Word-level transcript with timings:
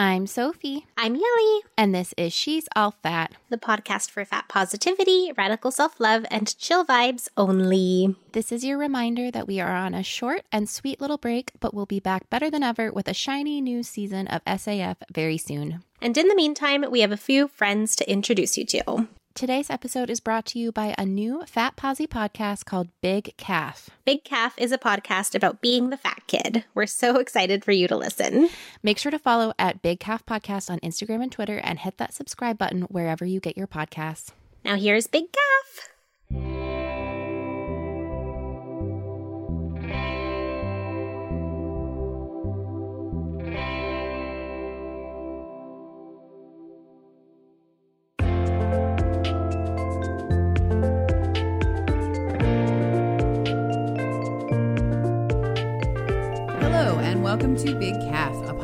I'm 0.00 0.26
Sophie, 0.26 0.86
I'm 0.96 1.14
Yelly, 1.14 1.60
and 1.76 1.94
this 1.94 2.14
is 2.16 2.32
She's 2.32 2.66
All 2.74 2.92
Fat. 3.02 3.32
the 3.50 3.58
podcast 3.58 4.08
for 4.08 4.24
fat 4.24 4.48
positivity, 4.48 5.30
radical 5.36 5.70
self 5.70 6.00
love, 6.00 6.24
and 6.30 6.56
chill 6.56 6.86
vibes 6.86 7.28
only. 7.36 8.16
This 8.32 8.50
is 8.50 8.64
your 8.64 8.78
reminder 8.78 9.30
that 9.30 9.46
we 9.46 9.60
are 9.60 9.76
on 9.76 9.92
a 9.92 10.02
short 10.02 10.46
and 10.50 10.70
sweet 10.70 11.02
little 11.02 11.18
break, 11.18 11.52
but 11.60 11.74
we'll 11.74 11.84
be 11.84 12.00
back 12.00 12.30
better 12.30 12.48
than 12.48 12.62
ever 12.62 12.90
with 12.90 13.08
a 13.08 13.12
shiny 13.12 13.60
new 13.60 13.82
season 13.82 14.26
of 14.28 14.42
SAF 14.46 14.96
very 15.12 15.36
soon. 15.36 15.84
And 16.00 16.16
in 16.16 16.28
the 16.28 16.34
meantime, 16.34 16.82
we 16.90 17.00
have 17.00 17.12
a 17.12 17.18
few 17.18 17.46
friends 17.46 17.94
to 17.96 18.10
introduce 18.10 18.56
you 18.56 18.64
to. 18.64 19.06
Today's 19.34 19.70
episode 19.70 20.10
is 20.10 20.20
brought 20.20 20.44
to 20.46 20.58
you 20.58 20.72
by 20.72 20.94
a 20.98 21.06
new 21.06 21.44
Fat 21.46 21.76
Posy 21.76 22.06
podcast 22.06 22.64
called 22.64 22.88
Big 23.00 23.32
Calf. 23.36 23.88
Big 24.04 24.24
Calf 24.24 24.54
is 24.58 24.72
a 24.72 24.76
podcast 24.76 25.34
about 25.34 25.62
being 25.62 25.88
the 25.88 25.96
fat 25.96 26.22
kid. 26.26 26.64
We're 26.74 26.86
so 26.86 27.16
excited 27.16 27.64
for 27.64 27.72
you 27.72 27.88
to 27.88 27.96
listen. 27.96 28.50
Make 28.82 28.98
sure 28.98 29.12
to 29.12 29.18
follow 29.18 29.54
at 29.58 29.82
Big 29.82 30.00
Calf 30.00 30.26
Podcast 30.26 30.68
on 30.68 30.80
Instagram 30.80 31.22
and 31.22 31.32
Twitter 31.32 31.58
and 31.58 31.78
hit 31.78 31.96
that 31.98 32.12
subscribe 32.12 32.58
button 32.58 32.82
wherever 32.82 33.24
you 33.24 33.40
get 33.40 33.56
your 33.56 33.68
podcasts. 33.68 34.32
Now, 34.64 34.76
here's 34.76 35.06
Big 35.06 35.26
Calf. 35.32 35.88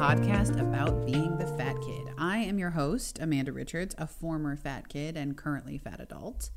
Podcast 0.06 0.60
about 0.60 1.04
being 1.04 1.36
the 1.36 1.46
fat 1.58 1.74
kid. 1.80 2.08
I 2.16 2.38
am 2.38 2.60
your 2.60 2.70
host, 2.70 3.18
Amanda 3.20 3.50
Richards, 3.50 3.92
a 3.98 4.06
former 4.06 4.56
fat 4.56 4.88
kid 4.88 5.16
and 5.16 5.36
currently 5.36 5.78
fat 5.78 5.98
adult. 5.98 6.50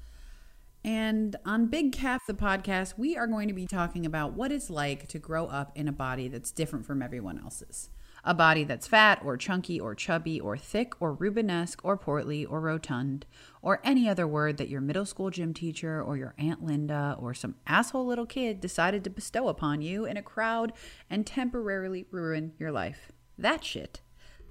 And 0.83 1.35
on 1.47 1.65
Big 1.65 1.91
Calf, 1.91 2.21
the 2.27 2.35
podcast, 2.35 2.99
we 2.99 3.17
are 3.17 3.25
going 3.25 3.47
to 3.47 3.55
be 3.55 3.65
talking 3.65 4.05
about 4.05 4.33
what 4.33 4.51
it's 4.51 4.69
like 4.69 5.07
to 5.07 5.17
grow 5.17 5.47
up 5.47 5.71
in 5.73 5.87
a 5.87 5.91
body 5.91 6.27
that's 6.27 6.51
different 6.51 6.85
from 6.85 7.01
everyone 7.01 7.39
else's. 7.39 7.89
A 8.23 8.35
body 8.35 8.65
that's 8.65 8.85
fat 8.85 9.19
or 9.25 9.35
chunky 9.35 9.79
or 9.79 9.95
chubby 9.95 10.39
or 10.39 10.55
thick 10.55 10.93
or 11.01 11.17
Rubenesque 11.17 11.79
or 11.81 11.97
portly 11.97 12.45
or 12.45 12.61
rotund 12.61 13.25
or 13.63 13.81
any 13.83 14.07
other 14.07 14.27
word 14.27 14.57
that 14.57 14.69
your 14.69 14.81
middle 14.81 15.07
school 15.07 15.31
gym 15.31 15.55
teacher 15.55 15.99
or 16.03 16.17
your 16.17 16.35
Aunt 16.37 16.63
Linda 16.63 17.17
or 17.19 17.33
some 17.33 17.55
asshole 17.65 18.05
little 18.05 18.27
kid 18.27 18.61
decided 18.61 19.03
to 19.05 19.09
bestow 19.09 19.47
upon 19.47 19.81
you 19.81 20.05
in 20.05 20.17
a 20.17 20.21
crowd 20.21 20.71
and 21.09 21.25
temporarily 21.25 22.05
ruin 22.11 22.53
your 22.59 22.71
life. 22.71 23.11
That 23.39 23.63
shit, 23.63 24.01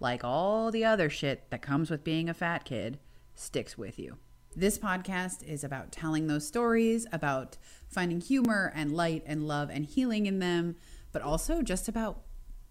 like 0.00 0.24
all 0.24 0.70
the 0.70 0.82
other 0.82 1.10
shit 1.10 1.50
that 1.50 1.60
comes 1.60 1.90
with 1.90 2.04
being 2.04 2.30
a 2.30 2.34
fat 2.34 2.64
kid, 2.64 2.98
sticks 3.34 3.76
with 3.76 3.98
you. 3.98 4.16
This 4.56 4.78
podcast 4.78 5.42
is 5.46 5.62
about 5.62 5.92
telling 5.92 6.26
those 6.26 6.46
stories, 6.46 7.06
about 7.12 7.58
finding 7.86 8.22
humor 8.22 8.72
and 8.74 8.96
light 8.96 9.22
and 9.26 9.46
love 9.46 9.68
and 9.68 9.84
healing 9.84 10.24
in 10.24 10.38
them, 10.38 10.76
but 11.12 11.20
also 11.20 11.60
just 11.60 11.86
about 11.86 12.22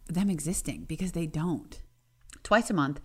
them 0.07 0.27
existing 0.27 0.85
because 0.85 1.11
they 1.11 1.27
don't. 1.27 1.83
Twice 2.41 2.71
a 2.71 2.73
month, 2.73 2.99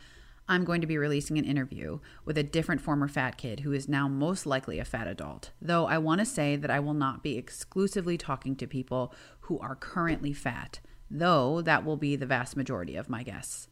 I'm 0.49 0.65
going 0.65 0.81
to 0.81 0.87
be 0.87 0.97
releasing 0.97 1.37
an 1.37 1.44
interview 1.44 1.99
with 2.25 2.39
a 2.39 2.43
different 2.43 2.81
former 2.81 3.09
fat 3.09 3.37
kid 3.37 3.61
who 3.61 3.73
is 3.73 3.91
now 3.91 4.09
most 4.09 4.47
likely 4.47 4.79
a 4.79 4.87
fat 4.87 5.06
adult. 5.06 5.50
Though 5.61 5.84
I 5.84 5.99
want 5.99 6.21
to 6.21 6.27
say 6.27 6.56
that 6.56 6.71
I 6.71 6.81
will 6.81 6.94
not 6.94 7.23
be 7.23 7.37
exclusively 7.37 8.17
talking 8.17 8.56
to 8.56 8.67
people 8.67 9.15
who 9.41 9.59
are 9.59 9.77
currently 9.77 10.33
fat, 10.33 10.81
though 11.12 11.61
that 11.61 11.84
will 11.84 11.97
be 11.97 12.17
the 12.17 12.27
vast 12.27 12.56
majority 12.56 12.97
of 12.97 13.11
my 13.11 13.23
guests. 13.23 13.69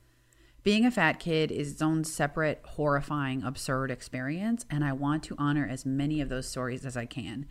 Being 0.63 0.85
a 0.85 0.91
fat 0.91 1.19
kid 1.19 1.51
is 1.51 1.73
its 1.73 1.83
own 1.83 2.05
separate, 2.05 2.61
horrifying, 2.65 3.43
absurd 3.43 3.91
experience, 3.91 4.67
and 4.69 4.85
I 4.85 4.93
want 4.93 5.23
to 5.25 5.37
honor 5.39 5.67
as 5.67 5.87
many 5.87 6.21
of 6.21 6.29
those 6.29 6.47
stories 6.47 6.85
as 6.85 6.99
I 6.99 7.07
can, 7.07 7.47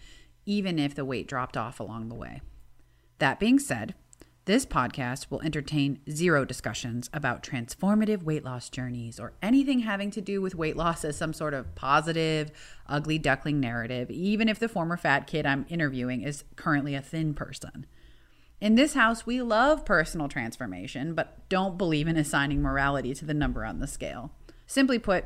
even 0.46 0.78
if 0.78 0.94
the 0.94 1.06
weight 1.06 1.28
dropped 1.28 1.58
off 1.58 1.80
along 1.80 2.10
the 2.10 2.16
way. 2.16 2.42
That 3.18 3.40
being 3.40 3.58
said, 3.58 3.96
this 4.46 4.66
podcast 4.66 5.30
will 5.30 5.42
entertain 5.42 6.00
zero 6.10 6.46
discussions 6.46 7.10
about 7.12 7.44
transformative 7.44 8.24
weight 8.24 8.44
loss 8.44 8.70
journeys 8.70 9.20
or 9.20 9.34
anything 9.42 9.80
having 9.80 10.12
to 10.12 10.22
do 10.22 10.42
with 10.42 10.56
weight 10.56 10.78
loss 10.78 11.04
as 11.04 11.18
some 11.18 11.34
sort 11.34 11.54
of 11.54 11.76
positive, 11.76 12.52
ugly 12.88 13.20
duckling 13.20 13.60
narrative, 13.60 14.10
even 14.10 14.50
if 14.50 14.60
the 14.60 14.70
former 14.70 14.98
fat 14.98 15.28
kid 15.28 15.46
I'm 15.46 15.66
interviewing 15.70 16.22
is 16.22 16.44
currently 16.56 16.96
a 16.96 17.02
thin 17.02 17.34
person. 17.34 17.86
In 18.62 18.75
this 18.75 18.94
house, 18.94 19.25
we 19.25 19.42
love 19.42 19.86
personal 19.86 20.28
transformation, 20.28 21.14
but 21.14 21.47
don't 21.47 21.78
believe 21.78 22.08
in 22.08 22.18
assigning 22.18 22.62
morality 22.62 23.14
to 23.14 23.25
the 23.25 23.34
number 23.34 23.64
on 23.64 23.80
the 23.80 23.88
scale. 23.88 24.31
Simply 24.68 25.00
put, 25.00 25.25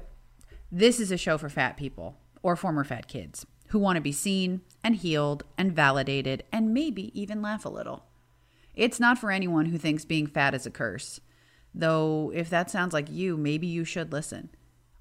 this 0.71 0.99
is 0.99 1.11
a 1.11 1.17
show 1.17 1.37
for 1.37 1.49
fat 1.49 1.75
people 1.75 2.17
or 2.43 2.55
former 2.55 2.83
fat 2.83 3.07
kids 3.07 3.45
who 3.67 3.79
want 3.79 3.95
to 3.95 4.01
be 4.01 4.11
seen 4.11 4.61
and 4.83 4.95
healed 4.95 5.43
and 5.57 5.75
validated 5.75 6.43
and 6.51 6.73
maybe 6.73 7.19
even 7.19 7.41
laugh 7.41 7.65
a 7.65 7.69
little. 7.69 8.05
It's 8.75 8.99
not 8.99 9.17
for 9.17 9.31
anyone 9.31 9.67
who 9.67 9.79
thinks 9.79 10.05
being 10.05 10.27
fat 10.27 10.53
is 10.53 10.67
a 10.67 10.71
curse. 10.71 11.19
Though, 11.73 12.31
if 12.35 12.51
that 12.51 12.69
sounds 12.69 12.93
like 12.93 13.09
you, 13.09 13.35
maybe 13.35 13.65
you 13.65 13.83
should 13.83 14.11
listen. 14.11 14.49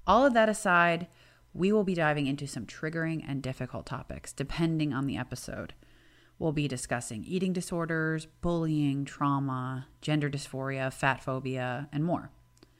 All 0.07 0.25
of 0.25 0.33
that 0.33 0.49
aside, 0.49 1.07
we 1.53 1.71
will 1.71 1.83
be 1.83 1.93
diving 1.93 2.25
into 2.25 2.47
some 2.47 2.65
triggering 2.65 3.23
and 3.27 3.43
difficult 3.43 3.85
topics 3.85 4.33
depending 4.33 4.91
on 4.91 5.05
the 5.05 5.17
episode. 5.17 5.73
We'll 6.43 6.51
be 6.51 6.67
discussing 6.67 7.23
eating 7.23 7.53
disorders, 7.53 8.27
bullying, 8.41 9.05
trauma, 9.05 9.87
gender 10.01 10.29
dysphoria, 10.29 10.91
fat 10.91 11.23
phobia, 11.23 11.87
and 11.93 12.03
more. 12.03 12.31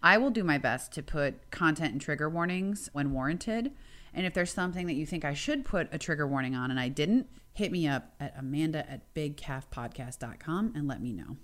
I 0.01 0.17
will 0.17 0.31
do 0.31 0.43
my 0.43 0.57
best 0.57 0.91
to 0.91 1.01
put 1.01 1.49
content 1.49 1.93
and 1.93 2.01
trigger 2.01 2.29
warnings 2.29 2.89
when 2.91 3.13
warranted. 3.13 3.71
And 4.13 4.25
if 4.25 4.33
there's 4.33 4.51
something 4.51 4.85
that 4.87 4.95
you 4.95 5.05
think 5.05 5.23
I 5.23 5.33
should 5.33 5.63
put 5.63 5.87
a 5.93 5.97
trigger 5.97 6.27
warning 6.27 6.55
on 6.55 6.71
and 6.71 6.79
I 6.79 6.89
didn't, 6.89 7.29
hit 7.53 7.71
me 7.71 7.87
up 7.87 8.13
at 8.19 8.37
amanda 8.37 8.79
at 8.91 9.13
bigcalfpodcast.com 9.13 10.73
and 10.75 10.85
let 10.85 11.01
me 11.01 11.13
know. 11.13 11.37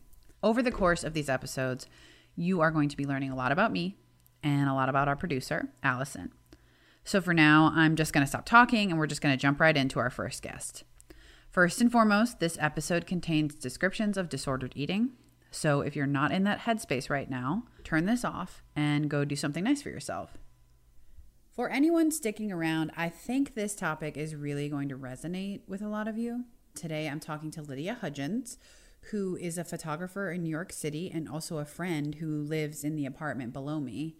Over 0.44 0.62
the 0.62 0.72
course 0.72 1.06
of 1.06 1.14
these 1.14 1.30
episodes, 1.30 1.88
you 2.36 2.60
are 2.60 2.70
going 2.70 2.90
to 2.90 2.98
be 2.98 3.06
learning 3.06 3.32
a 3.32 3.36
lot 3.38 3.54
about 3.54 3.72
me 3.72 3.96
and 4.44 4.68
a 4.68 4.74
lot 4.74 4.90
about 4.90 5.08
our 5.08 5.16
producer, 5.16 5.70
Allison. 5.84 6.34
So 7.06 7.22
for 7.22 7.34
now, 7.34 7.72
I'm 7.74 7.96
just 7.96 8.12
going 8.12 8.26
to 8.26 8.30
stop 8.30 8.46
talking 8.46 8.90
and 8.92 9.00
we're 9.00 9.08
just 9.08 9.22
going 9.22 9.34
to 9.34 9.42
jump 9.42 9.62
right 9.62 9.78
into 9.78 10.00
our 10.00 10.10
first 10.10 10.44
guest. 10.44 10.84
First 11.52 11.82
and 11.82 11.92
foremost, 11.92 12.40
this 12.40 12.60
episode 12.62 13.08
contains 13.08 13.56
descriptions 13.56 14.18
of 14.18 14.30
disordered 14.30 14.74
eating. 14.76 15.14
So 15.50 15.82
if 15.82 15.96
you're 15.96 16.06
not 16.06 16.32
in 16.32 16.44
that 16.44 16.60
headspace 16.60 17.10
right 17.10 17.28
now, 17.28 17.64
turn 17.84 18.06
this 18.06 18.24
off 18.24 18.62
and 18.76 19.10
go 19.10 19.26
do 19.26 19.36
something 19.36 19.64
nice 19.64 19.82
for 19.82 19.90
yourself. 19.90 20.38
For 21.52 21.68
anyone 21.70 22.12
sticking 22.12 22.52
around, 22.52 22.92
I 22.96 23.10
think 23.10 23.56
this 23.56 23.76
topic 23.76 24.16
is 24.16 24.36
really 24.36 24.70
going 24.70 24.90
to 24.90 24.98
resonate 24.98 25.62
with 25.68 25.82
a 25.82 25.88
lot 25.88 26.08
of 26.08 26.20
you. 26.20 26.46
Today, 26.76 27.10
I'm 27.10 27.20
talking 27.20 27.50
to 27.52 27.64
Lydia 27.64 27.98
Hudgens, 28.00 28.60
who 29.10 29.36
is 29.36 29.58
a 29.58 29.64
photographer 29.64 30.32
in 30.32 30.44
New 30.44 30.50
York 30.50 30.72
City 30.72 31.10
and 31.12 31.28
also 31.28 31.58
a 31.58 31.66
friend 31.66 32.16
who 32.16 32.44
lives 32.44 32.84
in 32.84 32.96
the 32.96 33.08
apartment 33.08 33.54
below 33.54 33.80
me. 33.80 34.18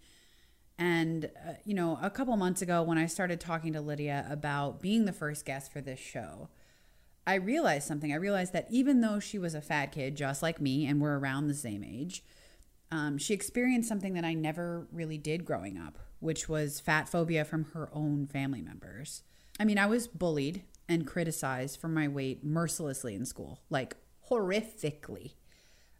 And, 0.76 1.30
uh, 1.46 1.52
you 1.64 1.74
know, 1.74 1.96
a 2.02 2.10
couple 2.10 2.36
months 2.36 2.60
ago, 2.60 2.82
when 2.82 2.98
I 2.98 3.06
started 3.06 3.38
talking 3.38 3.72
to 3.74 3.80
Lydia 3.80 4.26
about 4.28 4.80
being 4.80 5.04
the 5.04 5.12
first 5.12 5.44
guest 5.44 5.72
for 5.72 5.80
this 5.80 6.00
show, 6.00 6.48
I 7.30 7.36
realized 7.36 7.86
something. 7.86 8.12
I 8.12 8.16
realized 8.16 8.52
that 8.54 8.66
even 8.70 9.02
though 9.02 9.20
she 9.20 9.38
was 9.38 9.54
a 9.54 9.60
fat 9.60 9.92
kid, 9.92 10.16
just 10.16 10.42
like 10.42 10.60
me, 10.60 10.84
and 10.84 11.00
we're 11.00 11.16
around 11.16 11.46
the 11.46 11.54
same 11.54 11.84
age, 11.84 12.24
um, 12.90 13.18
she 13.18 13.34
experienced 13.34 13.88
something 13.88 14.14
that 14.14 14.24
I 14.24 14.34
never 14.34 14.88
really 14.90 15.16
did 15.16 15.44
growing 15.44 15.78
up, 15.78 15.96
which 16.18 16.48
was 16.48 16.80
fat 16.80 17.08
phobia 17.08 17.44
from 17.44 17.66
her 17.66 17.88
own 17.92 18.26
family 18.26 18.60
members. 18.60 19.22
I 19.60 19.64
mean, 19.64 19.78
I 19.78 19.86
was 19.86 20.08
bullied 20.08 20.64
and 20.88 21.06
criticized 21.06 21.80
for 21.80 21.86
my 21.86 22.08
weight 22.08 22.42
mercilessly 22.42 23.14
in 23.14 23.24
school, 23.24 23.60
like 23.70 23.96
horrifically. 24.28 25.34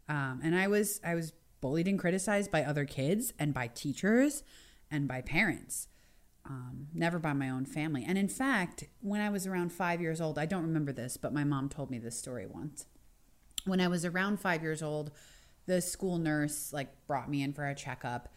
Um, 0.09 0.41
and 0.43 0.53
I 0.53 0.67
was 0.67 0.99
I 1.01 1.15
was 1.15 1.31
bullied 1.61 1.87
and 1.87 1.97
criticized 1.97 2.51
by 2.51 2.65
other 2.65 2.83
kids 2.83 3.31
and 3.39 3.53
by 3.53 3.67
teachers 3.67 4.43
and 4.89 5.07
by 5.07 5.21
parents. 5.21 5.87
Um, 6.43 6.87
never 6.93 7.19
by 7.19 7.33
my 7.33 7.49
own 7.49 7.65
family. 7.65 8.03
And 8.05 8.17
in 8.17 8.27
fact, 8.27 8.85
when 9.01 9.21
I 9.21 9.29
was 9.29 9.45
around 9.45 9.71
five 9.71 10.01
years 10.01 10.19
old, 10.19 10.39
I 10.39 10.47
don't 10.47 10.63
remember 10.63 10.91
this, 10.91 11.15
but 11.15 11.33
my 11.33 11.43
mom 11.43 11.69
told 11.69 11.91
me 11.91 11.99
this 11.99 12.17
story 12.17 12.47
once. 12.47 12.87
When 13.65 13.79
I 13.79 13.87
was 13.87 14.05
around 14.05 14.39
five 14.39 14.63
years 14.63 14.81
old, 14.81 15.11
the 15.67 15.81
school 15.81 16.17
nurse 16.17 16.73
like 16.73 16.89
brought 17.05 17.29
me 17.29 17.43
in 17.43 17.53
for 17.53 17.67
a 17.67 17.75
checkup 17.75 18.27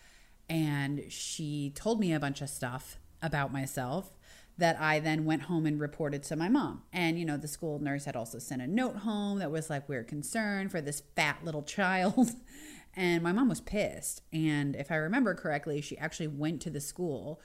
and 0.49 1.05
she 1.09 1.73
told 1.75 2.01
me 2.01 2.12
a 2.12 2.21
bunch 2.21 2.43
of 2.43 2.51
stuff 2.51 2.99
about 3.23 3.53
myself 3.53 4.12
that 4.56 4.81
I 4.81 5.01
then 5.01 5.25
went 5.25 5.43
home 5.43 5.67
and 5.67 5.81
reported 5.81 6.23
to 6.25 6.37
my 6.37 6.49
mom. 6.49 6.83
And, 6.93 7.19
you 7.19 7.25
know, 7.25 7.37
the 7.37 7.49
school 7.49 7.81
nurse 7.81 8.05
had 8.05 8.15
also 8.15 8.39
sent 8.39 8.62
a 8.62 8.67
note 8.67 8.99
home 8.99 9.41
that 9.41 9.51
was 9.51 9.69
like, 9.69 9.89
we're 9.89 10.05
concerned 10.05 10.71
for 10.71 10.81
this 10.81 11.03
fat 11.17 11.45
little 11.45 11.62
child. 11.62 12.31
and 12.95 13.23
my 13.23 13.33
mom 13.33 13.49
was 13.49 13.61
pissed. 13.61 14.23
And 14.33 14.77
if 14.77 14.93
I 14.93 14.97
remember 14.97 15.35
correctly, 15.35 15.81
she 15.81 15.99
actually 15.99 16.29
went 16.29 16.61
to 16.62 16.71
the 16.71 16.81
school 16.81 17.41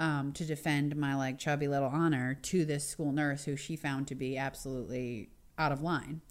um, 0.00 0.32
to 0.32 0.44
defend 0.46 0.96
my 0.96 1.14
like 1.14 1.38
chubby 1.38 1.68
little 1.68 1.90
honor 1.90 2.34
to 2.42 2.64
this 2.64 2.88
school 2.88 3.12
nurse 3.12 3.44
who 3.44 3.54
she 3.54 3.76
found 3.76 4.08
to 4.08 4.14
be 4.14 4.38
absolutely 4.38 5.28
out 5.58 5.70
of 5.70 5.82
line. 5.82 6.22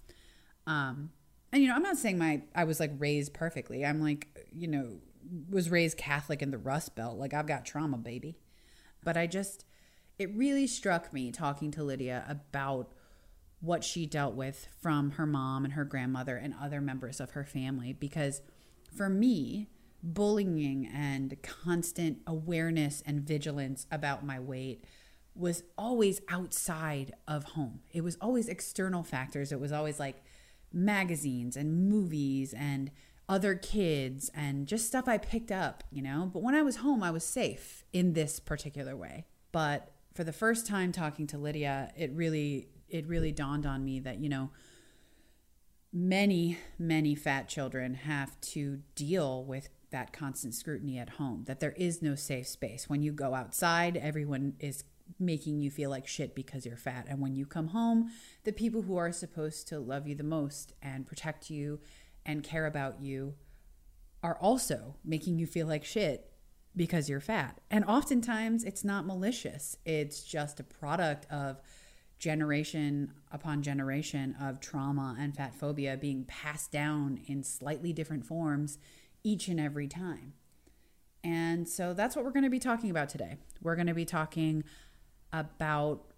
Um, 0.66 1.10
and, 1.52 1.62
you 1.62 1.68
know, 1.68 1.76
I'm 1.76 1.82
not 1.82 1.96
saying 1.96 2.18
my, 2.18 2.42
I 2.54 2.64
was 2.64 2.80
like 2.80 2.90
raised 2.98 3.32
perfectly. 3.32 3.86
I'm 3.86 4.02
like, 4.02 4.48
you 4.52 4.66
know, 4.66 4.98
was 5.48 5.70
raised 5.70 5.96
Catholic 5.96 6.42
in 6.42 6.50
the 6.50 6.58
Rust 6.58 6.96
Belt. 6.96 7.16
Like 7.16 7.32
I've 7.32 7.46
got 7.46 7.64
trauma, 7.64 7.96
baby. 7.96 8.40
But 9.04 9.16
I 9.16 9.28
just, 9.28 9.64
it 10.18 10.34
really 10.34 10.66
struck 10.66 11.12
me 11.12 11.30
talking 11.30 11.70
to 11.72 11.84
Lydia 11.84 12.24
about 12.28 12.92
what 13.60 13.84
she 13.84 14.04
dealt 14.04 14.34
with 14.34 14.66
from 14.80 15.12
her 15.12 15.26
mom 15.26 15.64
and 15.64 15.74
her 15.74 15.84
grandmother 15.84 16.36
and 16.36 16.54
other 16.60 16.80
members 16.80 17.20
of 17.20 17.30
her 17.32 17.44
family. 17.44 17.92
Because 17.92 18.42
for 18.96 19.08
me, 19.08 19.68
bullying 20.02 20.86
and 20.92 21.36
constant 21.42 22.18
awareness 22.26 23.02
and 23.06 23.20
vigilance 23.20 23.86
about 23.90 24.24
my 24.24 24.38
weight 24.40 24.84
was 25.34 25.62
always 25.78 26.20
outside 26.28 27.14
of 27.28 27.44
home. 27.44 27.80
It 27.92 28.02
was 28.02 28.16
always 28.20 28.48
external 28.48 29.02
factors. 29.02 29.52
It 29.52 29.60
was 29.60 29.72
always 29.72 30.00
like 30.00 30.22
magazines 30.72 31.56
and 31.56 31.88
movies 31.88 32.52
and 32.52 32.90
other 33.28 33.54
kids 33.54 34.30
and 34.34 34.66
just 34.66 34.86
stuff 34.86 35.06
I 35.06 35.18
picked 35.18 35.52
up, 35.52 35.84
you 35.90 36.02
know. 36.02 36.30
But 36.32 36.42
when 36.42 36.54
I 36.54 36.62
was 36.62 36.76
home, 36.76 37.02
I 37.02 37.10
was 37.10 37.24
safe 37.24 37.84
in 37.92 38.12
this 38.12 38.40
particular 38.40 38.96
way. 38.96 39.26
But 39.52 39.92
for 40.14 40.24
the 40.24 40.32
first 40.32 40.66
time 40.66 40.90
talking 40.92 41.26
to 41.28 41.38
Lydia, 41.38 41.92
it 41.96 42.10
really 42.12 42.68
it 42.88 43.06
really 43.06 43.30
dawned 43.30 43.66
on 43.66 43.84
me 43.84 44.00
that, 44.00 44.18
you 44.18 44.28
know, 44.28 44.50
many 45.92 46.58
many 46.78 47.14
fat 47.14 47.48
children 47.48 47.94
have 47.94 48.40
to 48.40 48.80
deal 48.94 49.44
with 49.44 49.68
that 49.90 50.12
constant 50.12 50.54
scrutiny 50.54 50.98
at 50.98 51.10
home. 51.10 51.44
That 51.46 51.60
there 51.60 51.74
is 51.76 52.02
no 52.02 52.14
safe 52.14 52.46
space. 52.46 52.88
When 52.88 53.02
you 53.02 53.12
go 53.12 53.34
outside, 53.34 53.96
everyone 53.96 54.54
is 54.60 54.84
making 55.18 55.60
you 55.60 55.70
feel 55.70 55.90
like 55.90 56.06
shit 56.06 56.34
because 56.34 56.64
you're 56.64 56.76
fat. 56.76 57.06
And 57.08 57.20
when 57.20 57.34
you 57.34 57.46
come 57.46 57.68
home, 57.68 58.10
the 58.44 58.52
people 58.52 58.82
who 58.82 58.96
are 58.96 59.12
supposed 59.12 59.68
to 59.68 59.78
love 59.78 60.06
you 60.06 60.14
the 60.14 60.22
most 60.22 60.72
and 60.82 61.06
protect 61.06 61.50
you 61.50 61.80
and 62.24 62.42
care 62.42 62.66
about 62.66 63.00
you 63.00 63.34
are 64.22 64.36
also 64.40 64.96
making 65.04 65.38
you 65.38 65.46
feel 65.46 65.66
like 65.66 65.84
shit 65.84 66.30
because 66.76 67.08
you're 67.08 67.20
fat. 67.20 67.60
And 67.70 67.84
oftentimes 67.84 68.64
it's 68.64 68.84
not 68.84 69.06
malicious, 69.06 69.76
it's 69.84 70.22
just 70.22 70.60
a 70.60 70.64
product 70.64 71.26
of 71.30 71.60
generation 72.18 73.12
upon 73.32 73.62
generation 73.62 74.36
of 74.40 74.60
trauma 74.60 75.16
and 75.18 75.34
fat 75.34 75.54
phobia 75.54 75.96
being 75.96 76.24
passed 76.24 76.70
down 76.70 77.18
in 77.26 77.42
slightly 77.42 77.94
different 77.94 78.26
forms 78.26 78.78
each 79.22 79.48
and 79.48 79.60
every 79.60 79.88
time. 79.88 80.34
And 81.22 81.68
so 81.68 81.92
that's 81.92 82.16
what 82.16 82.24
we're 82.24 82.30
going 82.30 82.44
to 82.44 82.50
be 82.50 82.58
talking 82.58 82.90
about 82.90 83.08
today. 83.08 83.36
We're 83.62 83.76
going 83.76 83.86
to 83.88 83.94
be 83.94 84.04
talking 84.04 84.64
about 85.32 86.12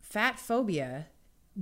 fat 0.00 0.38
phobia 0.38 1.08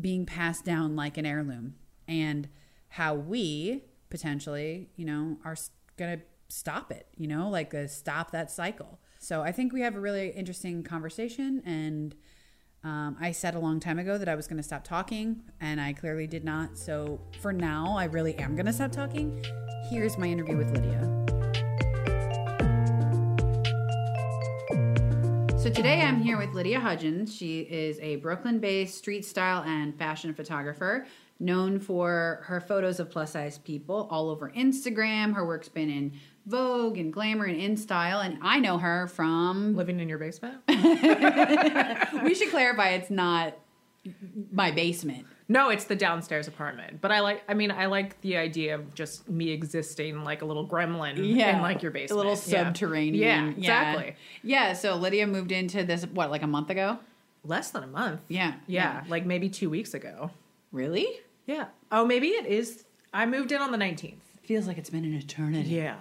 being 0.01 0.27
passed 0.27 0.65
down 0.65 0.95
like 0.95 1.17
an 1.17 1.27
heirloom 1.27 1.75
and 2.07 2.49
how 2.91 3.15
we 3.15 3.85
potentially, 4.11 4.91
you 4.97 5.05
know, 5.05 5.39
are 5.45 5.57
going 5.97 6.19
to 6.19 6.25
stop 6.49 6.93
it, 6.93 7.09
you 7.17 7.27
know, 7.27 7.49
like 7.49 7.75
uh, 7.75 7.89
stop 7.89 8.31
that 8.31 8.51
cycle. 8.51 9.01
So 9.19 9.43
I 9.43 9.51
think 9.51 9.73
we 9.73 9.81
have 9.81 9.97
a 9.97 10.01
really 10.01 10.31
interesting 10.31 10.83
conversation. 10.85 11.63
And 11.65 12.15
um, 12.87 13.17
I 13.21 13.33
said 13.33 13.57
a 13.57 13.59
long 13.59 13.81
time 13.81 13.99
ago 13.99 14.17
that 14.17 14.29
I 14.29 14.37
was 14.37 14.47
going 14.47 14.59
to 14.59 14.63
stop 14.63 14.85
talking, 14.85 15.43
and 15.61 15.81
I 15.81 15.93
clearly 15.93 16.29
did 16.29 16.45
not. 16.45 16.79
So 16.79 17.21
for 17.41 17.53
now, 17.53 17.97
I 17.99 18.05
really 18.05 18.37
am 18.37 18.55
going 18.55 18.67
to 18.67 18.73
stop 18.73 18.93
talking. 18.93 19.45
Here's 19.91 20.17
my 20.17 20.29
interview 20.29 20.57
with 20.57 20.71
Lydia. 20.71 21.01
So 25.59 25.69
today 25.69 26.01
I'm 26.03 26.21
here 26.21 26.39
with 26.39 26.55
Lydia 26.55 26.79
Hudgens. 26.79 27.35
She 27.35 27.63
is 27.63 27.99
a 27.99 28.17
Brooklyn 28.17 28.61
based 28.61 28.97
street 28.97 29.25
style 29.25 29.65
and 29.65 29.99
fashion 29.99 30.33
photographer 30.33 31.09
known 31.41 31.81
for 31.81 32.43
her 32.45 32.61
photos 32.61 33.01
of 33.01 33.11
plus 33.11 33.33
size 33.33 33.59
people 33.59 34.07
all 34.13 34.31
over 34.31 34.51
Instagram. 34.53 35.35
Her 35.35 35.45
work's 35.45 35.69
been 35.69 35.91
in 35.91 36.13
Vogue 36.47 36.97
and 36.97 37.13
Glamour 37.13 37.45
and 37.45 37.61
InStyle, 37.61 38.25
and 38.25 38.39
I 38.41 38.61
know 38.61 38.79
her 38.79 39.09
from 39.09 39.75
living 39.75 39.99
in 40.01 40.09
your 40.09 40.19
basement. 40.19 40.59
we 40.69 42.35
should 42.35 42.51
clarify 42.51 42.91
it's 42.91 43.11
not 43.11 43.55
my 44.53 44.71
basement. 44.71 45.27
No, 45.49 45.71
it's 45.71 45.85
the 45.85 45.97
downstairs 45.97 46.49
apartment. 46.49 47.01
But 47.01 47.13
I 47.13 47.21
like 47.21 47.43
I 47.49 47.55
mean 47.55 47.71
I 47.71 47.87
like 47.87 48.21
the 48.21 48.37
idea 48.37 48.75
of 48.75 48.95
just 48.95 49.29
me 49.29 49.51
existing 49.51 50.25
like 50.25 50.43
a 50.43 50.45
little 50.45 50.67
gremlin 50.67 51.37
yeah. 51.37 51.57
in 51.57 51.63
like 51.63 51.83
your 51.83 51.93
basement. 51.93 52.13
A 52.13 52.17
little 52.17 52.37
subterranean. 52.37 53.23
Yeah, 53.23 53.49
exactly. 53.49 54.17
Yeah. 54.43 54.69
yeah, 54.69 54.73
so 54.73 54.97
Lydia 54.97 55.27
moved 55.27 55.53
into 55.53 55.85
this 55.85 56.05
what, 56.07 56.31
like 56.31 56.43
a 56.43 56.49
month 56.49 56.71
ago? 56.71 56.99
Less 57.45 57.71
than 57.71 57.85
a 57.85 57.89
month. 57.89 58.21
Yeah. 58.29 58.55
Yeah, 58.67 59.03
yeah. 59.03 59.05
like 59.09 59.25
maybe 59.25 59.49
2 59.49 59.71
weeks 59.71 59.95
ago. 59.95 60.31
Really? 60.73 61.07
Yeah. 61.47 61.67
Oh, 61.93 62.05
maybe 62.05 62.29
it 62.29 62.47
is. 62.47 62.85
I 63.15 63.25
moved 63.25 63.53
in 63.53 63.61
on 63.61 63.71
the 63.71 63.79
19th. 63.79 64.17
Feels 64.43 64.67
like 64.67 64.79
it's 64.79 64.91
been 64.91 65.05
an 65.05 65.15
eternity. 65.15 65.71
Yeah. 65.71 65.97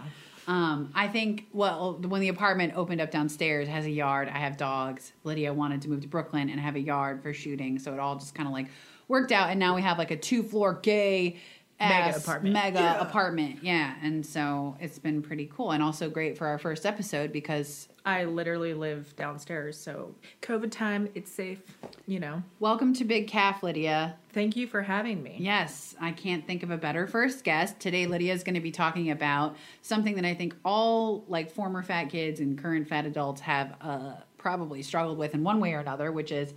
Um, 0.47 0.91
I 0.93 1.07
think, 1.07 1.47
well, 1.51 1.99
when 2.07 2.21
the 2.21 2.27
apartment 2.27 2.73
opened 2.75 3.01
up 3.01 3.11
downstairs, 3.11 3.67
has 3.67 3.85
a 3.85 3.89
yard. 3.89 4.29
I 4.29 4.37
have 4.37 4.57
dogs. 4.57 5.13
Lydia 5.23 5.53
wanted 5.53 5.81
to 5.83 5.89
move 5.89 6.01
to 6.01 6.07
Brooklyn 6.07 6.49
and 6.49 6.59
have 6.59 6.75
a 6.75 6.79
yard 6.79 7.23
for 7.23 7.33
shooting. 7.33 7.79
So 7.79 7.93
it 7.93 7.99
all 7.99 8.15
just 8.15 8.35
kind 8.35 8.47
of 8.47 8.53
like 8.53 8.67
worked 9.07 9.31
out. 9.31 9.49
And 9.49 9.59
now 9.59 9.75
we 9.75 9.81
have 9.81 9.97
like 9.97 10.11
a 10.11 10.17
two 10.17 10.43
floor 10.43 10.79
gay 10.81 11.37
mega 11.79 12.17
apartment. 12.17 12.53
Mega 12.53 12.79
yeah. 12.79 13.01
apartment. 13.01 13.59
Yeah. 13.61 13.95
And 14.01 14.25
so 14.25 14.77
it's 14.79 14.99
been 14.99 15.21
pretty 15.21 15.49
cool 15.53 15.71
and 15.71 15.83
also 15.83 16.09
great 16.09 16.37
for 16.37 16.47
our 16.47 16.57
first 16.57 16.85
episode 16.85 17.31
because 17.31 17.89
I 18.05 18.25
literally 18.25 18.73
live 18.73 19.15
downstairs. 19.15 19.77
So 19.77 20.13
COVID 20.41 20.71
time, 20.71 21.09
it's 21.15 21.31
safe, 21.31 21.61
you 22.07 22.19
know. 22.19 22.43
Welcome 22.59 22.93
to 22.95 23.05
Big 23.05 23.27
Calf, 23.27 23.63
Lydia. 23.63 24.15
Thank 24.31 24.55
you 24.55 24.67
for 24.67 24.83
having 24.83 25.23
me. 25.23 25.37
Yes, 25.39 25.95
I 25.99 26.11
can't 26.11 26.45
think 26.45 26.63
of 26.63 26.71
a 26.71 26.77
better 26.77 27.07
first 27.07 27.43
guest. 27.43 27.79
Today 27.79 28.05
Lydia 28.05 28.33
is 28.33 28.43
going 28.43 28.55
to 28.55 28.61
be 28.61 28.71
talking 28.71 29.11
about 29.11 29.55
something 29.81 30.15
that 30.15 30.25
I 30.25 30.33
think 30.33 30.55
all 30.63 31.25
like 31.27 31.51
former 31.51 31.83
fat 31.83 32.05
kids 32.05 32.39
and 32.39 32.57
current 32.57 32.87
fat 32.87 33.05
adults 33.05 33.41
have 33.41 33.75
uh, 33.81 34.13
probably 34.37 34.83
struggled 34.83 35.17
with 35.17 35.33
in 35.33 35.43
one 35.43 35.59
way 35.59 35.73
or 35.73 35.79
another, 35.79 36.11
which 36.11 36.31
is 36.31 36.53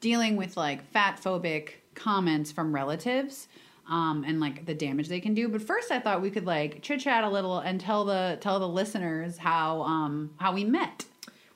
dealing 0.00 0.36
with 0.36 0.56
like 0.56 0.84
fat 0.92 1.18
phobic 1.22 1.70
comments 1.94 2.52
from 2.52 2.74
relatives 2.74 3.48
um, 3.88 4.24
and 4.26 4.40
like 4.40 4.66
the 4.66 4.74
damage 4.74 5.08
they 5.08 5.20
can 5.20 5.34
do. 5.34 5.48
But 5.48 5.62
first, 5.62 5.90
I 5.90 5.98
thought 6.00 6.22
we 6.22 6.30
could 6.30 6.46
like 6.46 6.82
chit 6.82 7.00
chat 7.00 7.24
a 7.24 7.28
little 7.28 7.58
and 7.58 7.80
tell 7.80 8.04
the 8.04 8.38
tell 8.40 8.58
the 8.60 8.68
listeners 8.68 9.38
how 9.38 9.82
um, 9.82 10.30
how 10.36 10.52
we 10.52 10.64
met. 10.64 11.04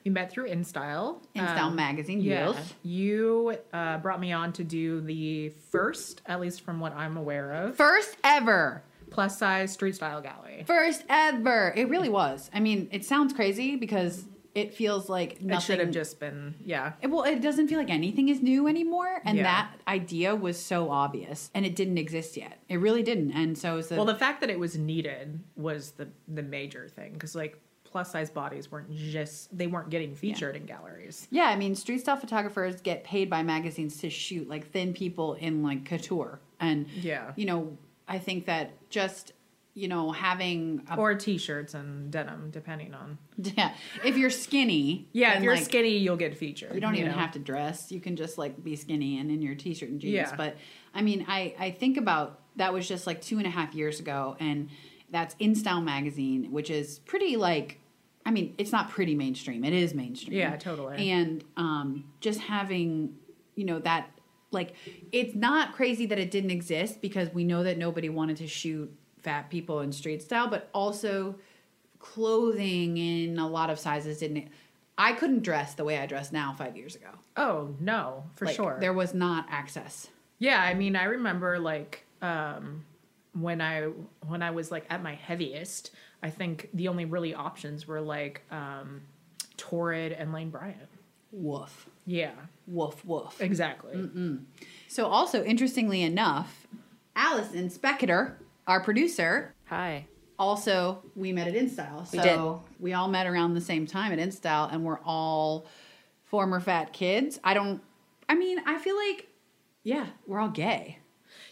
We 0.03 0.11
met 0.11 0.31
through 0.31 0.47
InStyle. 0.49 1.19
InStyle 1.35 1.63
um, 1.63 1.75
magazine. 1.75 2.21
Yeah, 2.21 2.51
yes. 2.51 2.73
you 2.81 3.57
uh, 3.73 3.97
brought 3.97 4.21
me 4.21 4.31
on 4.31 4.53
to 4.53 4.63
do 4.63 5.01
the 5.01 5.49
first, 5.69 6.21
at 6.25 6.39
least 6.39 6.61
from 6.61 6.79
what 6.79 6.95
I'm 6.95 7.17
aware 7.17 7.51
of, 7.51 7.75
first 7.75 8.15
ever 8.23 8.83
plus 9.09 9.37
size 9.37 9.71
street 9.71 9.95
style 9.95 10.21
gallery. 10.21 10.63
First 10.65 11.03
ever. 11.09 11.73
It 11.75 11.89
really 11.89 12.09
was. 12.09 12.49
I 12.53 12.59
mean, 12.59 12.87
it 12.91 13.05
sounds 13.05 13.33
crazy 13.33 13.75
because 13.75 14.25
it 14.57 14.73
feels 14.73 15.07
like 15.07 15.39
nothing. 15.39 15.57
It 15.57 15.61
should 15.61 15.79
have 15.79 15.91
just 15.91 16.19
been, 16.19 16.55
yeah. 16.65 16.93
It, 17.01 17.07
well, 17.07 17.23
it 17.23 17.41
doesn't 17.41 17.67
feel 17.67 17.77
like 17.77 17.91
anything 17.91 18.27
is 18.29 18.41
new 18.41 18.67
anymore, 18.67 19.21
and 19.23 19.37
yeah. 19.37 19.43
that 19.43 19.71
idea 19.87 20.35
was 20.35 20.59
so 20.59 20.89
obvious, 20.89 21.51
and 21.53 21.63
it 21.63 21.75
didn't 21.75 21.99
exist 21.99 22.35
yet. 22.35 22.59
It 22.67 22.77
really 22.77 23.03
didn't, 23.03 23.33
and 23.33 23.55
so 23.55 23.79
the, 23.83 23.95
well, 23.95 24.05
the 24.05 24.15
fact 24.15 24.41
that 24.41 24.49
it 24.49 24.57
was 24.57 24.75
needed 24.75 25.39
was 25.55 25.91
the 25.91 26.07
the 26.27 26.41
major 26.41 26.87
thing 26.87 27.13
because 27.13 27.35
like 27.35 27.61
plus 27.83 28.11
size 28.11 28.31
bodies 28.31 28.71
weren't 28.71 28.91
just 28.91 29.55
they 29.55 29.67
weren't 29.67 29.91
getting 29.91 30.15
featured 30.15 30.55
yeah. 30.55 30.61
in 30.61 30.65
galleries. 30.65 31.27
Yeah, 31.29 31.43
I 31.43 31.55
mean, 31.55 31.75
street 31.75 31.99
style 31.99 32.17
photographers 32.17 32.81
get 32.81 33.03
paid 33.03 33.29
by 33.29 33.43
magazines 33.43 33.97
to 33.97 34.09
shoot 34.09 34.49
like 34.49 34.71
thin 34.71 34.91
people 34.91 35.35
in 35.35 35.61
like 35.61 35.85
couture, 35.85 36.39
and 36.59 36.87
yeah, 36.89 37.31
you 37.35 37.45
know, 37.45 37.77
I 38.07 38.17
think 38.17 38.47
that 38.47 38.71
just 38.89 39.33
you 39.77 39.87
know, 39.87 40.11
having 40.11 40.81
a, 40.89 40.97
or 40.97 41.13
t-shirts 41.13 41.75
and 41.75 42.09
denim, 42.09 42.49
depending 42.49 42.95
on. 42.95 43.19
Yeah, 43.37 43.73
if 44.03 44.17
you're 44.17 44.31
skinny. 44.31 45.07
Yeah, 45.13 45.37
if 45.37 45.43
you're 45.43 45.53
like, 45.53 45.65
skinny, 45.65 45.97
you'll 45.97 46.17
get 46.17 46.35
featured. 46.35 46.73
You 46.73 46.81
don't 46.81 46.95
you 46.95 47.01
even 47.01 47.11
know? 47.11 47.19
have 47.19 47.33
to 47.33 47.39
dress. 47.39 47.91
You 47.91 47.99
can 48.01 48.15
just 48.15 48.39
like 48.39 48.63
be 48.63 48.75
skinny 48.75 49.19
and 49.19 49.29
in 49.29 49.43
your 49.43 49.53
t-shirt 49.53 49.89
and 49.89 50.01
jeans. 50.01 50.13
Yeah. 50.13 50.35
But 50.35 50.57
I 50.95 51.03
mean, 51.03 51.25
I 51.27 51.53
I 51.59 51.69
think 51.69 51.97
about 51.97 52.39
that 52.55 52.73
was 52.73 52.87
just 52.87 53.05
like 53.05 53.21
two 53.21 53.37
and 53.37 53.45
a 53.45 53.51
half 53.51 53.75
years 53.75 53.99
ago, 53.99 54.35
and 54.39 54.69
That's 55.09 55.35
InStyle 55.35 55.83
magazine, 55.83 56.51
which 56.51 56.69
is 56.69 56.99
pretty 56.99 57.37
like, 57.37 57.79
I 58.25 58.31
mean, 58.31 58.55
it's 58.57 58.71
not 58.71 58.89
pretty 58.89 59.15
mainstream. 59.15 59.63
It 59.63 59.73
is 59.73 59.93
mainstream. 59.93 60.37
Yeah, 60.37 60.55
totally. 60.57 61.11
And 61.11 61.43
um, 61.55 62.05
just 62.19 62.39
having, 62.41 63.15
you 63.55 63.65
know, 63.65 63.79
that 63.79 64.09
like, 64.51 64.73
it's 65.11 65.35
not 65.35 65.73
crazy 65.73 66.05
that 66.07 66.19
it 66.19 66.31
didn't 66.31 66.51
exist 66.51 67.01
because 67.01 67.29
we 67.33 67.43
know 67.43 67.63
that 67.63 67.77
nobody 67.77 68.09
wanted 68.09 68.37
to 68.37 68.47
shoot 68.47 68.91
fat 69.23 69.49
people 69.49 69.81
in 69.81 69.91
street 69.91 70.21
style, 70.21 70.47
but 70.47 70.69
also 70.73 71.35
clothing 71.99 72.97
in 72.97 73.37
a 73.39 73.47
lot 73.47 73.69
of 73.69 73.79
sizes 73.79 74.19
didn't. 74.19 74.47
I 74.97 75.13
couldn't 75.13 75.43
dress 75.43 75.75
the 75.75 75.83
way 75.83 75.97
I 75.99 76.05
dress 76.07 76.31
now 76.31 76.55
five 76.57 76.75
years 76.75 76.95
ago. 76.95 77.09
Oh 77.35 77.75
no, 77.79 78.23
for 78.35 78.45
Like, 78.45 78.55
sure. 78.55 78.77
There 78.79 78.93
was 78.93 79.13
not 79.13 79.45
access. 79.49 80.07
Yeah, 80.39 80.61
I 80.61 80.73
mean, 80.73 80.95
I 80.95 81.03
remember 81.05 81.59
like 81.59 82.05
um, 82.21 82.83
when 83.33 83.61
I 83.61 83.83
when 84.27 84.41
I 84.41 84.51
was 84.51 84.71
like 84.71 84.85
at 84.89 85.01
my 85.03 85.13
heaviest. 85.15 85.91
I 86.23 86.31
think 86.31 86.69
the 86.73 86.87
only 86.87 87.05
really 87.05 87.35
options 87.35 87.87
were 87.87 88.01
like 88.01 88.41
um, 88.49 89.01
Torrid 89.55 90.13
and 90.13 90.33
Lane 90.33 90.49
Bryant. 90.49 90.89
Woof. 91.31 91.87
Yeah, 92.07 92.31
Woof, 92.67 93.05
woof. 93.05 93.39
exactly. 93.39 94.07
So, 94.87 95.05
also, 95.05 95.43
interestingly 95.43 96.01
enough, 96.01 96.65
Allison 97.15 97.69
Spector, 97.69 98.31
our 98.67 98.81
producer, 98.83 99.53
Hi. 99.69 100.05
also 100.37 101.03
we 101.15 101.31
met 101.33 101.47
at 101.47 101.53
InStyle. 101.55 102.05
So 102.05 102.17
We 102.17 102.23
did. 102.23 102.81
we 102.83 102.93
all 102.93 103.07
met 103.07 103.25
around 103.27 103.53
the 103.53 103.61
same 103.61 103.87
time 103.87 104.11
at 104.11 104.19
InStyle, 104.19 104.71
and 104.71 104.83
we're 104.83 104.99
all 105.05 105.65
former 106.25 106.59
fat 106.59 106.93
kids. 106.93 107.39
I 107.43 107.53
don't. 107.53 107.81
I 108.29 108.35
mean, 108.35 108.59
I 108.65 108.77
feel 108.77 108.95
like, 108.97 109.27
yeah, 109.83 110.07
we're 110.25 110.39
all 110.39 110.49
gay. 110.49 110.99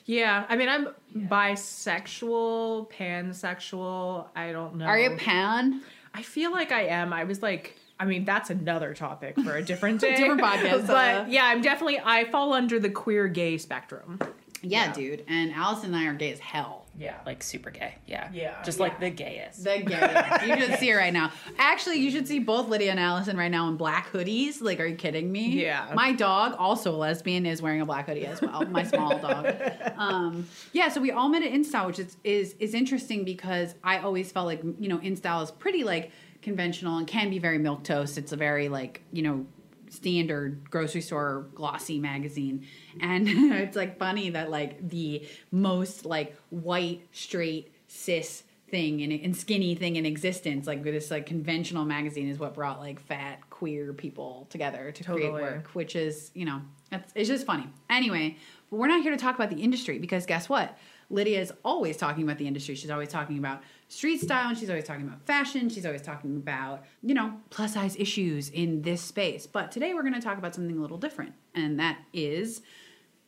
Yeah, 0.06 0.46
I 0.50 0.56
mean, 0.56 0.70
I'm 0.70 0.90
bisexual, 1.16 2.92
pansexual. 2.92 4.28
I 4.36 4.52
don't 4.52 4.76
know. 4.76 4.86
Are 4.86 5.00
you 5.00 5.16
pan? 5.18 5.82
I 6.14 6.22
feel 6.22 6.52
like 6.52 6.72
I 6.72 6.84
am. 6.88 7.12
I 7.14 7.24
was 7.24 7.42
like, 7.42 7.76
I 8.00 8.06
mean, 8.06 8.26
that's 8.26 8.50
another 8.50 8.94
topic 8.94 9.40
for 9.40 9.56
a 9.56 9.64
different 9.64 10.02
day, 10.02 10.16
Different 10.16 10.42
podcast, 10.42 10.88
But 10.88 11.16
uh. 11.16 11.26
yeah, 11.28 11.46
I'm 11.46 11.62
definitely. 11.62 12.00
I 12.04 12.26
fall 12.26 12.54
under 12.54 12.80
the 12.80 12.90
queer 12.90 13.28
gay 13.28 13.58
spectrum. 13.58 14.20
Yeah, 14.62 14.92
dude. 14.94 15.24
And 15.28 15.52
Allison 15.54 15.94
and 15.94 16.04
I 16.04 16.08
are 16.08 16.14
gay 16.14 16.32
as 16.32 16.40
hell. 16.40 16.85
Yeah, 16.98 17.16
like 17.26 17.44
super 17.44 17.72
gay. 17.72 17.96
Yeah. 18.08 18.30
Yeah. 18.32 18.62
Just 18.64 18.78
Yeah. 18.80 18.84
like 18.84 19.00
the 19.00 19.10
gayest. 19.10 19.64
The 19.64 19.80
gayest. 19.86 20.48
you 20.48 20.58
should 20.66 20.80
see 20.80 20.90
her 20.90 20.98
right 20.98 21.12
now. 21.14 21.32
Actually, 21.58 21.98
you 22.00 22.10
should 22.12 22.28
see 22.28 22.40
both 22.40 22.70
Lydia 22.70 22.92
and 22.92 23.00
Allison 23.00 23.36
right 23.38 23.52
now 23.52 23.68
in 23.68 23.76
black 23.76 24.12
hoodies. 24.12 24.62
Like, 24.62 24.80
are 24.80 24.86
you 24.86 24.96
kidding 24.96 25.32
me? 25.32 25.62
Yeah. 25.64 25.92
My 25.94 26.14
dog, 26.14 26.56
also 26.58 26.94
a 26.94 26.98
lesbian, 26.98 27.46
is 27.46 27.62
wearing 27.62 27.82
a 27.82 27.86
black 27.86 28.08
hoodie 28.08 28.26
as 28.26 28.42
well. 28.42 28.66
My 28.66 28.84
small 28.84 29.18
dog. 29.20 29.54
Um, 29.98 30.48
yeah. 30.72 30.88
So 30.90 31.02
we 31.02 31.12
all 31.12 31.28
met 31.30 31.44
at 31.44 31.52
InStyle, 31.52 31.88
which 31.88 32.00
is 32.00 32.18
is 32.24 32.56
is 32.60 32.74
interesting 32.74 33.26
because 33.26 33.76
I 33.84 33.98
always 34.00 34.32
felt 34.32 34.46
like 34.46 34.62
you 34.80 34.88
know 34.88 35.00
InStyle 35.00 35.44
is 35.44 35.52
pretty 35.52 35.84
like 35.84 36.12
conventional 36.42 36.98
and 36.98 37.08
can 37.08 37.30
be 37.30 37.40
very 37.40 37.58
milk 37.58 37.84
toast. 37.84 38.18
It's 38.18 38.32
a 38.32 38.38
very 38.38 38.70
like 38.70 39.02
you 39.12 39.22
know 39.24 39.46
standard 39.90 40.70
grocery 40.70 41.02
store 41.02 41.48
glossy 41.54 42.00
magazine. 42.00 42.66
And 43.00 43.28
it's 43.54 43.76
like 43.76 43.98
funny 43.98 44.32
that 44.32 44.50
like 44.50 44.90
the 44.90 45.28
most 45.52 46.06
like 46.06 46.36
white 46.50 47.08
straight 47.12 47.74
cis 47.88 48.44
thing 48.68 49.04
and, 49.04 49.14
and 49.14 49.38
skinny 49.38 49.76
thing 49.76 49.96
in 49.96 50.08
existence 50.08 50.66
like 50.66 50.82
this 50.82 51.12
like 51.12 51.28
conventional 51.28 51.86
magazine 51.86 52.28
is 52.28 52.40
what 52.40 52.56
brought 52.56 52.80
like 52.80 53.00
fat 53.00 53.48
queer 53.52 53.94
people 53.94 54.48
together 54.50 54.92
to 54.92 55.04
create 55.04 55.32
work 55.32 55.68
which 55.74 55.96
is 55.96 56.32
you 56.34 56.46
know 56.46 56.60
it's, 56.92 57.12
it's 57.16 57.30
just 57.30 57.46
funny. 57.46 57.68
Anyway 57.92 58.36
but 58.70 58.78
we're 58.78 58.88
not 58.88 59.02
here 59.02 59.12
to 59.12 59.18
talk 59.18 59.36
about 59.36 59.50
the 59.50 59.62
industry 59.62 60.00
because 60.00 60.26
guess 60.26 60.50
what? 60.50 60.78
Lydia 61.10 61.40
is 61.40 61.54
always 61.64 61.98
talking 61.98 62.24
about 62.24 62.38
the 62.38 62.48
industry. 62.48 62.76
She's 62.76 62.90
always 62.90 63.10
talking 63.10 63.38
about 63.38 63.62
street 63.88 64.20
style 64.20 64.50
and 64.50 64.58
she's 64.58 64.70
always 64.70 64.84
talking 64.86 65.06
about 65.08 65.22
fashion 65.26 65.70
she's 65.70 65.86
always 65.86 66.02
talking 66.02 66.36
about 66.38 66.84
you 67.04 67.14
know 67.14 67.34
plus 67.50 67.74
size 67.76 67.96
issues 67.98 68.50
in 68.50 68.82
this 68.82 69.02
space 69.02 69.46
but 69.48 69.72
today 69.72 69.94
we're 69.94 70.02
going 70.02 70.14
to 70.14 70.20
talk 70.22 70.38
about 70.38 70.56
something 70.56 70.78
a 70.78 70.82
little 70.82 70.98
different 70.98 71.34
and 71.54 71.80
that 71.80 71.98
is 72.14 72.62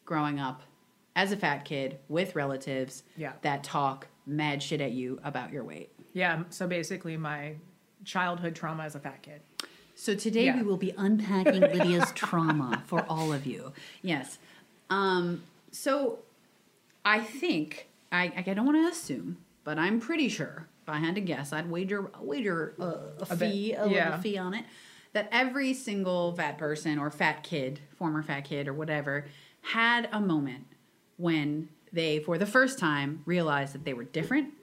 growing 0.06 0.40
up 0.40 0.64
as 1.16 1.32
a 1.32 1.38
fat 1.38 1.64
kid 1.66 1.98
with 2.10 2.36
relatives 2.36 3.04
Yeah. 3.16 3.34
that 3.42 3.64
talk 3.64 4.08
mad 4.26 4.62
shit 4.64 4.82
at 4.82 4.92
you 4.92 5.20
about 5.24 5.52
your 5.52 5.64
weight 5.64 5.92
yeah. 6.14 6.44
So 6.50 6.66
basically, 6.66 7.16
my 7.16 7.54
childhood 8.04 8.56
trauma 8.56 8.84
as 8.86 8.96
a 8.96 9.00
fat 9.00 9.22
kid. 9.22 9.42
So 9.94 10.16
today 10.16 10.46
Yeah. 10.46 10.56
we 10.58 10.64
will 10.64 10.78
be 10.78 10.94
unpacking 10.98 11.62
Lydia's 11.62 12.12
trauma 12.14 12.82
for 12.88 13.06
all 13.08 13.32
of 13.32 13.46
you. 13.46 13.72
Yes. 14.02 14.40
Um, 14.90 15.44
so 15.72 16.20
I 17.06 17.20
think 17.20 17.88
I, 18.12 18.34
I 18.36 18.42
don't 18.42 18.66
want 18.66 18.78
to 18.84 18.88
assume, 18.92 19.38
but 19.68 19.78
I'm 19.78 20.00
pretty 20.00 20.30
sure 20.30 20.66
if 20.82 20.88
I 20.88 20.96
had 20.96 21.16
to 21.16 21.22
guess, 21.22 21.52
I'd 21.52 21.70
wager 21.70 22.10
wager 22.22 22.74
uh, 22.80 23.26
a, 23.30 23.36
bit, 23.36 23.52
fee, 23.52 23.74
a 23.74 23.86
yeah. 23.86 24.06
little 24.06 24.22
fee 24.22 24.38
on 24.38 24.54
it. 24.54 24.64
That 25.12 25.28
every 25.30 25.74
single 25.74 26.32
fat 26.32 26.58
person 26.58 26.98
or 26.98 27.12
fat 27.12 27.44
kid, 27.44 27.82
former 27.98 28.24
fat 28.24 28.46
kid 28.46 28.70
or 28.70 28.74
whatever, 28.74 29.26
had 29.64 30.08
a 30.14 30.22
moment 30.22 30.68
when 31.18 31.68
they, 31.92 32.20
for 32.20 32.38
the 32.38 32.46
first 32.46 32.80
time, 32.80 33.24
realized 33.26 33.74
that 33.74 33.84
they 33.84 33.94
were 33.94 34.06
different 34.06 34.54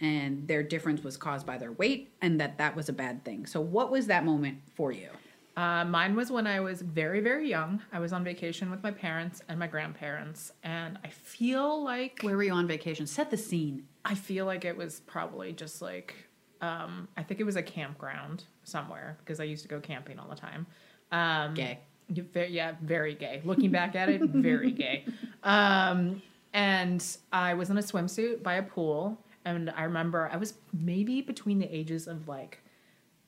and 0.00 0.46
their 0.46 0.62
difference 0.62 1.02
was 1.02 1.16
caused 1.16 1.44
by 1.44 1.58
their 1.58 1.72
weight 1.72 2.12
and 2.22 2.40
that 2.40 2.56
that 2.58 2.76
was 2.76 2.88
a 2.88 2.92
bad 2.92 3.24
thing. 3.24 3.46
So, 3.46 3.60
what 3.60 3.90
was 3.90 4.06
that 4.06 4.24
moment 4.24 4.58
for 4.76 4.92
you? 4.92 5.08
Uh, 5.56 5.84
mine 5.86 6.14
was 6.14 6.30
when 6.30 6.46
I 6.46 6.60
was 6.60 6.82
very, 6.82 7.20
very 7.20 7.48
young. 7.48 7.82
I 7.90 7.98
was 7.98 8.12
on 8.12 8.22
vacation 8.22 8.70
with 8.70 8.82
my 8.82 8.90
parents 8.90 9.40
and 9.48 9.58
my 9.58 9.66
grandparents, 9.66 10.52
and 10.62 10.98
I 11.02 11.08
feel 11.08 11.82
like 11.82 12.20
Where 12.20 12.36
were 12.36 12.42
you 12.42 12.52
on 12.52 12.68
vacation? 12.68 13.06
Set 13.06 13.30
the 13.30 13.38
scene. 13.38 13.84
I 14.06 14.14
feel 14.14 14.46
like 14.46 14.64
it 14.64 14.76
was 14.76 15.00
probably 15.00 15.52
just 15.52 15.82
like 15.82 16.14
um, 16.62 17.08
I 17.16 17.22
think 17.22 17.38
it 17.40 17.44
was 17.44 17.56
a 17.56 17.62
campground 17.62 18.44
somewhere 18.64 19.18
because 19.20 19.40
I 19.40 19.44
used 19.44 19.62
to 19.64 19.68
go 19.68 19.78
camping 19.80 20.18
all 20.18 20.28
the 20.28 20.36
time. 20.36 20.66
Um, 21.12 21.52
Gay. 21.54 21.78
you- 22.08 22.22
ve- 22.22 22.46
Yeah, 22.46 22.76
very 22.80 23.14
gay. 23.14 23.42
Looking 23.44 23.70
back 23.70 23.94
at 23.94 24.08
it, 24.08 24.22
very 24.22 24.70
gay. 24.70 25.04
Um, 25.42 26.22
and 26.54 27.04
I 27.32 27.52
was 27.54 27.68
in 27.68 27.76
a 27.76 27.82
swimsuit 27.82 28.42
by 28.42 28.54
a 28.54 28.62
pool, 28.62 29.18
and 29.44 29.68
I 29.70 29.82
remember 29.84 30.30
I 30.32 30.38
was 30.38 30.54
maybe 30.72 31.20
between 31.20 31.58
the 31.58 31.66
ages 31.74 32.06
of 32.06 32.26
like 32.26 32.58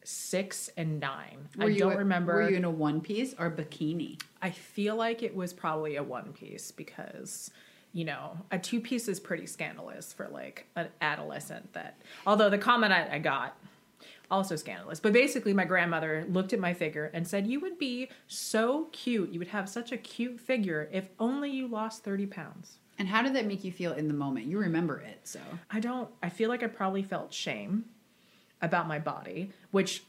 six 0.05 0.71
and 0.77 0.99
nine. 1.01 1.49
I 1.59 1.73
don't 1.75 1.93
a- 1.93 1.99
remember. 1.99 2.35
Were 2.37 2.51
you 2.51 2.57
in 2.57 2.65
a 2.65 2.71
one 2.71 3.01
piece 3.01 3.35
or 3.39 3.51
bikini? 3.51 4.21
I 4.41 4.51
feel 4.51 4.97
like 4.97 5.23
it 5.23 5.35
was 5.37 5.53
probably 5.53 5.97
a 5.97 6.03
one 6.03 6.33
piece 6.33 6.71
because, 6.73 7.51
you 7.93 8.05
know, 8.05 8.39
a 8.51 8.59
two 8.59 8.81
piece 8.81 9.09
is 9.09 9.19
pretty 9.19 9.47
scandalous 9.47 10.13
for 10.13 10.29
like 10.29 10.67
an 10.77 10.89
adolescent. 11.01 11.73
That 11.73 12.01
although 12.27 12.51
the 12.51 12.59
comment 12.59 12.93
I, 12.93 13.15
I 13.15 13.19
got 13.19 13.57
also 14.31 14.57
scandalous, 14.57 15.01
but 15.01 15.13
basically 15.13 15.55
my 15.55 15.65
grandmother 15.65 16.27
looked 16.29 16.53
at 16.53 16.61
my 16.61 16.75
figure 16.75 17.11
and 17.15 17.27
said, 17.27 17.47
"You 17.47 17.61
would 17.61 17.79
be 17.79 18.09
so 18.27 18.89
cute. 18.93 19.33
You 19.33 19.39
would 19.39 19.49
have 19.49 19.69
such 19.69 19.93
a 19.93 19.97
cute 19.97 20.39
figure 20.39 20.89
if 20.93 21.09
only 21.19 21.51
you 21.51 21.67
lost 21.67 22.05
thirty 22.05 22.27
pounds." 22.27 22.79
And 22.99 23.09
how 23.09 23.23
did 23.23 23.35
that 23.35 23.47
make 23.47 23.63
you 23.63 23.71
feel 23.71 23.93
in 23.93 24.09
the 24.09 24.15
moment? 24.15 24.47
You 24.47 24.59
remember 24.59 24.99
it, 24.99 25.21
so 25.25 25.41
I 25.71 25.81
don't. 25.81 26.11
I 26.23 26.29
feel 26.29 26.49
like 26.49 26.63
I 26.63 26.67
probably 26.67 27.03
felt 27.03 27.33
shame 27.33 27.85
about 28.61 28.89
my 28.89 28.99
body, 28.99 29.51
which 29.71 30.03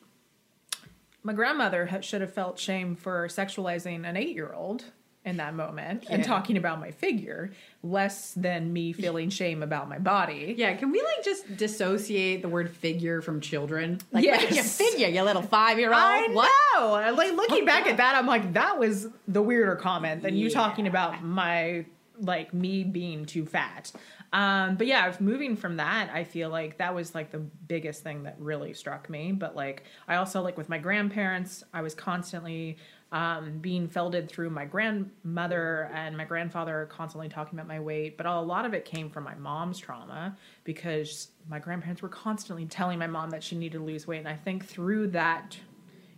my 1.21 1.33
grandmother 1.33 1.85
ha- 1.85 2.01
should 2.01 2.21
have 2.21 2.33
felt 2.33 2.57
shame 2.57 2.95
for 2.95 3.27
sexualizing 3.27 4.07
an 4.07 4.17
eight-year-old 4.17 4.85
in 5.25 5.37
that 5.37 5.53
moment 5.53 6.05
and 6.09 6.23
talking 6.23 6.55
about 6.57 6.79
my 6.79 6.91
figure, 6.91 7.51
less 7.83 8.33
than 8.33 8.71
me 8.71 8.93
feeling 8.93 9.29
shame 9.29 9.61
about 9.61 9.89
my 9.89 9.99
body. 9.99 10.55
yeah. 10.57 10.73
Can 10.75 10.91
we 10.91 11.01
like 11.01 11.23
just 11.25 11.57
dissociate 11.57 12.41
the 12.41 12.49
word 12.49 12.69
figure 12.69 13.21
from 13.21 13.41
children? 13.41 13.99
Like, 14.11 14.23
Yes. 14.23 14.41
look 14.41 14.49
at 14.51 14.55
your 14.55 14.63
figure, 14.65 15.07
you 15.09 15.21
little 15.23 15.41
five-year-old. 15.41 15.99
I 16.01 16.27
What? 16.31 16.49
know. 16.79 17.13
Like 17.15 17.33
looking 17.33 17.65
back 17.65 17.85
at 17.85 17.97
that, 17.97 18.15
I'm 18.15 18.25
like, 18.27 18.53
that 18.53 18.79
was 18.79 19.07
the 19.27 19.41
weirder 19.41 19.75
comment 19.75 20.23
than 20.23 20.35
you 20.37 20.49
talking 20.49 20.87
about 20.87 21.21
my 21.23 21.85
like 22.21 22.53
me 22.53 22.83
being 22.83 23.25
too 23.25 23.45
fat. 23.45 23.91
Um, 24.31 24.75
but 24.75 24.85
yeah, 24.87 25.13
moving 25.19 25.55
from 25.55 25.77
that, 25.77 26.09
I 26.13 26.23
feel 26.23 26.49
like 26.49 26.77
that 26.77 26.93
was 26.93 27.15
like 27.15 27.31
the 27.31 27.39
biggest 27.39 28.03
thing 28.03 28.23
that 28.23 28.35
really 28.39 28.73
struck 28.73 29.09
me. 29.09 29.31
But 29.31 29.55
like, 29.55 29.83
I 30.07 30.15
also 30.17 30.41
like 30.41 30.57
with 30.57 30.69
my 30.69 30.77
grandparents, 30.77 31.63
I 31.73 31.81
was 31.81 31.95
constantly 31.95 32.77
um, 33.11 33.57
being 33.59 33.87
felded 33.87 34.29
through 34.29 34.51
my 34.51 34.65
grandmother 34.65 35.89
and 35.93 36.15
my 36.15 36.25
grandfather 36.25 36.87
constantly 36.91 37.27
talking 37.27 37.57
about 37.57 37.67
my 37.67 37.79
weight. 37.79 38.17
But 38.17 38.25
a 38.27 38.39
lot 38.39 38.65
of 38.65 38.73
it 38.73 38.85
came 38.85 39.09
from 39.09 39.23
my 39.23 39.35
mom's 39.35 39.79
trauma 39.79 40.37
because 40.63 41.29
my 41.49 41.57
grandparents 41.57 42.01
were 42.01 42.09
constantly 42.09 42.65
telling 42.65 42.99
my 42.99 43.07
mom 43.07 43.31
that 43.31 43.43
she 43.43 43.55
needed 43.55 43.79
to 43.79 43.83
lose 43.83 44.05
weight. 44.05 44.19
And 44.19 44.27
I 44.27 44.35
think 44.35 44.65
through 44.65 45.07
that 45.07 45.57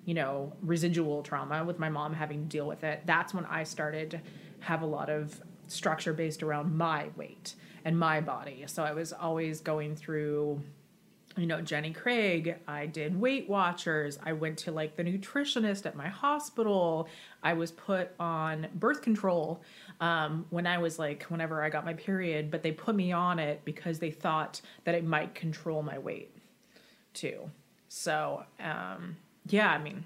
you 0.05 0.13
know, 0.13 0.51
residual 0.62 1.21
trauma 1.21 1.63
with 1.63 1.79
my 1.79 1.89
mom 1.89 2.13
having 2.13 2.43
to 2.43 2.48
deal 2.50 2.67
with 2.67 2.83
it, 2.83 3.01
that's 3.05 3.33
when 3.33 3.45
I 3.45 3.63
started 3.63 4.12
to 4.12 4.21
have 4.60 4.81
a 4.81 4.86
lot 4.86 5.10
of 5.10 5.41
structure 5.67 6.13
based 6.13 6.43
around 6.43 6.75
my 6.75 7.10
weight 7.15 7.55
and 7.86 7.98
my 7.98 8.21
body. 8.21 8.63
So 8.67 8.83
I 8.83 8.93
was 8.93 9.13
always 9.13 9.62
going 9.62 9.95
through 9.95 10.62
you 11.38 11.45
know, 11.45 11.61
Jenny 11.61 11.91
Craig. 11.91 12.55
I 12.67 12.85
did 12.85 13.19
Weight 13.19 13.50
Watchers. 13.50 14.19
I 14.23 14.33
went 14.33 14.57
to 14.59 14.71
like 14.71 14.95
the 14.95 15.03
nutritionist 15.03 15.85
at 15.85 15.95
my 15.95 16.07
hospital. 16.07 17.07
I 17.43 17.53
was 17.53 17.71
put 17.71 18.11
on 18.19 18.67
birth 18.75 19.01
control 19.01 19.61
um, 20.00 20.45
when 20.50 20.67
I 20.67 20.77
was 20.77 21.00
like, 21.00 21.23
whenever 21.23 21.63
I 21.63 21.69
got 21.69 21.85
my 21.85 21.93
period, 21.93 22.51
but 22.51 22.63
they 22.63 22.71
put 22.71 22.95
me 22.95 23.11
on 23.11 23.39
it 23.39 23.61
because 23.65 24.00
they 24.00 24.11
thought 24.11 24.61
that 24.83 24.95
it 24.95 25.05
might 25.05 25.33
control 25.35 25.83
my 25.83 25.97
weight 25.97 26.35
too. 27.13 27.50
So, 27.88 28.43
um, 28.59 29.17
yeah, 29.47 29.69
I 29.69 29.77
mean, 29.77 30.05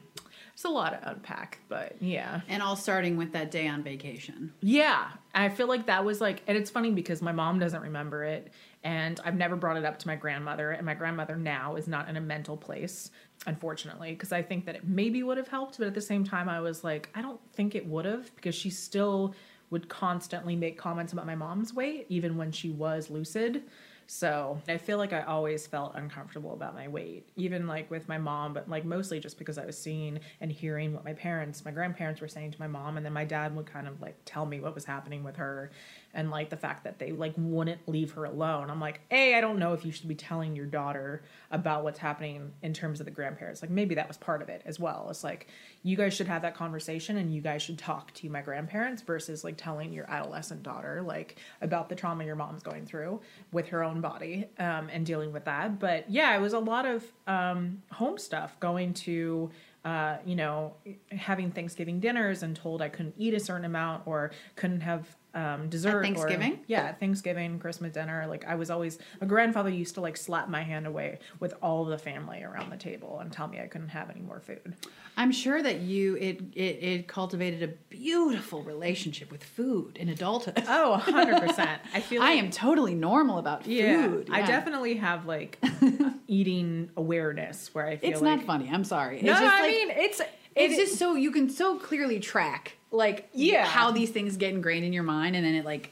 it's 0.53 0.63
a 0.63 0.69
lot 0.69 0.91
to 0.91 1.09
unpack, 1.09 1.59
but 1.67 1.95
yeah. 1.99 2.41
And 2.47 2.63
all 2.63 2.75
starting 2.75 3.17
with 3.17 3.33
that 3.33 3.51
day 3.51 3.67
on 3.67 3.83
vacation. 3.83 4.53
Yeah, 4.61 5.09
I 5.33 5.49
feel 5.49 5.67
like 5.67 5.87
that 5.87 6.05
was 6.05 6.21
like, 6.21 6.41
and 6.47 6.57
it's 6.57 6.69
funny 6.69 6.91
because 6.91 7.21
my 7.21 7.33
mom 7.33 7.59
doesn't 7.59 7.81
remember 7.81 8.23
it, 8.23 8.51
and 8.85 9.19
I've 9.25 9.35
never 9.35 9.55
brought 9.55 9.77
it 9.77 9.83
up 9.83 9.97
to 9.97 10.07
my 10.07 10.15
grandmother, 10.15 10.71
and 10.71 10.85
my 10.85 10.93
grandmother 10.93 11.35
now 11.35 11.75
is 11.75 11.87
not 11.87 12.07
in 12.07 12.17
a 12.17 12.21
mental 12.21 12.55
place, 12.55 13.09
unfortunately, 13.47 14.11
because 14.11 14.31
I 14.31 14.43
think 14.43 14.65
that 14.67 14.75
it 14.75 14.87
maybe 14.87 15.23
would 15.23 15.37
have 15.37 15.47
helped, 15.47 15.79
but 15.79 15.87
at 15.87 15.95
the 15.95 16.01
same 16.01 16.23
time, 16.23 16.47
I 16.47 16.61
was 16.61 16.83
like, 16.83 17.09
I 17.15 17.23
don't 17.23 17.41
think 17.53 17.73
it 17.73 17.85
would 17.87 18.05
have 18.05 18.33
because 18.35 18.53
she 18.53 18.69
still 18.69 19.33
would 19.71 19.89
constantly 19.89 20.55
make 20.55 20.77
comments 20.77 21.13
about 21.13 21.25
my 21.25 21.33
mom's 21.33 21.73
weight, 21.73 22.05
even 22.09 22.37
when 22.37 22.51
she 22.51 22.69
was 22.69 23.09
lucid. 23.09 23.63
So 24.07 24.61
I 24.67 24.77
feel 24.77 24.99
like 24.99 25.13
I 25.13 25.21
always 25.21 25.65
felt 25.65 25.95
uncomfortable 25.95 26.53
about 26.53 26.75
my 26.75 26.87
weight, 26.87 27.27
even 27.35 27.65
like 27.65 27.89
with 27.89 28.07
my 28.07 28.19
mom, 28.19 28.53
but 28.53 28.69
like 28.69 28.85
mostly 28.85 29.19
just 29.19 29.39
because 29.39 29.57
I 29.57 29.65
was 29.65 29.77
seeing 29.77 30.19
and 30.41 30.51
hearing 30.51 30.93
what 30.93 31.03
my 31.03 31.13
parents, 31.13 31.65
my 31.65 31.71
grandparents 31.71 32.21
were 32.21 32.27
saying 32.27 32.51
to 32.51 32.59
my 32.59 32.67
mom. 32.67 32.97
And 32.97 33.05
then 33.05 33.13
my 33.13 33.25
dad 33.25 33.55
would 33.55 33.65
kind 33.65 33.87
of 33.87 33.99
like 34.01 34.15
tell 34.23 34.45
me 34.45 34.59
what 34.59 34.75
was 34.75 34.85
happening 34.85 35.23
with 35.23 35.35
her 35.37 35.71
and 36.15 36.31
like 36.31 36.49
the 36.49 36.57
fact 36.57 36.85
that 36.85 36.97
they 36.97 37.11
like 37.11 37.33
wouldn't 37.37 37.87
leave 37.87 38.13
her 38.13 38.25
alone. 38.25 38.71
I'm 38.71 38.79
like, 38.79 39.01
hey, 39.09 39.35
I 39.35 39.41
don't 39.41 39.59
know 39.59 39.73
if 39.73 39.85
you 39.85 39.91
should 39.91 40.07
be 40.07 40.15
telling 40.15 40.55
your 40.55 40.65
daughter 40.65 41.23
about 41.51 41.83
what's 41.83 41.99
happening 41.99 42.53
in 42.63 42.73
terms 42.73 42.99
of 42.99 43.05
the 43.05 43.11
grandparents. 43.11 43.61
Like 43.61 43.69
maybe 43.69 43.95
that 43.95 44.07
was 44.07 44.17
part 44.17 44.41
of 44.41 44.49
it 44.49 44.61
as 44.65 44.79
well. 44.79 45.07
It's 45.09 45.23
like 45.23 45.47
you 45.83 45.97
guys 45.97 46.13
should 46.13 46.27
have 46.27 46.41
that 46.41 46.55
conversation 46.55 47.17
and 47.17 47.33
you 47.33 47.41
guys 47.41 47.61
should 47.61 47.77
talk 47.77 48.13
to 48.15 48.29
my 48.29 48.41
grandparents 48.41 49.01
versus 49.01 49.43
like 49.43 49.57
telling 49.57 49.93
your 49.93 50.09
adolescent 50.09 50.63
daughter 50.63 51.03
like 51.05 51.37
about 51.61 51.89
the 51.89 51.95
trauma 51.95 52.23
your 52.23 52.35
mom's 52.35 52.63
going 52.63 52.85
through 52.85 53.19
with 53.51 53.67
her 53.67 53.83
own 53.83 54.01
body 54.01 54.45
um, 54.57 54.89
and 54.91 55.05
dealing 55.05 55.33
with 55.33 55.45
that. 55.45 55.79
But 55.79 56.09
yeah, 56.09 56.35
it 56.35 56.39
was 56.39 56.53
a 56.53 56.59
lot 56.59 56.85
of 56.85 57.03
um, 57.27 57.83
home 57.91 58.17
stuff 58.17 58.59
going 58.59 58.93
to 58.93 59.51
uh, 59.85 60.17
you 60.25 60.35
know, 60.35 60.73
having 61.11 61.51
Thanksgiving 61.51 61.99
dinners 61.99 62.41
and 62.41 62.55
told 62.55 62.81
I 62.81 62.89
couldn't 62.89 63.13
eat 63.19 63.35
a 63.35 63.39
certain 63.39 63.65
amount 63.65 64.07
or 64.07 64.31
couldn't 64.55 64.81
have 64.81 65.15
um, 65.35 65.69
dessert. 65.69 66.01
Thanksgiving? 66.01 66.53
Or, 66.53 66.59
yeah, 66.67 66.93
Thanksgiving, 66.93 67.59
Christmas 67.59 67.93
dinner. 67.93 68.25
Like 68.27 68.45
I 68.45 68.55
was 68.55 68.71
always, 68.71 68.97
my 69.21 69.27
grandfather 69.27 69.69
used 69.69 69.95
to 69.95 70.01
like 70.01 70.17
slap 70.17 70.49
my 70.49 70.63
hand 70.63 70.87
away 70.87 71.19
with 71.39 71.53
all 71.61 71.85
the 71.85 71.97
family 71.97 72.43
around 72.43 72.71
the 72.71 72.77
table 72.77 73.19
and 73.19 73.31
tell 73.31 73.47
me 73.47 73.59
I 73.59 73.67
couldn't 73.67 73.89
have 73.89 74.09
any 74.09 74.21
more 74.21 74.39
food. 74.39 74.75
I'm 75.17 75.31
sure 75.31 75.61
that 75.61 75.81
you 75.81 76.15
it 76.15 76.41
it, 76.53 76.83
it 76.83 77.07
cultivated 77.07 77.63
a 77.63 77.67
beautiful 77.89 78.63
relationship 78.63 79.31
with 79.31 79.43
food 79.43 79.97
in 79.97 80.09
adulthood. 80.09 80.63
Oh, 80.67 81.01
100%. 81.05 81.79
I 81.93 81.99
feel 82.01 82.21
I 82.21 82.31
am 82.31 82.49
totally 82.49 82.95
normal 82.95 83.37
about 83.37 83.65
yeah, 83.65 84.07
food. 84.07 84.29
I 84.31 84.41
definitely 84.45 84.95
have 84.95 85.25
like 85.25 85.63
eating 86.27 86.89
awareness 86.97 87.73
where 87.73 87.87
I 87.87 87.97
feel 87.97 88.11
It's 88.11 88.21
like 88.21 88.39
not 88.39 88.45
funny. 88.45 88.69
I'm 88.71 88.83
sorry. 88.83 89.21
No, 89.21 89.31
it's 89.31 89.41
just 89.41 89.55
I 89.55 89.61
like, 89.61 89.71
mean 89.71 89.89
it's 89.91 90.21
it's 90.55 90.73
it- 90.73 90.77
just 90.77 90.97
so 90.97 91.15
you 91.15 91.31
can 91.31 91.49
so 91.49 91.77
clearly 91.77 92.19
track 92.19 92.77
like 92.91 93.27
Yeah. 93.33 93.65
how 93.65 93.91
these 93.91 94.09
things 94.11 94.37
get 94.37 94.53
ingrained 94.53 94.85
in 94.85 94.93
your 94.93 95.03
mind 95.03 95.35
and 95.35 95.45
then 95.45 95.55
it 95.55 95.65
like 95.65 95.91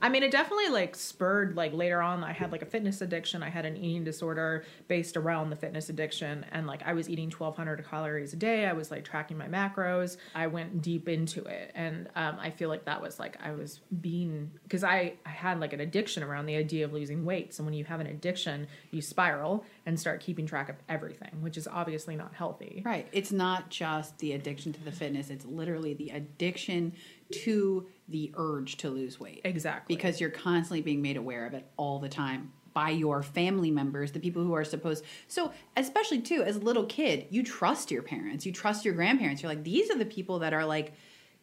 I 0.00 0.08
mean, 0.08 0.22
it 0.22 0.30
definitely 0.30 0.68
like 0.68 0.94
spurred 0.94 1.56
like 1.56 1.72
later 1.72 2.00
on. 2.00 2.24
I 2.24 2.32
had 2.32 2.52
like 2.52 2.62
a 2.62 2.66
fitness 2.66 3.00
addiction. 3.00 3.42
I 3.42 3.50
had 3.50 3.64
an 3.64 3.76
eating 3.76 4.04
disorder 4.04 4.64
based 4.86 5.16
around 5.16 5.50
the 5.50 5.56
fitness 5.56 5.88
addiction, 5.88 6.44
and 6.52 6.66
like 6.66 6.82
I 6.86 6.92
was 6.92 7.08
eating 7.08 7.30
twelve 7.30 7.56
hundred 7.56 7.84
calories 7.88 8.32
a 8.32 8.36
day. 8.36 8.66
I 8.66 8.72
was 8.72 8.90
like 8.90 9.04
tracking 9.04 9.38
my 9.38 9.48
macros. 9.48 10.16
I 10.34 10.46
went 10.46 10.82
deep 10.82 11.08
into 11.08 11.44
it, 11.44 11.72
and 11.74 12.08
um, 12.16 12.38
I 12.40 12.50
feel 12.50 12.68
like 12.68 12.84
that 12.84 13.00
was 13.00 13.18
like 13.18 13.36
I 13.42 13.52
was 13.52 13.80
being 14.00 14.50
because 14.62 14.84
I 14.84 15.14
I 15.24 15.30
had 15.30 15.60
like 15.60 15.72
an 15.72 15.80
addiction 15.80 16.22
around 16.22 16.46
the 16.46 16.56
idea 16.56 16.84
of 16.84 16.92
losing 16.92 17.24
weight. 17.24 17.54
So 17.54 17.64
when 17.64 17.74
you 17.74 17.84
have 17.84 18.00
an 18.00 18.06
addiction, 18.06 18.66
you 18.90 19.02
spiral 19.02 19.64
and 19.86 19.98
start 19.98 20.20
keeping 20.20 20.46
track 20.46 20.68
of 20.68 20.76
everything, 20.88 21.40
which 21.40 21.56
is 21.56 21.66
obviously 21.66 22.16
not 22.16 22.34
healthy. 22.34 22.82
Right. 22.84 23.08
It's 23.12 23.32
not 23.32 23.70
just 23.70 24.18
the 24.18 24.32
addiction 24.32 24.72
to 24.74 24.84
the 24.84 24.92
fitness, 24.92 25.30
it's 25.30 25.44
literally 25.44 25.94
the 25.94 26.10
addiction 26.10 26.92
to 27.30 27.86
the 28.08 28.32
urge 28.36 28.76
to 28.78 28.90
lose 28.90 29.20
weight. 29.20 29.40
Exactly. 29.44 29.94
Because 29.94 30.20
you're 30.20 30.30
constantly 30.30 30.80
being 30.80 31.02
made 31.02 31.16
aware 31.16 31.46
of 31.46 31.54
it 31.54 31.66
all 31.76 31.98
the 31.98 32.08
time 32.08 32.52
by 32.74 32.90
your 32.90 33.22
family 33.22 33.70
members, 33.70 34.12
the 34.12 34.20
people 34.20 34.42
who 34.44 34.52
are 34.54 34.64
supposed. 34.64 35.04
So, 35.26 35.52
especially 35.76 36.20
too, 36.20 36.42
as 36.42 36.56
a 36.56 36.60
little 36.60 36.84
kid, 36.86 37.26
you 37.30 37.42
trust 37.42 37.90
your 37.90 38.02
parents, 38.02 38.46
you 38.46 38.52
trust 38.52 38.84
your 38.84 38.94
grandparents. 38.94 39.42
You're 39.42 39.50
like, 39.50 39.64
these 39.64 39.90
are 39.90 39.98
the 39.98 40.06
people 40.06 40.38
that 40.40 40.52
are 40.54 40.64
like 40.64 40.92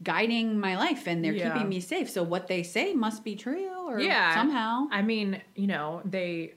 guiding 0.04 0.60
my 0.60 0.78
life 0.78 1.08
and 1.08 1.24
they're 1.24 1.34
Yeah. 1.34 1.54
keeping 1.54 1.69
me 1.69 1.80
safe. 1.80 2.10
So, 2.10 2.24
what 2.24 2.48
they 2.48 2.63
say 2.63 2.93
must 2.93 3.24
be 3.24 3.36
true 3.36 3.69
or 3.88 4.00
yeah 4.00 4.34
somehow. 4.36 4.88
i 4.91 5.02
mean 5.02 5.39
you 5.56 5.67
know 5.67 6.02
they 6.06 6.54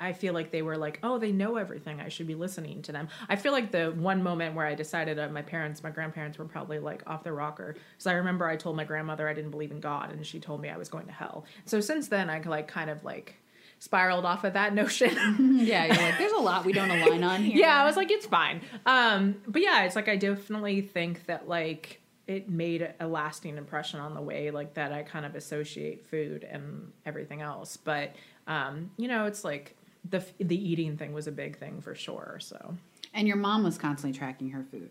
i 0.00 0.12
feel 0.12 0.32
like 0.34 0.50
they 0.50 0.62
were 0.62 0.76
like 0.76 0.98
oh 1.02 1.18
they 1.18 1.32
know 1.32 1.56
everything. 1.56 2.00
I 2.00 2.08
should 2.08 2.26
be 2.26 2.34
listening 2.34 2.82
to 2.82 2.92
them. 2.92 3.08
I 3.28 3.36
feel 3.36 3.52
like 3.52 3.70
the 3.72 3.86
one 3.92 4.22
moment 4.22 4.54
where 4.54 4.66
i 4.66 4.74
decided 4.74 5.18
uh, 5.18 5.28
my 5.28 5.42
parents 5.42 5.82
my 5.82 5.90
grandparents 5.90 6.38
were 6.38 6.44
probably 6.44 6.78
like 6.78 7.02
off 7.06 7.24
the 7.24 7.32
rocker. 7.32 7.76
So 7.98 8.10
i 8.10 8.14
remember 8.14 8.46
i 8.46 8.56
told 8.56 8.76
my 8.76 8.84
grandmother 8.84 9.28
i 9.28 9.34
didn't 9.34 9.50
believe 9.50 9.70
in 9.70 9.80
god 9.80 10.12
and 10.12 10.24
she 10.26 10.38
told 10.40 10.60
me 10.60 10.68
i 10.68 10.76
was 10.76 10.88
going 10.88 11.06
to 11.06 11.12
hell. 11.12 11.44
So 11.64 11.80
since 11.80 12.08
then 12.08 12.30
i 12.30 12.40
like 12.40 12.68
kind 12.68 12.90
of 12.90 13.04
like 13.04 13.34
spiraled 13.80 14.24
off 14.24 14.44
of 14.44 14.52
that 14.54 14.74
notion. 14.82 15.16
Yeah, 15.64 15.86
you're 15.86 15.96
like, 15.96 16.18
there's 16.18 16.32
a 16.32 16.38
lot 16.38 16.64
we 16.64 16.72
don't 16.72 16.90
align 16.90 17.22
on 17.24 17.42
here. 17.42 17.56
yeah 17.64 17.82
i 17.82 17.84
was 17.84 17.96
like 17.96 18.10
it's 18.10 18.26
fine. 18.26 18.62
Um 18.86 19.36
but 19.46 19.62
yeah 19.62 19.84
it's 19.84 19.96
like 19.96 20.08
i 20.08 20.16
definitely 20.16 20.80
think 20.80 21.26
that 21.26 21.48
like 21.48 22.00
it 22.26 22.48
made 22.48 22.92
a 23.00 23.06
lasting 23.08 23.56
impression 23.56 24.00
on 24.00 24.12
the 24.14 24.20
way 24.20 24.50
like 24.50 24.74
that 24.74 24.92
i 24.92 25.02
kind 25.02 25.24
of 25.24 25.34
associate 25.34 26.06
food 26.06 26.44
and 26.48 26.92
everything 27.06 27.40
else. 27.42 27.76
But 27.76 28.14
um 28.46 28.90
you 28.96 29.08
know 29.08 29.26
it's 29.26 29.44
like 29.44 29.74
the 30.10 30.24
the 30.38 30.56
eating 30.70 30.96
thing 30.96 31.12
was 31.12 31.26
a 31.26 31.32
big 31.32 31.58
thing 31.58 31.80
for 31.80 31.94
sure 31.94 32.38
so 32.40 32.74
And 33.14 33.26
your 33.28 33.36
mom 33.36 33.64
was 33.64 33.78
constantly 33.78 34.16
tracking 34.18 34.50
her 34.50 34.64
food. 34.70 34.90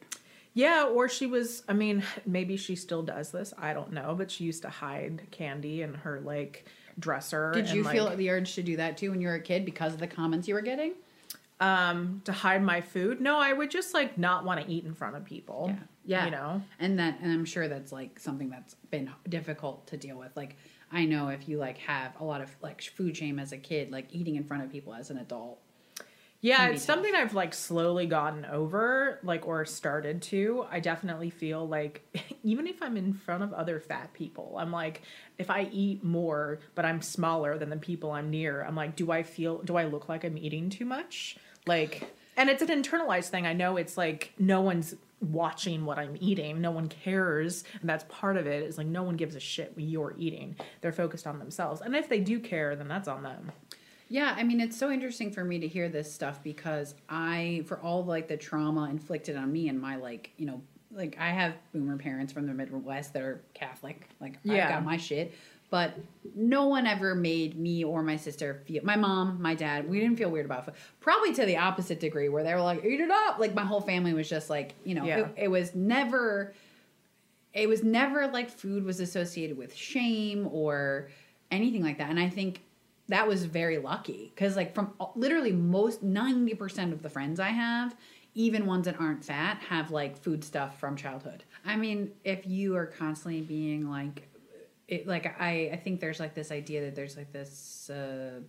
yeah 0.53 0.85
or 0.85 1.07
she 1.09 1.25
was 1.27 1.63
i 1.67 1.73
mean 1.73 2.03
maybe 2.25 2.57
she 2.57 2.75
still 2.75 3.03
does 3.03 3.31
this 3.31 3.53
i 3.57 3.73
don't 3.73 3.91
know 3.93 4.15
but 4.17 4.29
she 4.31 4.43
used 4.43 4.61
to 4.63 4.69
hide 4.69 5.21
candy 5.31 5.81
in 5.81 5.93
her 5.93 6.19
like 6.21 6.65
dresser 6.99 7.51
Did 7.53 7.65
and, 7.67 7.75
you 7.75 7.83
like, 7.83 7.93
feel 7.95 8.15
the 8.15 8.29
urge 8.29 8.55
to 8.55 8.63
do 8.63 8.77
that 8.77 8.97
too 8.97 9.11
when 9.11 9.21
you 9.21 9.27
were 9.27 9.35
a 9.35 9.41
kid 9.41 9.65
because 9.65 9.93
of 9.93 9.99
the 9.99 10.07
comments 10.07 10.47
you 10.47 10.55
were 10.55 10.61
getting? 10.61 10.93
um 11.59 12.21
to 12.25 12.31
hide 12.31 12.61
my 12.61 12.81
food 12.81 13.19
no 13.19 13.39
i 13.39 13.51
would 13.51 13.71
just 13.71 13.93
like 13.93 14.17
not 14.17 14.45
want 14.45 14.63
to 14.63 14.71
eat 14.71 14.83
in 14.85 14.93
front 14.93 15.15
of 15.15 15.25
people 15.25 15.73
Yeah. 16.05 16.25
you 16.25 16.31
know 16.31 16.61
And 16.79 16.99
that 16.99 17.17
and 17.21 17.31
I'm 17.31 17.45
sure 17.45 17.67
that's 17.67 17.91
like 17.91 18.19
something 18.19 18.49
that's 18.49 18.75
been 18.91 19.09
difficult 19.27 19.87
to 19.87 19.97
deal 19.97 20.17
with. 20.17 20.31
Like 20.37 20.55
I 20.91 21.05
know 21.05 21.29
if 21.29 21.47
you 21.49 21.57
like 21.57 21.77
have 21.79 22.13
a 22.19 22.23
lot 22.23 22.41
of 22.41 22.49
like 22.61 22.81
food 22.81 23.17
shame 23.17 23.39
as 23.39 23.51
a 23.51 23.57
kid, 23.57 23.91
like 23.91 24.07
eating 24.11 24.35
in 24.35 24.43
front 24.43 24.63
of 24.63 24.71
people 24.71 24.93
as 24.93 25.09
an 25.09 25.17
adult. 25.17 25.59
Yeah, 26.39 26.67
it's 26.67 26.85
tough. 26.85 26.95
something 26.95 27.15
I've 27.15 27.33
like 27.33 27.53
slowly 27.53 28.05
gotten 28.05 28.45
over, 28.45 29.19
like 29.23 29.47
or 29.47 29.65
started 29.65 30.21
to. 30.23 30.65
I 30.71 30.79
definitely 30.79 31.29
feel 31.29 31.67
like 31.67 32.03
even 32.43 32.67
if 32.67 32.81
I'm 32.81 32.95
in 32.95 33.13
front 33.13 33.43
of 33.43 33.53
other 33.53 33.79
fat 33.79 34.13
people, 34.13 34.55
I'm 34.57 34.71
like 34.71 35.01
if 35.37 35.49
I 35.49 35.67
eat 35.71 36.03
more 36.03 36.59
but 36.75 36.85
I'm 36.85 37.01
smaller 37.01 37.57
than 37.57 37.69
the 37.69 37.77
people 37.77 38.11
I'm 38.11 38.29
near, 38.29 38.63
I'm 38.63 38.75
like 38.75 38.95
do 38.95 39.11
I 39.11 39.23
feel 39.23 39.57
do 39.59 39.75
I 39.75 39.85
look 39.85 40.07
like 40.07 40.23
I'm 40.23 40.37
eating 40.37 40.69
too 40.69 40.85
much? 40.85 41.37
Like 41.65 42.13
and 42.37 42.49
it's 42.49 42.61
an 42.61 42.69
internalized 42.69 43.29
thing. 43.29 43.47
I 43.47 43.53
know 43.53 43.77
it's 43.77 43.97
like 43.97 44.33
no 44.37 44.61
one's 44.61 44.95
watching 45.21 45.85
what 45.85 45.97
I'm 45.97 46.15
eating. 46.19 46.61
No 46.61 46.71
one 46.71 46.87
cares. 46.89 47.63
And 47.81 47.89
that's 47.89 48.05
part 48.07 48.37
of 48.37 48.45
it. 48.47 48.63
Is 48.63 48.77
like 48.77 48.87
no 48.87 49.03
one 49.03 49.15
gives 49.15 49.35
a 49.35 49.39
shit 49.39 49.71
what 49.75 49.83
you're 49.83 50.13
eating. 50.17 50.55
They're 50.81 50.91
focused 50.91 51.25
on 51.27 51.39
themselves. 51.39 51.81
And 51.81 51.95
if 51.95 52.07
they 52.09 52.19
do 52.19 52.39
care, 52.39 52.75
then 52.75 52.87
that's 52.87 53.07
on 53.07 53.23
them. 53.23 53.51
Yeah, 54.09 54.33
I 54.37 54.43
mean 54.43 54.61
it's 54.61 54.77
so 54.77 54.89
interesting 54.91 55.31
for 55.31 55.43
me 55.43 55.59
to 55.59 55.67
hear 55.67 55.89
this 55.89 56.13
stuff 56.13 56.41
because 56.43 56.95
I 57.09 57.63
for 57.67 57.77
all 57.79 58.05
like 58.05 58.27
the 58.27 58.37
trauma 58.37 58.89
inflicted 58.89 59.35
on 59.35 59.51
me 59.51 59.67
and 59.69 59.81
my 59.81 59.95
like, 59.97 60.31
you 60.37 60.45
know, 60.45 60.61
like 60.91 61.17
I 61.19 61.29
have 61.31 61.55
boomer 61.73 61.97
parents 61.97 62.31
from 62.31 62.47
the 62.47 62.53
Midwest 62.53 63.13
that 63.13 63.21
are 63.21 63.43
Catholic. 63.53 64.07
Like 64.21 64.39
Yeah. 64.43 64.69
got 64.69 64.85
my 64.85 64.97
shit. 64.97 65.33
But 65.69 65.97
no 66.33 66.67
one 66.67 66.87
ever 66.87 67.13
made 67.13 67.59
me 67.59 67.83
or 67.83 68.01
my 68.01 68.15
sister 68.15 68.61
feel 68.65 68.83
my 68.85 68.95
mom, 68.95 69.41
my 69.41 69.53
dad, 69.53 69.89
we 69.89 69.99
didn't 69.99 70.15
feel 70.17 70.29
weird 70.29 70.45
about 70.45 70.65
food. 70.65 70.75
Probably 71.01 71.33
to 71.33 71.45
the 71.45 71.57
opposite 71.57 71.99
degree 71.99 72.29
where 72.29 72.43
they 72.43 72.53
were 72.53 72.61
like, 72.61 72.85
eat 72.85 73.01
it 73.01 73.11
up. 73.11 73.37
Like 73.39 73.53
my 73.53 73.65
whole 73.65 73.81
family 73.81 74.13
was 74.13 74.29
just 74.29 74.49
like, 74.49 74.75
you 74.85 74.95
know, 74.95 75.03
Yeah. 75.03 75.19
it, 75.19 75.33
it 75.37 75.47
was 75.49 75.75
never 75.75 76.53
it 77.53 77.67
was 77.67 77.83
never 77.83 78.27
like 78.27 78.49
food 78.49 78.83
was 78.83 78.99
associated 78.99 79.57
with 79.57 79.73
shame 79.75 80.47
or 80.51 81.09
anything 81.51 81.83
like 81.83 81.97
that. 81.97 82.09
And 82.09 82.19
I 82.19 82.29
think 82.29 82.61
that 83.09 83.27
was 83.27 83.45
very 83.45 83.77
lucky 83.77 84.31
because, 84.35 84.55
like, 84.55 84.75
from 84.75 84.93
literally 85.15 85.53
most 85.53 86.05
90% 86.05 86.91
of 86.91 87.01
the 87.01 87.09
friends 87.09 87.39
I 87.39 87.49
have, 87.49 87.95
even 88.35 88.65
ones 88.65 88.85
that 88.85 88.99
aren't 88.99 89.23
fat, 89.23 89.57
have 89.69 89.91
like 89.91 90.17
food 90.17 90.43
stuff 90.43 90.79
from 90.79 90.95
childhood. 90.95 91.43
I 91.65 91.77
mean, 91.77 92.11
if 92.23 92.45
you 92.45 92.75
are 92.75 92.85
constantly 92.85 93.41
being 93.41 93.89
like, 93.89 94.27
it, 94.87 95.07
like 95.07 95.39
I, 95.39 95.69
I 95.73 95.75
think 95.83 95.99
there's 95.99 96.19
like 96.19 96.33
this 96.33 96.51
idea 96.51 96.81
that 96.85 96.95
there's 96.95 97.17
like 97.17 97.31
this 97.33 97.89
uh, 97.89 98.39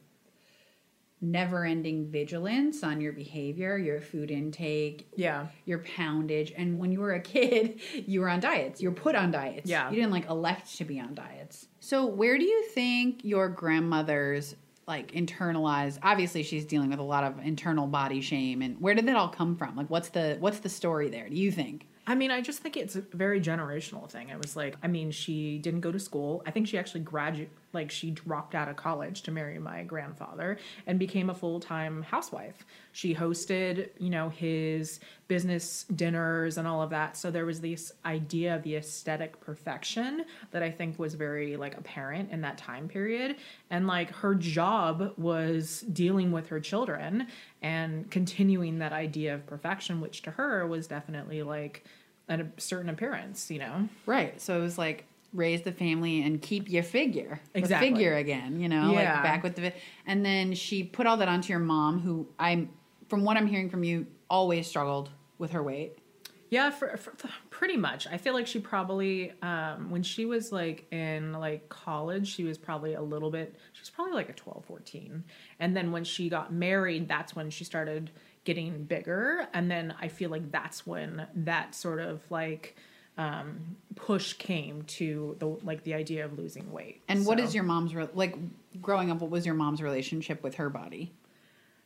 never 1.20 1.64
ending 1.64 2.06
vigilance 2.10 2.84
on 2.84 3.00
your 3.00 3.12
behavior, 3.12 3.76
your 3.76 4.00
food 4.00 4.30
intake, 4.30 5.08
Yeah. 5.16 5.48
your 5.64 5.80
poundage. 5.80 6.52
And 6.56 6.78
when 6.78 6.92
you 6.92 7.00
were 7.00 7.14
a 7.14 7.20
kid, 7.20 7.80
you 8.06 8.20
were 8.20 8.28
on 8.28 8.38
diets. 8.40 8.80
You 8.80 8.90
were 8.90 8.94
put 8.94 9.16
on 9.16 9.32
diets. 9.32 9.68
Yeah. 9.68 9.90
You 9.90 9.96
didn't 9.96 10.12
like 10.12 10.28
elect 10.28 10.76
to 10.76 10.84
be 10.84 11.00
on 11.00 11.14
diets. 11.14 11.66
So 11.80 12.06
where 12.06 12.38
do 12.38 12.44
you 12.44 12.64
think 12.66 13.24
your 13.24 13.48
grandmother's 13.48 14.54
like 14.86 15.12
internalized 15.12 15.98
obviously 16.02 16.42
she's 16.42 16.64
dealing 16.64 16.88
with 16.88 16.98
a 16.98 17.02
lot 17.02 17.22
of 17.22 17.38
internal 17.44 17.86
body 17.86 18.22
shame 18.22 18.62
and 18.62 18.80
where 18.80 18.94
did 18.94 19.04
that 19.06 19.16
all 19.16 19.28
come 19.28 19.54
from? 19.54 19.76
Like 19.76 19.90
what's 19.90 20.08
the 20.10 20.36
what's 20.40 20.60
the 20.60 20.68
story 20.70 21.10
there? 21.10 21.28
Do 21.28 21.36
you 21.36 21.50
think? 21.52 21.86
I 22.08 22.14
mean, 22.14 22.30
I 22.30 22.40
just 22.40 22.60
think 22.60 22.78
it's 22.78 22.96
a 22.96 23.02
very 23.02 23.38
generational 23.38 24.10
thing. 24.10 24.30
It 24.30 24.38
was 24.38 24.56
like, 24.56 24.76
I 24.82 24.86
mean, 24.88 25.10
she 25.10 25.58
didn't 25.58 25.82
go 25.82 25.92
to 25.92 26.00
school. 26.00 26.42
I 26.46 26.50
think 26.50 26.66
she 26.66 26.78
actually 26.78 27.02
graduated, 27.02 27.50
like, 27.72 27.90
she 27.90 28.10
dropped 28.10 28.54
out 28.54 28.68
of 28.68 28.76
college 28.76 29.22
to 29.22 29.30
marry 29.30 29.58
my 29.58 29.82
grandfather 29.82 30.58
and 30.86 30.98
became 30.98 31.30
a 31.30 31.34
full 31.34 31.60
time 31.60 32.02
housewife. 32.02 32.64
She 32.92 33.14
hosted, 33.14 33.90
you 33.98 34.10
know, 34.10 34.30
his 34.30 35.00
business 35.28 35.84
dinners 35.94 36.56
and 36.56 36.66
all 36.66 36.82
of 36.82 36.90
that. 36.90 37.16
So 37.16 37.30
there 37.30 37.44
was 37.44 37.60
this 37.60 37.92
idea 38.04 38.56
of 38.56 38.62
the 38.62 38.76
aesthetic 38.76 39.40
perfection 39.40 40.24
that 40.50 40.62
I 40.62 40.70
think 40.70 40.98
was 40.98 41.14
very, 41.14 41.56
like, 41.56 41.76
apparent 41.76 42.30
in 42.32 42.40
that 42.40 42.58
time 42.58 42.88
period. 42.88 43.36
And, 43.70 43.86
like, 43.86 44.10
her 44.16 44.34
job 44.34 45.12
was 45.18 45.82
dealing 45.92 46.32
with 46.32 46.48
her 46.48 46.60
children 46.60 47.26
and 47.62 48.10
continuing 48.10 48.78
that 48.78 48.92
idea 48.92 49.34
of 49.34 49.46
perfection, 49.46 50.00
which 50.00 50.22
to 50.22 50.30
her 50.32 50.66
was 50.66 50.86
definitely 50.86 51.42
like 51.42 51.84
a 52.28 52.44
certain 52.56 52.90
appearance, 52.90 53.50
you 53.50 53.58
know? 53.58 53.88
Right. 54.06 54.40
So 54.40 54.58
it 54.58 54.62
was 54.62 54.78
like 54.78 55.04
raise 55.32 55.62
the 55.62 55.72
family 55.72 56.22
and 56.22 56.40
keep 56.40 56.70
your 56.70 56.82
figure. 56.82 57.40
Exactly. 57.54 57.90
The 57.90 57.94
figure 57.96 58.14
again, 58.16 58.60
you 58.60 58.68
know, 58.68 58.92
Yeah. 58.92 59.14
like 59.14 59.22
back 59.22 59.42
with 59.42 59.56
the 59.56 59.72
and 60.06 60.24
then 60.24 60.54
she 60.54 60.82
put 60.84 61.06
all 61.06 61.16
that 61.18 61.28
onto 61.28 61.50
your 61.52 61.60
mom 61.60 62.00
who 62.00 62.28
I'm 62.38 62.70
from 63.08 63.24
what 63.24 63.36
I'm 63.36 63.46
hearing 63.46 63.68
from 63.70 63.84
you 63.84 64.06
always 64.30 64.66
struggled 64.66 65.10
with 65.38 65.50
her 65.52 65.62
weight. 65.62 65.98
Yeah, 66.50 66.70
for, 66.70 66.96
for, 66.96 67.10
for- 67.16 67.28
pretty 67.50 67.76
much. 67.76 68.06
I 68.06 68.16
feel 68.16 68.32
like 68.32 68.46
she 68.46 68.58
probably, 68.58 69.32
um, 69.42 69.90
when 69.90 70.02
she 70.02 70.24
was 70.24 70.50
like 70.50 70.86
in 70.90 71.32
like 71.34 71.68
college, 71.68 72.26
she 72.34 72.44
was 72.44 72.56
probably 72.56 72.94
a 72.94 73.02
little 73.02 73.30
bit, 73.30 73.54
she 73.74 73.82
was 73.82 73.90
probably 73.90 74.14
like 74.14 74.30
a 74.30 74.32
12, 74.32 74.64
14. 74.64 75.24
And 75.60 75.76
then 75.76 75.92
when 75.92 76.04
she 76.04 76.30
got 76.30 76.50
married, 76.50 77.06
that's 77.06 77.36
when 77.36 77.50
she 77.50 77.64
started 77.64 78.10
getting 78.44 78.84
bigger. 78.84 79.46
And 79.52 79.70
then 79.70 79.94
I 80.00 80.08
feel 80.08 80.30
like 80.30 80.50
that's 80.50 80.86
when 80.86 81.26
that 81.34 81.74
sort 81.74 82.00
of 82.00 82.22
like, 82.30 82.76
um, 83.18 83.76
push 83.96 84.32
came 84.34 84.82
to 84.84 85.36
the 85.40 85.46
like 85.46 85.82
the 85.84 85.92
idea 85.94 86.24
of 86.24 86.38
losing 86.38 86.70
weight. 86.72 87.02
And 87.08 87.26
what 87.26 87.38
So- 87.38 87.44
is 87.44 87.54
your 87.54 87.64
mom's 87.64 87.94
re- 87.94 88.08
like 88.14 88.36
growing 88.80 89.10
up 89.10 89.20
what 89.20 89.30
was 89.30 89.44
your 89.44 89.56
mom's 89.56 89.82
relationship 89.82 90.42
with 90.42 90.54
her 90.54 90.70
body? 90.70 91.12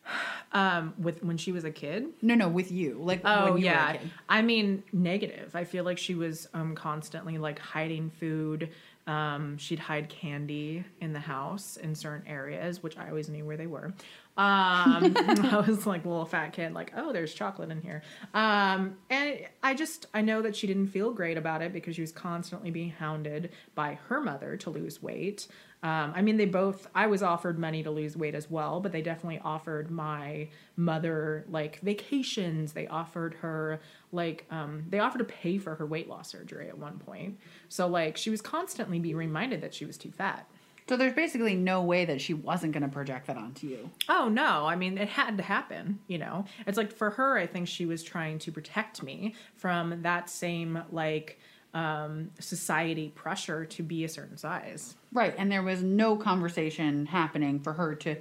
um 0.53 0.95
with 0.99 1.23
when 1.23 1.37
she 1.39 1.53
was 1.53 1.65
a 1.65 1.71
kid? 1.71 2.07
No, 2.21 2.35
no, 2.35 2.49
with 2.49 2.71
you. 2.71 2.99
Like 3.01 3.23
Oh 3.25 3.53
when 3.55 3.59
you 3.63 3.67
yeah. 3.67 3.97
I 4.29 4.43
mean 4.43 4.83
negative. 4.93 5.55
I 5.57 5.65
feel 5.65 5.85
like 5.85 5.99
she 5.99 6.15
was 6.15 6.49
um 6.55 6.75
constantly 6.75 7.39
like 7.39 7.59
hiding 7.59 8.11
food. 8.11 8.71
Um 9.07 9.57
she'd 9.59 9.79
hide 9.79 10.09
candy 10.09 10.85
in 11.01 11.13
the 11.13 11.21
house 11.21 11.77
in 11.77 11.95
certain 11.95 12.27
areas, 12.29 12.83
which 12.83 12.97
I 12.99 13.09
always 13.09 13.29
knew 13.29 13.45
where 13.45 13.57
they 13.57 13.67
were. 13.67 13.93
Um 14.37 15.15
I 15.17 15.65
was 15.67 15.87
like 15.87 16.05
a 16.05 16.09
little 16.09 16.25
fat 16.25 16.53
kid 16.53 16.73
like, 16.73 16.93
"Oh, 16.97 17.13
there's 17.13 17.35
chocolate 17.35 17.71
in 17.71 17.81
here." 17.83 18.03
Um 18.35 18.97
and 19.11 19.41
I 19.63 19.75
just 19.75 20.07
I 20.15 20.23
know 20.23 20.43
that 20.43 20.57
she 20.57 20.67
didn't 20.67 20.89
feel 20.89 21.13
great 21.13 21.37
about 21.37 21.63
it 21.63 21.73
because 21.73 21.97
she 21.97 22.03
was 22.03 22.13
constantly 22.13 22.71
being 22.71 22.91
hounded 22.91 23.53
by 23.75 23.99
her 24.09 24.21
mother 24.21 24.57
to 24.59 24.71
lose 24.71 25.03
weight. 25.03 25.49
Um, 25.85 26.13
I 26.15 26.23
mean, 26.23 26.37
they 26.37 26.45
both, 26.45 26.87
I 26.95 27.09
was 27.09 27.25
offered 27.25 27.59
money 27.59 27.83
to 27.83 27.91
lose 27.91 28.17
weight 28.17 28.37
as 28.37 28.49
well, 28.49 28.79
but 28.79 28.93
they 28.93 29.03
definitely 29.03 29.41
offered 29.45 29.91
my 29.91 30.49
mother 30.77 31.45
like 31.51 31.81
vacations. 31.81 32.73
They 32.73 32.87
offered 32.87 33.35
her 33.41 33.81
like, 34.13 34.47
um, 34.51 34.85
they 34.91 35.01
offered 35.01 35.19
to 35.19 35.25
pay 35.25 35.59
for 35.59 35.75
her 35.75 35.85
weight 35.85 36.09
loss 36.09 36.31
surgery 36.31 36.69
at 36.69 36.79
one 36.79 37.01
point. 37.01 37.41
So, 37.69 37.89
like, 37.89 38.17
she 38.17 38.31
was 38.31 38.41
constantly 38.41 39.01
being 39.01 39.17
reminded 39.17 39.61
that 39.63 39.75
she 39.75 39.85
was 39.85 39.99
too 39.99 40.13
fat. 40.13 40.49
So 40.89 40.97
there's 40.97 41.13
basically 41.13 41.55
no 41.55 41.83
way 41.83 42.05
that 42.05 42.21
she 42.21 42.35
wasn't 42.35 42.73
going 42.73 42.83
to 42.83 42.89
project 42.89 43.27
that 43.29 43.37
onto 43.37 43.67
you. 43.67 43.91
Oh 44.09 44.29
no, 44.29 44.67
I 44.67 44.77
mean 44.77 44.99
it 44.99 45.09
had 45.09 45.37
to 45.39 45.43
happen, 45.43 46.01
you 46.09 46.19
know. 46.19 46.45
It's 46.67 46.77
like 46.79 46.93
for 46.93 47.11
her 47.11 47.39
I 47.39 47.47
think 47.47 47.69
she 47.69 47.87
was 47.87 48.03
trying 48.03 48.39
to 48.41 48.53
protect 48.53 49.03
me 49.03 49.35
from 49.57 50.03
that 50.03 50.29
same 50.29 50.83
like 50.91 51.39
um 51.75 52.31
society 52.39 53.09
pressure 53.15 53.65
to 53.65 53.83
be 53.83 54.05
a 54.05 54.09
certain 54.09 54.37
size. 54.37 54.97
Right. 55.13 55.35
And 55.39 55.51
there 55.51 55.63
was 55.63 55.83
no 55.83 56.17
conversation 56.17 57.07
happening 57.07 57.61
for 57.61 57.73
her 57.75 57.95
to 57.97 58.17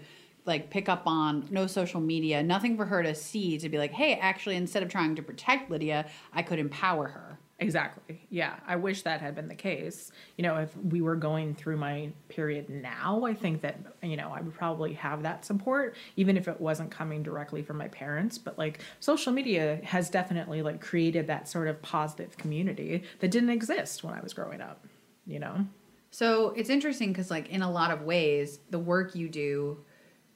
like 0.45 0.69
pick 0.69 0.89
up 0.89 1.04
on, 1.06 1.47
no 1.52 1.67
social 1.67 2.02
media, 2.02 2.41
nothing 2.41 2.76
for 2.76 2.86
her 2.86 3.04
to 3.04 3.13
see 3.13 3.58
to 3.60 3.69
be 3.69 3.78
like, 3.78 3.91
hey, 3.91 4.15
actually, 4.15 4.56
instead 4.56 4.82
of 4.84 4.89
trying 4.89 5.15
to 5.15 5.21
protect 5.21 5.69
Lydia, 5.69 6.08
I 6.34 6.41
could 6.41 6.60
empower 6.60 7.10
her. 7.10 7.38
Exactly. 7.62 8.26
Yeah. 8.32 8.56
I 8.65 8.76
wish 8.76 9.04
that 9.04 9.21
had 9.21 9.36
been 9.36 9.47
the 9.47 9.56
case. 9.56 10.12
You 10.36 10.41
know, 10.43 10.58
if 10.58 10.76
we 10.76 11.00
were 11.00 11.15
going 11.15 11.54
through 11.54 11.78
my 11.78 12.12
period 12.28 12.69
now, 12.69 13.24
I 13.24 13.36
think 13.36 13.62
that, 13.62 13.78
you 14.02 14.17
know, 14.17 14.32
I 14.32 14.41
would 14.41 14.56
probably 14.56 14.93
have 14.93 15.21
that 15.24 15.45
support, 15.45 15.95
even 16.15 16.38
if 16.38 16.47
it 16.47 16.60
wasn't 16.60 16.89
coming 16.89 17.21
directly 17.21 17.62
from 17.62 17.78
my 17.78 17.88
parents. 17.88 18.39
But 18.39 18.58
like 18.58 18.80
social 19.00 19.32
media 19.32 19.80
has 19.84 20.10
definitely 20.10 20.63
like 20.63 20.82
created 20.82 21.28
that 21.28 21.47
sort 21.47 21.67
of 21.67 21.80
positive 21.84 22.36
community 22.36 23.04
that 23.19 23.30
didn't 23.30 23.52
exist 23.52 24.04
when 24.04 24.15
I 24.15 24.21
was 24.21 24.34
growing 24.34 24.60
up, 24.60 24.84
you 25.28 25.38
know? 25.38 25.67
So 26.10 26.50
it's 26.58 26.69
interesting 26.69 27.13
because, 27.13 27.32
like, 27.32 27.47
in 27.50 27.62
a 27.62 27.71
lot 27.71 27.91
of 27.91 28.02
ways, 28.02 28.60
the 28.69 28.80
work 28.80 29.15
you 29.15 29.30
do 29.30 29.78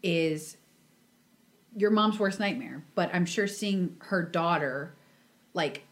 is 0.02 0.56
your 1.76 1.92
mom's 1.92 2.18
worst 2.18 2.40
nightmare. 2.40 2.86
But 2.96 3.10
I'm 3.14 3.26
sure 3.26 3.46
seeing 3.46 3.98
her 4.00 4.24
daughter, 4.24 4.96
like, 5.54 5.84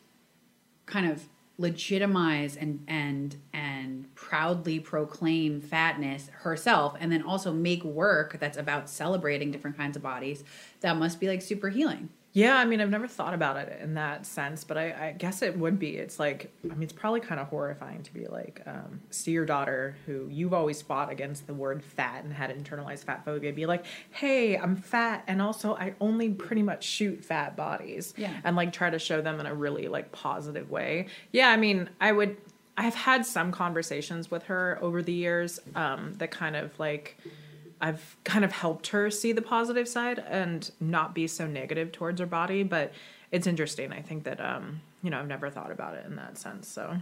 kind 0.93 1.09
of 1.09 1.27
legitimize 1.57 2.55
and 2.55 2.83
and 2.87 3.35
and 3.51 4.13
proudly 4.13 4.79
proclaim 4.79 5.59
fatness 5.59 6.29
herself 6.41 6.95
and 6.99 7.11
then 7.11 7.23
also 7.23 7.51
make 7.51 7.83
work 7.83 8.37
that's 8.39 8.57
about 8.57 8.87
celebrating 8.87 9.49
different 9.51 9.75
kinds 9.75 9.95
of 9.97 10.03
bodies 10.03 10.43
that 10.81 10.95
must 10.95 11.19
be 11.19 11.27
like 11.27 11.41
super 11.41 11.69
healing 11.69 12.09
Yeah, 12.35 12.57
I 12.57 12.65
mean, 12.65 12.81
I've 12.81 12.89
never 12.89 13.07
thought 13.07 13.35
about 13.35 13.57
it 13.57 13.79
in 13.79 13.93
that 13.93 14.25
sense, 14.25 14.63
but 14.63 14.75
I, 14.75 15.09
I 15.09 15.15
guess 15.15 15.43
it 15.43 15.55
would 15.55 15.77
be. 15.77 15.97
It's 15.97 16.17
like, 16.17 16.51
I 16.63 16.73
mean, 16.73 16.81
it's 16.81 16.91
probably 16.91 17.19
kind 17.19 17.39
of 17.39 17.47
horrifying 17.47 18.01
to 18.01 18.11
be 18.11 18.25
like, 18.25 18.63
um, 18.65 19.01
see 19.11 19.31
your 19.31 19.45
daughter 19.45 19.95
who 20.07 20.27
you've 20.31 20.53
always 20.53 20.81
fought 20.81 21.11
against 21.11 21.45
the 21.45 21.53
word 21.53 21.83
fat 21.83 22.23
and 22.23 22.33
had 22.33 22.49
internalized 22.49 23.03
fat 23.03 23.23
phobia 23.23 23.53
be 23.53 23.67
like, 23.67 23.85
hey, 24.09 24.57
I'm 24.57 24.75
fat, 24.75 25.23
and 25.27 25.43
also 25.43 25.75
I 25.75 25.93
only 26.01 26.29
pretty 26.29 26.63
much 26.63 26.83
shoot 26.83 27.23
fat 27.23 27.55
bodies. 27.55 28.15
Yeah. 28.17 28.33
And 28.43 28.55
like 28.55 28.73
try 28.73 28.89
to 28.89 28.97
show 28.97 29.21
them 29.21 29.39
in 29.39 29.45
a 29.45 29.53
really 29.53 29.87
like 29.87 30.11
positive 30.11 30.71
way. 30.71 31.09
Yeah, 31.31 31.49
I 31.49 31.57
mean, 31.57 31.87
I 32.01 32.13
would, 32.13 32.37
I've 32.75 32.95
had 32.95 33.27
some 33.27 33.51
conversations 33.51 34.31
with 34.31 34.41
her 34.45 34.79
over 34.81 35.03
the 35.03 35.13
years 35.13 35.59
um, 35.75 36.15
that 36.15 36.31
kind 36.31 36.55
of 36.55 36.79
like, 36.79 37.15
I've 37.83 38.15
kind 38.23 38.45
of 38.45 38.53
helped 38.53 38.87
her 38.87 39.11
see 39.11 39.33
the 39.33 39.41
positive 39.41 39.89
side 39.89 40.17
and 40.17 40.71
not 40.79 41.13
be 41.13 41.27
so 41.27 41.45
negative 41.45 41.91
towards 41.91 42.21
her 42.21 42.25
body. 42.25 42.63
But 42.63 42.93
it's 43.29 43.45
interesting. 43.45 43.91
I 43.91 44.01
think 44.01 44.23
that 44.23 44.39
um, 44.39 44.81
you 45.01 45.09
know 45.09 45.19
I've 45.19 45.27
never 45.27 45.49
thought 45.49 45.69
about 45.71 45.95
it 45.95 46.05
in 46.05 46.15
that 46.15 46.37
sense. 46.37 46.67
So 46.67 46.97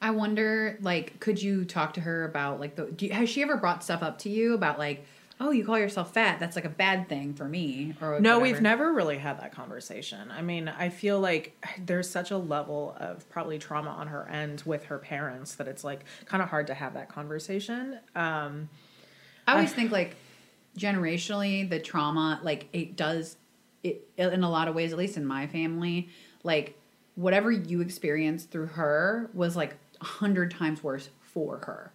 i 0.00 0.12
wonder 0.12 0.78
like 0.80 1.18
could 1.18 1.42
you 1.42 1.64
talk 1.64 1.94
to 1.94 2.00
her 2.00 2.24
about 2.24 2.60
like 2.60 2.76
the 2.76 2.84
do 2.84 3.06
you, 3.06 3.12
has 3.12 3.28
she 3.28 3.42
ever 3.42 3.56
brought 3.56 3.82
stuff 3.82 4.00
up 4.00 4.16
to 4.16 4.28
you 4.28 4.54
about 4.54 4.78
like 4.78 5.04
oh 5.40 5.50
you 5.50 5.64
call 5.64 5.76
yourself 5.76 6.14
fat 6.14 6.38
that's 6.38 6.54
like 6.56 6.64
a 6.64 6.70
bad 6.70 7.08
thing 7.08 7.34
for 7.34 7.48
me 7.48 7.94
or 8.00 8.20
no, 8.20 8.38
whatever? 8.38 8.40
we've 8.40 8.60
never 8.60 8.92
really 8.92 9.18
had 9.18 9.40
that 9.40 9.52
conversation. 9.52 10.30
I 10.30 10.42
mean, 10.42 10.68
I 10.68 10.88
feel 10.88 11.20
like 11.20 11.56
there's 11.84 12.08
such 12.08 12.30
a 12.30 12.38
level 12.38 12.96
of 12.98 13.28
probably 13.28 13.58
trauma 13.58 13.90
on 13.90 14.08
her 14.08 14.28
end 14.28 14.62
with 14.66 14.84
her 14.84 14.98
parents 14.98 15.54
that 15.56 15.68
it's 15.68 15.84
like 15.84 16.04
kind 16.26 16.42
of 16.42 16.48
hard 16.48 16.66
to 16.68 16.74
have 16.74 16.94
that 16.94 17.08
conversation. 17.08 17.98
Um, 18.14 18.68
I 19.48 19.54
always 19.54 19.72
think 19.72 19.90
like 19.90 20.16
generationally 20.76 21.68
the 21.68 21.80
trauma 21.80 22.40
like 22.42 22.68
it 22.72 22.96
does 22.96 23.36
it 23.82 24.08
in 24.16 24.42
a 24.42 24.50
lot 24.50 24.68
of 24.68 24.74
ways 24.74 24.92
at 24.92 24.98
least 24.98 25.16
in 25.16 25.26
my 25.26 25.46
family 25.46 26.08
like 26.44 26.78
whatever 27.16 27.50
you 27.50 27.80
experienced 27.80 28.50
through 28.50 28.66
her 28.66 29.30
was 29.34 29.56
like 29.56 29.76
a 30.00 30.04
hundred 30.04 30.50
times 30.52 30.84
worse 30.84 31.08
for 31.20 31.58
her 31.58 31.92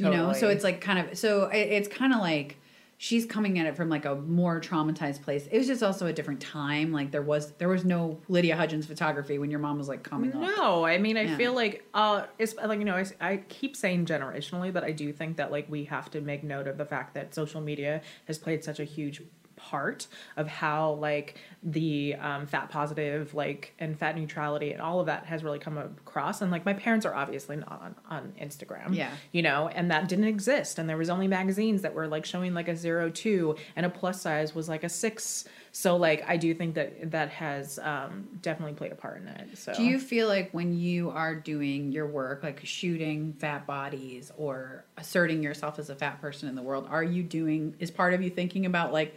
you 0.00 0.10
know? 0.10 0.32
So 0.32 0.48
it's 0.48 0.64
like 0.64 0.80
kind 0.80 0.98
of 0.98 1.18
so 1.18 1.44
it, 1.44 1.58
it's 1.58 1.88
kind 1.88 2.12
of 2.12 2.20
like 2.20 2.56
she's 3.02 3.24
coming 3.24 3.58
at 3.58 3.64
it 3.64 3.74
from 3.74 3.88
like 3.88 4.04
a 4.04 4.14
more 4.14 4.60
traumatized 4.60 5.22
place. 5.22 5.46
It 5.50 5.56
was 5.56 5.66
just 5.66 5.82
also 5.82 6.06
a 6.06 6.12
different 6.12 6.38
time. 6.38 6.92
Like 6.92 7.10
there 7.12 7.22
was 7.22 7.52
there 7.52 7.66
was 7.68 7.82
no 7.82 8.20
lydia 8.28 8.54
hudgens 8.56 8.84
photography 8.84 9.38
when 9.38 9.50
your 9.50 9.58
mom 9.58 9.78
was 9.78 9.88
like 9.88 10.02
coming 10.02 10.34
up. 10.34 10.42
No, 10.42 10.84
I 10.84 10.98
mean, 10.98 11.16
I 11.16 11.22
Yeah. 11.22 11.36
feel 11.38 11.54
like 11.54 11.82
uh, 11.94 12.26
it's 12.38 12.54
like 12.56 12.78
you 12.78 12.84
know, 12.84 12.96
I, 12.96 13.06
I 13.22 13.36
keep 13.48 13.74
saying 13.74 14.04
generationally, 14.04 14.70
but 14.70 14.84
I 14.84 14.92
do 14.92 15.14
think 15.14 15.38
that 15.38 15.50
like 15.50 15.64
we 15.70 15.84
have 15.84 16.10
to 16.10 16.20
make 16.20 16.44
note 16.44 16.66
of 16.68 16.76
the 16.76 16.84
fact 16.84 17.14
that 17.14 17.34
social 17.34 17.62
media 17.62 18.02
has 18.26 18.36
played 18.36 18.62
such 18.62 18.78
a 18.78 18.84
huge 18.84 19.22
part 19.68 20.06
of 20.36 20.48
how 20.48 20.92
like 20.92 21.38
the 21.62 22.14
um, 22.14 22.46
fat 22.46 22.70
positive 22.70 23.34
like 23.34 23.74
and 23.78 23.98
fat 23.98 24.16
neutrality 24.16 24.72
and 24.72 24.80
all 24.80 25.00
of 25.00 25.06
that 25.06 25.26
has 25.26 25.44
really 25.44 25.58
come 25.58 25.76
across. 25.78 26.40
And 26.40 26.50
like 26.50 26.64
my 26.64 26.72
parents 26.72 27.04
are 27.06 27.14
obviously 27.14 27.56
not 27.56 27.80
on, 27.82 27.94
on 28.08 28.32
instagram 28.40 28.94
Yeah. 28.94 29.10
you 29.32 29.42
know 29.42 29.68
and 29.68 29.90
that 29.90 30.08
didn't 30.08 30.24
exist. 30.24 30.78
And 30.78 30.88
there 30.88 30.96
was 30.96 31.10
only 31.10 31.28
magazines 31.28 31.82
that 31.82 31.94
were 31.94 32.08
like 32.08 32.24
showing 32.24 32.54
like 32.54 32.68
a 32.68 32.76
zero 32.76 33.10
two 33.10 33.56
and 33.76 33.84
a 33.84 33.90
plus 33.90 34.20
size 34.22 34.54
was 34.54 34.68
like 34.68 34.84
a 34.84 34.88
six. 34.88 35.44
So 35.72 35.96
like 35.96 36.24
i 36.28 36.36
do 36.36 36.52
think 36.54 36.74
that 36.74 37.10
that 37.12 37.28
has 37.30 37.78
um, 37.78 38.28
definitely 38.42 38.74
played 38.74 38.92
a 38.92 38.96
part 38.96 39.20
in 39.20 39.28
it 39.28 39.58
so. 39.58 39.74
Do 39.74 39.82
you 39.84 39.98
feel 39.98 40.26
like 40.28 40.50
when 40.52 40.76
you 40.78 41.10
are 41.10 41.34
doing 41.34 41.92
your 41.92 42.06
work, 42.06 42.42
like 42.42 42.60
shooting 42.64 43.34
fat 43.34 43.66
bodies 43.66 44.32
or 44.36 44.84
asserting 44.96 45.42
yourself 45.42 45.78
as 45.78 45.90
a 45.90 45.94
fat 45.94 46.20
person 46.20 46.48
in 46.48 46.54
the 46.54 46.62
world, 46.62 46.86
are 46.88 47.02
you 47.04 47.22
doing, 47.22 47.74
is 47.78 47.90
part 47.90 48.14
of 48.14 48.22
you 48.22 48.30
thinking 48.30 48.66
about 48.66 48.92
like 48.92 49.16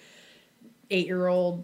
eight 0.89 1.08
year 1.08 1.28
old 1.28 1.63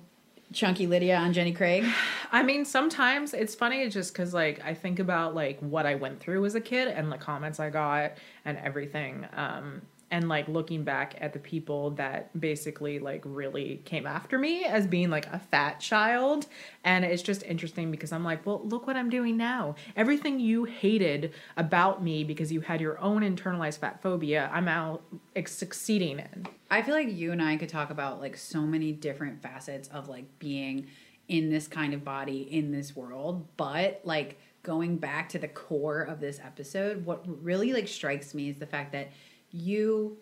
chunky 0.51 0.87
Lydia 0.87 1.17
on 1.17 1.33
Jenny 1.33 1.53
Craig? 1.53 1.85
I 2.31 2.43
mean, 2.43 2.65
sometimes 2.65 3.33
it's 3.33 3.55
funny 3.55 3.87
just 3.89 4.13
because, 4.13 4.33
like, 4.33 4.63
I 4.63 4.73
think 4.73 4.99
about 4.99 5.33
like 5.33 5.59
what 5.59 5.85
I 5.85 5.95
went 5.95 6.19
through 6.19 6.45
as 6.45 6.55
a 6.55 6.61
kid 6.61 6.87
and 6.87 7.11
the 7.11 7.17
comments 7.17 7.59
I 7.59 7.69
got 7.69 8.13
and 8.45 8.57
everything, 8.59 9.27
um, 9.33 9.81
and 10.11 10.27
like 10.27 10.47
looking 10.47 10.83
back 10.83 11.15
at 11.21 11.33
the 11.33 11.39
people 11.39 11.91
that 11.91 12.37
basically 12.39 12.99
like 12.99 13.21
really 13.25 13.81
came 13.85 14.07
after 14.07 14.39
me 14.39 14.65
as 14.65 14.87
being 14.87 15.09
like 15.09 15.27
a 15.27 15.39
fat 15.39 15.79
child, 15.79 16.47
and 16.83 17.05
it's 17.05 17.21
just 17.21 17.43
interesting 17.43 17.91
because 17.91 18.11
I'm 18.11 18.23
like, 18.23 18.45
well, 18.45 18.61
look 18.63 18.87
what 18.87 18.95
I'm 18.95 19.09
doing 19.09 19.37
now. 19.37 19.75
Everything 19.95 20.39
you 20.39 20.65
hated 20.65 21.33
about 21.57 22.03
me 22.03 22.23
because 22.23 22.51
you 22.51 22.61
had 22.61 22.81
your 22.81 22.99
own 22.99 23.21
internalized 23.21 23.79
fat 23.79 24.01
phobia, 24.01 24.49
I'm 24.53 24.67
out 24.67 25.03
succeeding 25.45 26.19
in. 26.19 26.47
I 26.71 26.81
feel 26.81 26.95
like 26.95 27.11
you 27.11 27.31
and 27.31 27.41
I 27.41 27.57
could 27.57 27.69
talk 27.69 27.89
about 27.89 28.19
like 28.19 28.37
so 28.37 28.61
many 28.61 28.91
different 28.91 29.41
facets 29.41 29.87
of 29.89 30.09
like 30.09 30.25
being 30.39 30.87
in 31.27 31.49
this 31.49 31.67
kind 31.67 31.93
of 31.93 32.03
body 32.03 32.41
in 32.41 32.71
this 32.71 32.95
world, 32.95 33.47
but 33.57 34.01
like 34.03 34.39
going 34.63 34.97
back 34.97 35.29
to 35.29 35.39
the 35.39 35.47
core 35.47 36.01
of 36.01 36.19
this 36.19 36.39
episode, 36.43 37.05
what 37.05 37.23
really 37.43 37.71
like 37.71 37.87
strikes 37.87 38.33
me 38.33 38.49
is 38.49 38.57
the 38.57 38.65
fact 38.65 38.91
that 38.91 39.11
you 39.51 40.17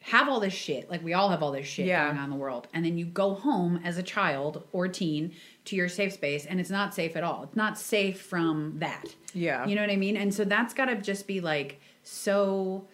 have 0.00 0.28
all 0.28 0.40
this 0.40 0.52
shit, 0.52 0.90
like 0.90 1.02
we 1.04 1.14
all 1.14 1.28
have 1.28 1.42
all 1.44 1.52
this 1.52 1.66
shit 1.66 1.86
Yeah. 1.86 2.06
going 2.06 2.18
on 2.18 2.24
in 2.24 2.30
the 2.30 2.36
world, 2.36 2.66
and 2.74 2.84
then 2.84 2.98
you 2.98 3.04
go 3.06 3.34
home 3.34 3.80
as 3.84 3.98
a 3.98 4.02
child 4.02 4.64
or 4.72 4.88
teen 4.88 5.32
to 5.66 5.76
your 5.76 5.88
safe 5.88 6.12
space 6.14 6.44
and 6.44 6.58
it's 6.58 6.70
not 6.70 6.92
safe 6.92 7.14
at 7.14 7.22
all. 7.22 7.44
It's 7.44 7.54
not 7.54 7.78
safe 7.78 8.20
from 8.20 8.78
that. 8.80 9.14
Yeah. 9.32 9.64
You 9.64 9.76
know 9.76 9.80
what 9.82 9.90
I 9.90 9.96
mean? 9.96 10.16
And 10.16 10.34
so 10.34 10.44
that's 10.44 10.74
got 10.74 10.86
to 10.86 10.96
just 10.96 11.28
be 11.28 11.40
like 11.40 11.80
so 12.02 12.84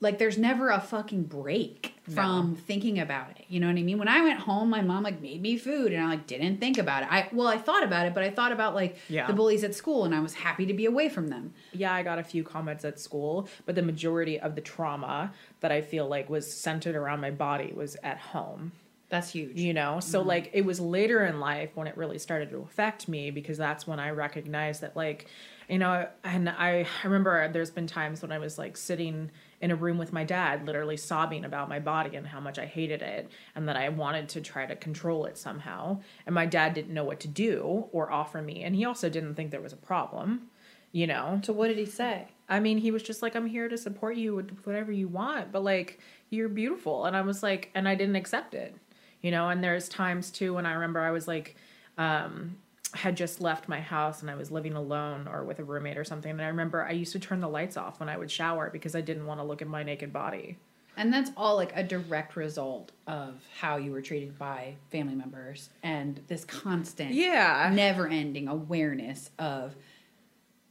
like 0.00 0.18
there's 0.18 0.36
never 0.36 0.68
a 0.70 0.80
fucking 0.80 1.22
break 1.24 1.94
from 2.14 2.54
thinking 2.54 2.98
about 2.98 3.30
it. 3.30 3.44
You 3.48 3.60
know 3.60 3.66
what 3.66 3.76
I 3.76 3.82
mean? 3.82 3.98
When 3.98 4.08
I 4.08 4.20
went 4.22 4.40
home, 4.40 4.68
my 4.70 4.82
mom 4.82 5.02
like 5.02 5.20
made 5.22 5.40
me 5.40 5.56
food 5.56 5.92
and 5.92 6.02
I 6.04 6.06
like 6.10 6.26
didn't 6.26 6.58
think 6.58 6.76
about 6.78 7.02
it. 7.02 7.08
I 7.10 7.28
well, 7.32 7.48
I 7.48 7.56
thought 7.56 7.82
about 7.82 8.06
it, 8.06 8.14
but 8.14 8.22
I 8.22 8.30
thought 8.30 8.52
about 8.52 8.74
like 8.74 8.96
Yeah. 9.08 9.26
the 9.26 9.32
bullies 9.32 9.64
at 9.64 9.74
school 9.74 10.04
and 10.04 10.14
I 10.14 10.20
was 10.20 10.34
happy 10.34 10.66
to 10.66 10.74
be 10.74 10.84
away 10.86 11.08
from 11.08 11.28
them. 11.28 11.54
yeah, 11.72 11.92
I 11.94 12.02
got 12.02 12.18
a 12.18 12.22
few 12.24 12.44
comments 12.44 12.84
at 12.84 13.00
school, 13.00 13.48
but 13.64 13.74
the 13.74 13.82
majority 13.82 14.38
of 14.38 14.54
the 14.54 14.60
trauma 14.60 15.32
that 15.60 15.72
I 15.72 15.80
feel 15.80 16.06
like 16.06 16.28
was 16.28 16.50
centered 16.52 16.94
around 16.94 17.20
my 17.20 17.30
body 17.30 17.72
was 17.74 17.96
at 18.02 18.18
home. 18.18 18.72
That's 19.08 19.30
huge. 19.30 19.56
You 19.56 19.72
know, 19.72 20.00
so 20.00 20.18
mm-hmm. 20.18 20.28
like 20.28 20.50
it 20.52 20.64
was 20.64 20.80
later 20.80 21.24
in 21.24 21.38
life 21.38 21.70
when 21.74 21.86
it 21.86 21.96
really 21.96 22.18
started 22.18 22.50
to 22.50 22.58
affect 22.58 23.08
me 23.08 23.30
because 23.30 23.56
that's 23.56 23.86
when 23.86 24.00
I 24.00 24.10
recognized 24.10 24.80
that, 24.80 24.96
like, 24.96 25.26
you 25.68 25.78
know, 25.78 26.08
and 26.24 26.48
I, 26.48 26.86
I 27.02 27.06
remember 27.06 27.48
there's 27.48 27.70
been 27.70 27.86
times 27.86 28.22
when 28.22 28.32
I 28.32 28.38
was 28.38 28.58
like 28.58 28.76
sitting 28.76 29.30
in 29.60 29.70
a 29.70 29.76
room 29.76 29.98
with 29.98 30.12
my 30.12 30.22
dad, 30.22 30.66
literally 30.66 30.96
sobbing 30.96 31.44
about 31.44 31.68
my 31.68 31.78
body 31.78 32.16
and 32.16 32.26
how 32.26 32.40
much 32.40 32.58
I 32.58 32.66
hated 32.66 33.02
it 33.02 33.30
and 33.54 33.68
that 33.68 33.76
I 33.76 33.88
wanted 33.88 34.28
to 34.30 34.40
try 34.40 34.66
to 34.66 34.76
control 34.76 35.24
it 35.26 35.38
somehow. 35.38 36.00
And 36.26 36.34
my 36.34 36.46
dad 36.46 36.74
didn't 36.74 36.94
know 36.94 37.04
what 37.04 37.20
to 37.20 37.28
do 37.28 37.86
or 37.92 38.12
offer 38.12 38.42
me. 38.42 38.62
And 38.64 38.76
he 38.76 38.84
also 38.84 39.08
didn't 39.08 39.34
think 39.34 39.50
there 39.50 39.60
was 39.60 39.72
a 39.72 39.76
problem, 39.76 40.48
you 40.92 41.06
know? 41.06 41.40
So 41.42 41.52
what 41.52 41.68
did 41.68 41.78
he 41.78 41.86
say? 41.86 42.28
I 42.48 42.60
mean, 42.60 42.78
he 42.78 42.90
was 42.90 43.02
just 43.02 43.22
like, 43.22 43.34
I'm 43.34 43.46
here 43.46 43.68
to 43.68 43.78
support 43.78 44.16
you 44.16 44.36
with 44.36 44.50
whatever 44.64 44.92
you 44.92 45.08
want, 45.08 45.50
but 45.52 45.64
like, 45.64 45.98
you're 46.30 46.48
beautiful. 46.48 47.06
And 47.06 47.16
I 47.16 47.22
was 47.22 47.42
like, 47.42 47.70
and 47.74 47.88
I 47.88 47.94
didn't 47.94 48.16
accept 48.16 48.54
it, 48.54 48.76
you 49.22 49.30
know? 49.30 49.48
And 49.48 49.62
there's 49.62 49.88
times 49.88 50.30
too 50.30 50.54
when 50.54 50.66
I 50.66 50.72
remember 50.74 51.00
I 51.00 51.10
was 51.10 51.26
like, 51.28 51.56
um, 51.98 52.56
had 52.94 53.16
just 53.16 53.40
left 53.40 53.68
my 53.68 53.80
house 53.80 54.22
and 54.22 54.30
I 54.30 54.34
was 54.36 54.50
living 54.50 54.74
alone 54.74 55.28
or 55.28 55.44
with 55.44 55.58
a 55.58 55.64
roommate 55.64 55.98
or 55.98 56.04
something. 56.04 56.30
And 56.30 56.40
I 56.40 56.46
remember 56.46 56.84
I 56.84 56.92
used 56.92 57.12
to 57.12 57.18
turn 57.18 57.40
the 57.40 57.48
lights 57.48 57.76
off 57.76 58.00
when 58.00 58.08
I 58.08 58.16
would 58.16 58.30
shower 58.30 58.70
because 58.70 58.94
I 58.94 59.00
didn't 59.00 59.26
want 59.26 59.40
to 59.40 59.44
look 59.44 59.60
at 59.60 59.68
my 59.68 59.82
naked 59.82 60.12
body. 60.12 60.56
And 60.96 61.12
that's 61.12 61.30
all 61.36 61.56
like 61.56 61.72
a 61.76 61.82
direct 61.82 62.36
result 62.36 62.92
of 63.06 63.34
how 63.58 63.76
you 63.76 63.92
were 63.92 64.00
treated 64.00 64.38
by 64.38 64.76
family 64.90 65.14
members 65.14 65.68
and 65.82 66.20
this 66.28 66.44
constant, 66.46 67.12
Yeah. 67.12 67.70
never 67.74 68.06
ending 68.08 68.48
awareness 68.48 69.30
of 69.38 69.74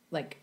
like 0.10 0.38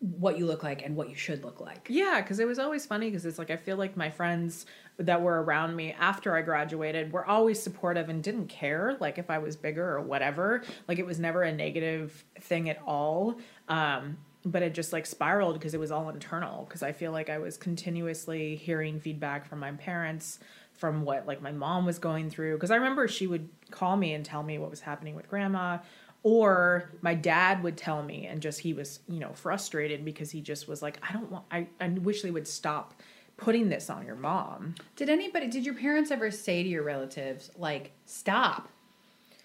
what 0.00 0.38
you 0.38 0.46
look 0.46 0.62
like 0.62 0.84
and 0.84 0.94
what 0.94 1.08
you 1.08 1.16
should 1.16 1.42
look 1.44 1.60
like. 1.60 1.88
Yeah, 1.90 2.20
because 2.20 2.38
it 2.38 2.46
was 2.46 2.58
always 2.58 2.86
funny 2.86 3.08
because 3.08 3.26
it's 3.26 3.38
like 3.38 3.50
I 3.50 3.56
feel 3.56 3.76
like 3.76 3.96
my 3.96 4.10
friends 4.10 4.64
that 4.98 5.22
were 5.22 5.42
around 5.42 5.74
me 5.74 5.94
after 5.98 6.36
I 6.36 6.42
graduated 6.42 7.12
were 7.12 7.26
always 7.26 7.60
supportive 7.60 8.08
and 8.08 8.22
didn't 8.22 8.46
care 8.48 8.96
like 9.00 9.18
if 9.18 9.30
I 9.30 9.38
was 9.38 9.56
bigger 9.56 9.96
or 9.96 10.00
whatever. 10.00 10.62
Like 10.86 10.98
it 10.98 11.06
was 11.06 11.18
never 11.18 11.42
a 11.42 11.52
negative 11.52 12.24
thing 12.40 12.68
at 12.70 12.80
all. 12.86 13.38
Um, 13.68 14.18
but 14.44 14.62
it 14.62 14.72
just 14.72 14.92
like 14.92 15.04
spiraled 15.04 15.54
because 15.54 15.74
it 15.74 15.80
was 15.80 15.90
all 15.90 16.08
internal. 16.10 16.64
Because 16.64 16.82
I 16.82 16.92
feel 16.92 17.10
like 17.10 17.28
I 17.28 17.38
was 17.38 17.56
continuously 17.56 18.54
hearing 18.54 19.00
feedback 19.00 19.46
from 19.46 19.58
my 19.58 19.72
parents 19.72 20.38
from 20.74 21.02
what 21.02 21.26
like 21.26 21.42
my 21.42 21.50
mom 21.50 21.86
was 21.86 21.98
going 21.98 22.30
through. 22.30 22.54
Because 22.54 22.70
I 22.70 22.76
remember 22.76 23.08
she 23.08 23.26
would 23.26 23.48
call 23.72 23.96
me 23.96 24.14
and 24.14 24.24
tell 24.24 24.44
me 24.44 24.58
what 24.58 24.70
was 24.70 24.80
happening 24.80 25.16
with 25.16 25.28
grandma 25.28 25.78
or 26.22 26.90
my 27.00 27.14
dad 27.14 27.62
would 27.62 27.76
tell 27.76 28.02
me 28.02 28.26
and 28.26 28.40
just 28.42 28.60
he 28.60 28.72
was 28.72 29.00
you 29.08 29.20
know 29.20 29.32
frustrated 29.34 30.04
because 30.04 30.30
he 30.30 30.40
just 30.40 30.66
was 30.68 30.82
like 30.82 30.98
i 31.08 31.12
don't 31.12 31.30
want 31.30 31.44
i, 31.50 31.66
I 31.80 31.88
wish 31.88 32.22
they 32.22 32.30
would 32.30 32.48
stop 32.48 32.94
putting 33.36 33.68
this 33.68 33.88
on 33.88 34.04
your 34.04 34.16
mom 34.16 34.74
Did 34.96 35.08
anybody, 35.08 35.46
did 35.46 35.64
your 35.64 35.74
parents 35.74 36.10
ever 36.10 36.30
say 36.30 36.62
to 36.64 36.68
your 36.68 36.82
relatives, 36.82 37.50
like, 37.56 37.92
stop, 38.04 38.68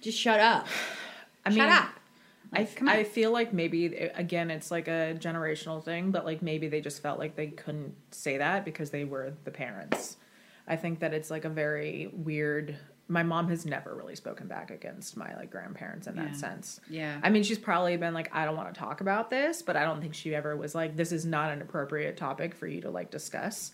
just 0.01 0.17
shut 0.17 0.39
up? 0.39 0.67
i 1.45 1.49
Shut 1.49 1.59
mean 1.59 1.69
up. 1.69 1.89
I. 2.51 2.67
I 2.87 3.03
feel 3.03 3.31
like 3.31 3.53
maybe 3.53 3.85
again 4.15 4.49
it's 4.51 4.71
like 4.71 4.87
a 4.87 5.15
generational 5.19 5.83
thing 5.83 6.11
but 6.11 6.25
like 6.25 6.41
maybe 6.41 6.67
they 6.69 6.81
just 6.81 7.01
felt 7.01 7.19
like 7.19 7.35
they 7.35 7.47
couldn't 7.47 7.93
say 8.11 8.37
that 8.37 8.65
because 8.65 8.89
they 8.89 9.05
were 9.05 9.33
the 9.43 9.51
parents 9.51 10.17
i 10.67 10.75
think 10.75 10.99
that 10.99 11.13
it's 11.13 11.29
like 11.31 11.45
a 11.45 11.49
very 11.49 12.09
weird 12.13 12.75
my 13.09 13.21
mom 13.23 13.49
has 13.49 13.65
never 13.65 13.93
really 13.93 14.15
spoken 14.15 14.47
back 14.47 14.71
against 14.71 15.17
my 15.17 15.35
like 15.35 15.51
grandparents 15.51 16.07
in 16.07 16.15
Yeah. 16.15 16.23
that 16.25 16.35
sense 16.37 16.79
Yeah. 16.89 17.19
I 17.21 17.29
mean, 17.29 17.43
she's 17.43 17.57
probably 17.59 17.97
been 17.97 18.13
like, 18.13 18.33
I 18.33 18.45
don't 18.45 18.55
want 18.55 18.73
to 18.73 18.79
talk 18.79 19.01
about 19.01 19.29
this, 19.29 19.61
but 19.61 19.75
I 19.75 19.83
don't 19.83 19.99
think 20.01 20.13
she 20.13 20.33
ever 20.33 20.55
was 20.55 20.73
like, 20.73 20.95
this 20.95 21.11
is 21.11 21.25
not 21.25 21.51
an 21.51 21.61
appropriate 21.61 22.15
topic 22.17 22.55
for 22.55 22.65
you 22.65 22.81
to 22.81 22.89
like 22.89 23.11
discuss, 23.11 23.71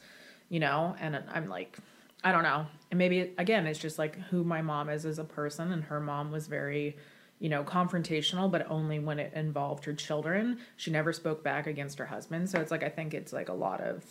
you 0.50 0.60
know? 0.60 0.96
And 1.00 1.22
I'm 1.32 1.48
like, 1.48 1.78
I 2.24 2.32
don't 2.32 2.44
know. 2.44 2.65
And 2.92 2.98
maybe, 2.98 3.34
again, 3.38 3.68
it's 3.68 3.80
just 3.80 4.00
like 4.00 4.18
who 4.30 4.44
my 4.44 4.62
mom 4.62 4.89
is 4.89 5.06
as 5.06 5.20
a 5.20 5.24
person. 5.24 5.72
And 5.72 5.84
her 5.86 6.00
mom 6.00 6.32
was 6.32 6.48
very, 6.48 6.98
you 7.39 7.50
know, 7.50 7.63
confrontational, 7.63 8.50
but 8.52 8.70
only 8.70 8.98
when 9.00 9.20
it 9.20 9.32
involved 9.34 9.86
her 9.86 9.94
children. 9.94 10.58
She 10.76 10.89
never 10.92 11.13
spoke 11.13 11.44
back 11.44 11.68
against 11.68 12.00
her 12.00 12.06
husband. 12.08 12.50
So 12.50 12.60
it's 12.60 12.72
like, 12.72 12.84
I 12.84 12.89
think 12.89 13.13
it's 13.13 13.32
like 13.32 13.48
a 13.48 13.54
lot 13.54 13.80
of 13.80 14.04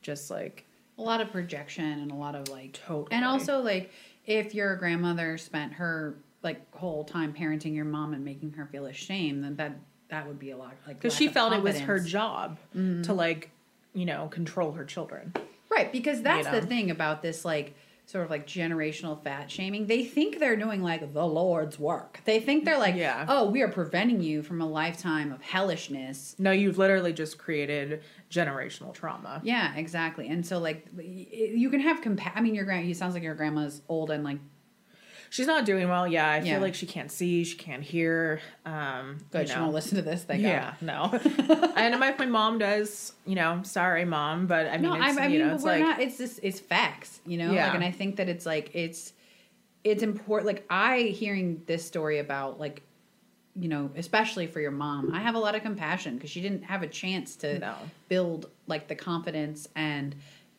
just 0.00 0.30
like, 0.30 0.64
a 0.96 1.02
lot 1.02 1.20
of 1.20 1.32
projection 1.32 1.84
and 1.84 2.12
a 2.12 2.14
lot 2.14 2.36
of 2.36 2.48
like 2.50 2.74
Totally. 2.86 3.08
and 3.10 3.24
also 3.24 3.58
like 3.60 3.90
if 4.26 4.54
your 4.54 4.76
grandmother 4.76 5.36
spent 5.38 5.74
her 5.74 6.16
like 6.42 6.74
whole 6.74 7.04
time 7.04 7.32
parenting 7.32 7.74
your 7.74 7.84
mom 7.84 8.14
and 8.14 8.24
making 8.24 8.52
her 8.52 8.66
feel 8.66 8.86
ashamed 8.86 9.42
then 9.42 9.56
that 9.56 9.72
that 10.08 10.26
would 10.26 10.38
be 10.38 10.50
a 10.50 10.56
lot 10.56 10.74
like 10.86 11.00
because 11.00 11.14
she 11.16 11.28
felt 11.28 11.52
it 11.52 11.62
was 11.62 11.80
her 11.80 11.98
job 11.98 12.58
to 12.72 12.78
mm-hmm. 12.78 13.12
like, 13.12 13.50
you 13.94 14.04
know, 14.04 14.28
control 14.28 14.72
her 14.72 14.84
children. 14.84 15.32
right 15.70 15.90
because 15.90 16.22
that's 16.22 16.46
know? 16.46 16.60
the 16.60 16.66
thing 16.66 16.90
about 16.90 17.22
this 17.22 17.44
like 17.44 17.74
sort 18.06 18.22
of 18.24 18.30
like 18.30 18.46
generational 18.46 19.22
fat 19.24 19.50
shaming 19.50 19.86
they 19.86 20.04
think 20.04 20.38
they're 20.38 20.56
doing 20.56 20.82
like 20.82 21.12
the 21.14 21.26
lord's 21.26 21.78
work 21.78 22.20
they 22.26 22.38
think 22.38 22.64
they're 22.64 22.78
like 22.78 22.94
Yeah. 22.94 23.24
oh 23.28 23.48
we 23.50 23.62
are 23.62 23.68
preventing 23.68 24.20
you 24.20 24.42
from 24.42 24.60
a 24.60 24.66
lifetime 24.68 25.32
of 25.32 25.40
hellishness 25.42 26.36
No, 26.38 26.50
you've 26.50 26.76
literally 26.78 27.12
just 27.12 27.38
created 27.38 28.02
generational 28.30 28.92
trauma. 28.92 29.40
yeah 29.44 29.74
exactly 29.76 30.28
and 30.28 30.44
so 30.46 30.58
like 30.58 30.86
you 30.98 31.70
can 31.70 31.80
have 31.80 32.00
compa- 32.02 32.32
i 32.34 32.40
mean 32.40 32.54
your 32.54 32.64
grand 32.64 32.86
you 32.86 32.94
sounds 32.94 33.14
like 33.14 33.22
your 33.22 33.34
grandma's 33.34 33.82
old 33.88 34.10
and 34.10 34.22
like 34.24 34.38
She's 35.34 35.48
not 35.48 35.64
doing 35.64 35.88
well. 35.88 36.06
Yeah, 36.06 36.30
I 36.30 36.36
Yeah. 36.38 36.52
feel 36.54 36.60
like 36.60 36.76
she 36.76 36.86
can't 36.86 37.10
see, 37.10 37.42
she 37.42 37.56
can't 37.56 37.82
hear. 37.82 38.40
Um, 38.64 39.18
good 39.32 39.48
you 39.48 39.54
she 39.54 39.58
won't 39.58 39.72
listen 39.72 39.96
to 39.96 40.02
this 40.02 40.22
thank 40.22 40.42
yeah, 40.42 40.74
no. 40.80 41.10
and 41.76 41.98
my 41.98 42.14
my 42.16 42.26
mom 42.26 42.58
does. 42.58 43.12
You 43.26 43.34
know, 43.34 43.60
sorry, 43.64 44.04
mom, 44.04 44.46
but 44.46 44.68
I 44.68 44.74
mean, 44.78 44.82
no, 44.82 44.94
it's, 44.94 45.18
I, 45.18 45.24
I 45.24 45.26
you 45.26 45.38
mean, 45.40 45.48
know, 45.48 45.54
it's 45.56 45.64
we're 45.64 45.70
like 45.72 45.80
not. 45.80 46.00
It's 46.00 46.18
just 46.18 46.38
it's 46.44 46.60
facts, 46.60 47.18
you 47.26 47.36
know. 47.36 47.52
Yeah. 47.52 47.64
Like, 47.66 47.74
and 47.74 47.82
I 47.82 47.90
think 47.90 48.14
that 48.16 48.28
it's 48.28 48.46
like 48.46 48.70
it's 48.74 49.12
it's 49.82 50.04
important. 50.04 50.46
Like 50.46 50.66
I 50.70 50.98
hearing 51.00 51.62
this 51.66 51.84
story 51.84 52.20
about 52.20 52.60
like 52.60 52.82
you 53.56 53.66
know, 53.68 53.90
especially 53.96 54.46
for 54.46 54.60
your 54.60 54.70
mom, 54.70 55.12
I 55.12 55.18
have 55.18 55.34
a 55.34 55.38
lot 55.40 55.56
of 55.56 55.62
compassion 55.62 56.14
because 56.14 56.30
she 56.30 56.42
didn't 56.42 56.62
have 56.62 56.84
a 56.84 56.88
chance 56.88 57.34
to 57.36 57.58
No. 57.58 57.74
build 58.08 58.50
like 58.68 58.86
the 58.86 58.94
confidence 58.94 59.66
and 59.74 60.14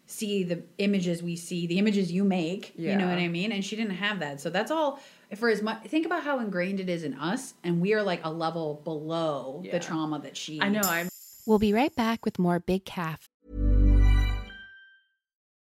see 0.08 0.44
the 0.44 0.64
images 0.78 1.24
we 1.24 1.36
see, 1.36 1.68
the 1.68 1.78
images 1.80 2.12
you 2.12 2.24
make. 2.24 2.74
You 2.78 2.96
know 2.96 3.08
what 3.08 3.18
I 3.18 3.28
mean? 3.28 3.52
And 3.52 3.64
she 3.66 3.76
didn't 3.76 3.96
have 3.96 4.20
that. 4.20 4.40
So 4.42 4.50
that's 4.50 4.72
all 4.72 5.00
for 5.36 5.50
as 5.50 5.62
much 5.62 5.84
think 5.88 6.06
about 6.06 6.24
how 6.24 6.40
ingrained 6.40 6.80
it 6.80 6.88
is 6.90 7.04
in 7.04 7.16
us 7.16 7.56
and 7.64 7.82
we 7.82 7.94
are 7.94 8.04
like 8.04 8.22
a 8.24 8.30
level 8.32 8.82
below 8.84 9.62
Yeah. 9.66 9.72
the 9.72 9.80
trauma 9.80 10.20
that 10.20 10.38
she 10.38 10.62
I 10.62 10.70
know. 10.70 10.82
I'm 10.84 11.10
We'll 11.48 11.60
be 11.60 11.74
right 11.74 11.94
back 11.96 12.26
with 12.26 12.40
more 12.40 12.60
Big 12.60 12.86
Calf. 12.86 13.30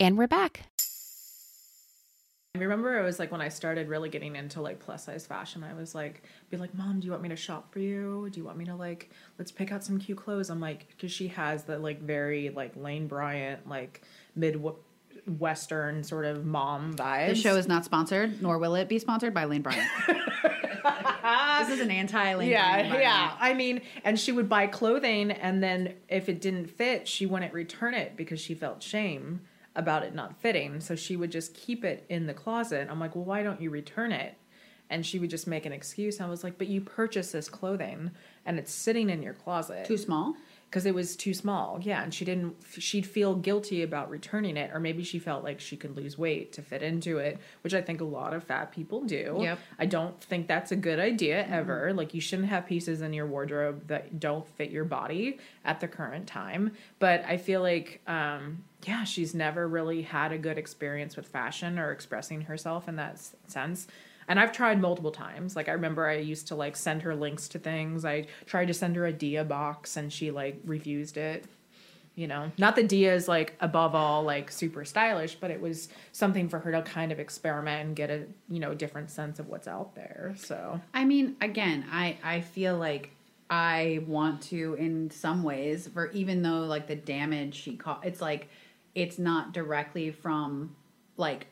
And 0.00 0.16
we're 0.16 0.28
back. 0.28 0.62
I 2.54 2.60
remember 2.60 2.98
it 2.98 3.04
was 3.04 3.18
like 3.18 3.32
when 3.32 3.40
I 3.40 3.48
started 3.48 3.88
really 3.88 4.08
getting 4.08 4.36
into 4.36 4.60
like 4.60 4.78
plus 4.78 5.04
size 5.04 5.26
fashion, 5.26 5.64
I 5.64 5.74
was 5.74 5.92
like, 5.94 6.22
be 6.50 6.56
like, 6.56 6.72
Mom, 6.74 7.00
do 7.00 7.06
you 7.06 7.10
want 7.10 7.22
me 7.22 7.28
to 7.30 7.36
shop 7.36 7.72
for 7.72 7.80
you? 7.80 8.28
Do 8.30 8.38
you 8.38 8.44
want 8.44 8.58
me 8.58 8.64
to 8.66 8.76
like, 8.76 9.10
let's 9.38 9.50
pick 9.50 9.72
out 9.72 9.82
some 9.82 9.98
cute 9.98 10.18
clothes? 10.18 10.50
I'm 10.50 10.60
like, 10.60 10.86
because 10.88 11.10
she 11.10 11.28
has 11.28 11.64
the 11.64 11.78
like 11.78 12.00
very 12.00 12.50
like 12.50 12.76
Lane 12.76 13.08
Bryant, 13.08 13.68
like 13.68 14.02
Midwestern 14.36 16.04
sort 16.04 16.26
of 16.26 16.44
mom 16.44 16.94
vibe. 16.94 17.30
The 17.30 17.34
show 17.34 17.56
is 17.56 17.66
not 17.66 17.84
sponsored, 17.84 18.40
nor 18.40 18.58
will 18.58 18.76
it 18.76 18.88
be 18.88 19.00
sponsored 19.00 19.34
by 19.34 19.46
Lane 19.46 19.62
Bryant. 19.62 19.88
this 20.06 21.70
is 21.70 21.80
an 21.80 21.90
anti 21.90 22.34
Lane 22.34 22.50
yeah, 22.50 22.88
Bryant. 22.88 23.02
yeah. 23.02 23.36
I 23.40 23.52
mean, 23.52 23.82
and 24.04 24.18
she 24.18 24.30
would 24.30 24.48
buy 24.48 24.68
clothing, 24.68 25.32
and 25.32 25.60
then 25.60 25.94
if 26.08 26.28
it 26.28 26.40
didn't 26.40 26.68
fit, 26.68 27.08
she 27.08 27.26
wouldn't 27.26 27.52
return 27.52 27.94
it 27.94 28.16
because 28.16 28.40
she 28.40 28.54
felt 28.54 28.80
shame 28.80 29.40
about 29.76 30.02
it 30.02 30.14
not 30.14 30.40
fitting. 30.40 30.80
So 30.80 30.96
she 30.96 31.16
would 31.16 31.30
just 31.30 31.54
keep 31.54 31.84
it 31.84 32.04
in 32.08 32.26
the 32.26 32.34
closet. 32.34 32.88
I'm 32.90 32.98
like, 33.00 33.14
well, 33.14 33.24
why 33.24 33.42
don't 33.42 33.60
you 33.60 33.70
return 33.70 34.12
it? 34.12 34.34
And 34.90 35.04
she 35.04 35.18
would 35.18 35.28
just 35.30 35.46
make 35.46 35.66
an 35.66 35.72
excuse. 35.72 36.20
I 36.20 36.26
was 36.28 36.42
like, 36.42 36.56
but 36.56 36.66
you 36.66 36.80
purchased 36.80 37.32
this 37.34 37.50
clothing, 37.50 38.10
and 38.46 38.58
it's 38.58 38.72
sitting 38.72 39.10
in 39.10 39.22
your 39.22 39.34
closet 39.34 39.84
Too 39.84 39.98
small. 39.98 40.34
because 40.70 40.86
it 40.86 40.94
was 40.94 41.14
too 41.14 41.34
small. 41.34 41.78
Yeah, 41.82 42.02
and 42.02 42.14
she 42.14 42.24
didn't. 42.24 42.56
She'd 42.78 43.04
feel 43.04 43.34
guilty 43.34 43.82
about 43.82 44.08
returning 44.08 44.56
it, 44.56 44.70
or 44.72 44.80
maybe 44.80 45.04
she 45.04 45.18
felt 45.18 45.44
like 45.44 45.60
she 45.60 45.76
could 45.76 45.94
lose 45.94 46.16
weight 46.16 46.54
to 46.54 46.62
fit 46.62 46.82
into 46.82 47.18
it, 47.18 47.38
which 47.60 47.74
I 47.74 47.82
think 47.82 48.00
a 48.00 48.04
lot 48.04 48.32
of 48.32 48.44
fat 48.44 48.72
people 48.72 49.02
do. 49.04 49.36
Yep. 49.42 49.58
I 49.78 49.84
don't 49.84 50.18
think 50.22 50.46
that's 50.48 50.72
a 50.72 50.76
good 50.76 50.98
idea 50.98 51.46
ever. 51.46 51.92
Like 51.92 52.14
you 52.14 52.22
shouldn't 52.22 52.48
have 52.48 52.64
pieces 52.66 53.02
in 53.02 53.12
your 53.12 53.26
wardrobe 53.26 53.88
that 53.88 54.18
don't 54.18 54.48
fit 54.56 54.70
your 54.70 54.86
body 54.86 55.36
at 55.66 55.80
the 55.80 55.88
current 55.88 56.26
time. 56.26 56.72
But 56.98 57.26
I 57.26 57.36
feel 57.36 57.60
like, 57.60 58.00
um, 58.06 58.64
yeah, 58.84 59.04
she's 59.04 59.34
never 59.34 59.66
really 59.66 60.02
had 60.02 60.32
a 60.32 60.38
good 60.38 60.58
experience 60.58 61.16
with 61.16 61.26
fashion 61.26 61.78
or 61.78 61.90
expressing 61.90 62.42
herself 62.42 62.88
in 62.88 62.96
that 62.96 63.18
sense. 63.46 63.88
And 64.28 64.38
I've 64.38 64.52
tried 64.52 64.80
multiple 64.80 65.10
times. 65.10 65.56
Like 65.56 65.68
I 65.68 65.72
remember 65.72 66.06
I 66.06 66.16
used 66.16 66.48
to 66.48 66.54
like 66.54 66.76
send 66.76 67.02
her 67.02 67.14
links 67.14 67.48
to 67.48 67.58
things. 67.58 68.04
I 68.04 68.26
tried 68.46 68.66
to 68.66 68.74
send 68.74 68.94
her 68.96 69.06
a 69.06 69.12
Dia 69.12 69.44
box 69.44 69.96
and 69.96 70.12
she 70.12 70.30
like 70.30 70.60
refused 70.64 71.16
it. 71.16 71.44
You 72.14 72.26
know, 72.26 72.50
not 72.58 72.74
that 72.76 72.88
Dia 72.88 73.14
is 73.14 73.28
like 73.28 73.54
above 73.60 73.94
all 73.94 74.24
like 74.24 74.50
super 74.50 74.84
stylish, 74.84 75.36
but 75.36 75.52
it 75.52 75.60
was 75.60 75.88
something 76.10 76.48
for 76.48 76.58
her 76.58 76.72
to 76.72 76.82
kind 76.82 77.12
of 77.12 77.20
experiment 77.20 77.86
and 77.86 77.96
get 77.96 78.10
a 78.10 78.26
you 78.48 78.58
know 78.58 78.74
different 78.74 79.10
sense 79.10 79.38
of 79.38 79.48
what's 79.48 79.68
out 79.68 79.94
there. 79.94 80.34
So 80.36 80.80
I 80.92 81.04
mean, 81.04 81.36
again, 81.40 81.86
I 81.90 82.18
I 82.24 82.40
feel 82.40 82.76
like 82.76 83.12
I 83.48 84.02
want 84.06 84.42
to 84.42 84.74
in 84.74 85.10
some 85.10 85.42
ways 85.42 85.88
for 85.88 86.10
even 86.10 86.42
though 86.42 86.64
like 86.64 86.88
the 86.88 86.96
damage 86.96 87.54
she 87.54 87.76
caused, 87.76 88.04
it's 88.04 88.20
like 88.20 88.48
it's 88.94 89.18
not 89.18 89.52
directly 89.52 90.10
from 90.10 90.74
like 91.16 91.46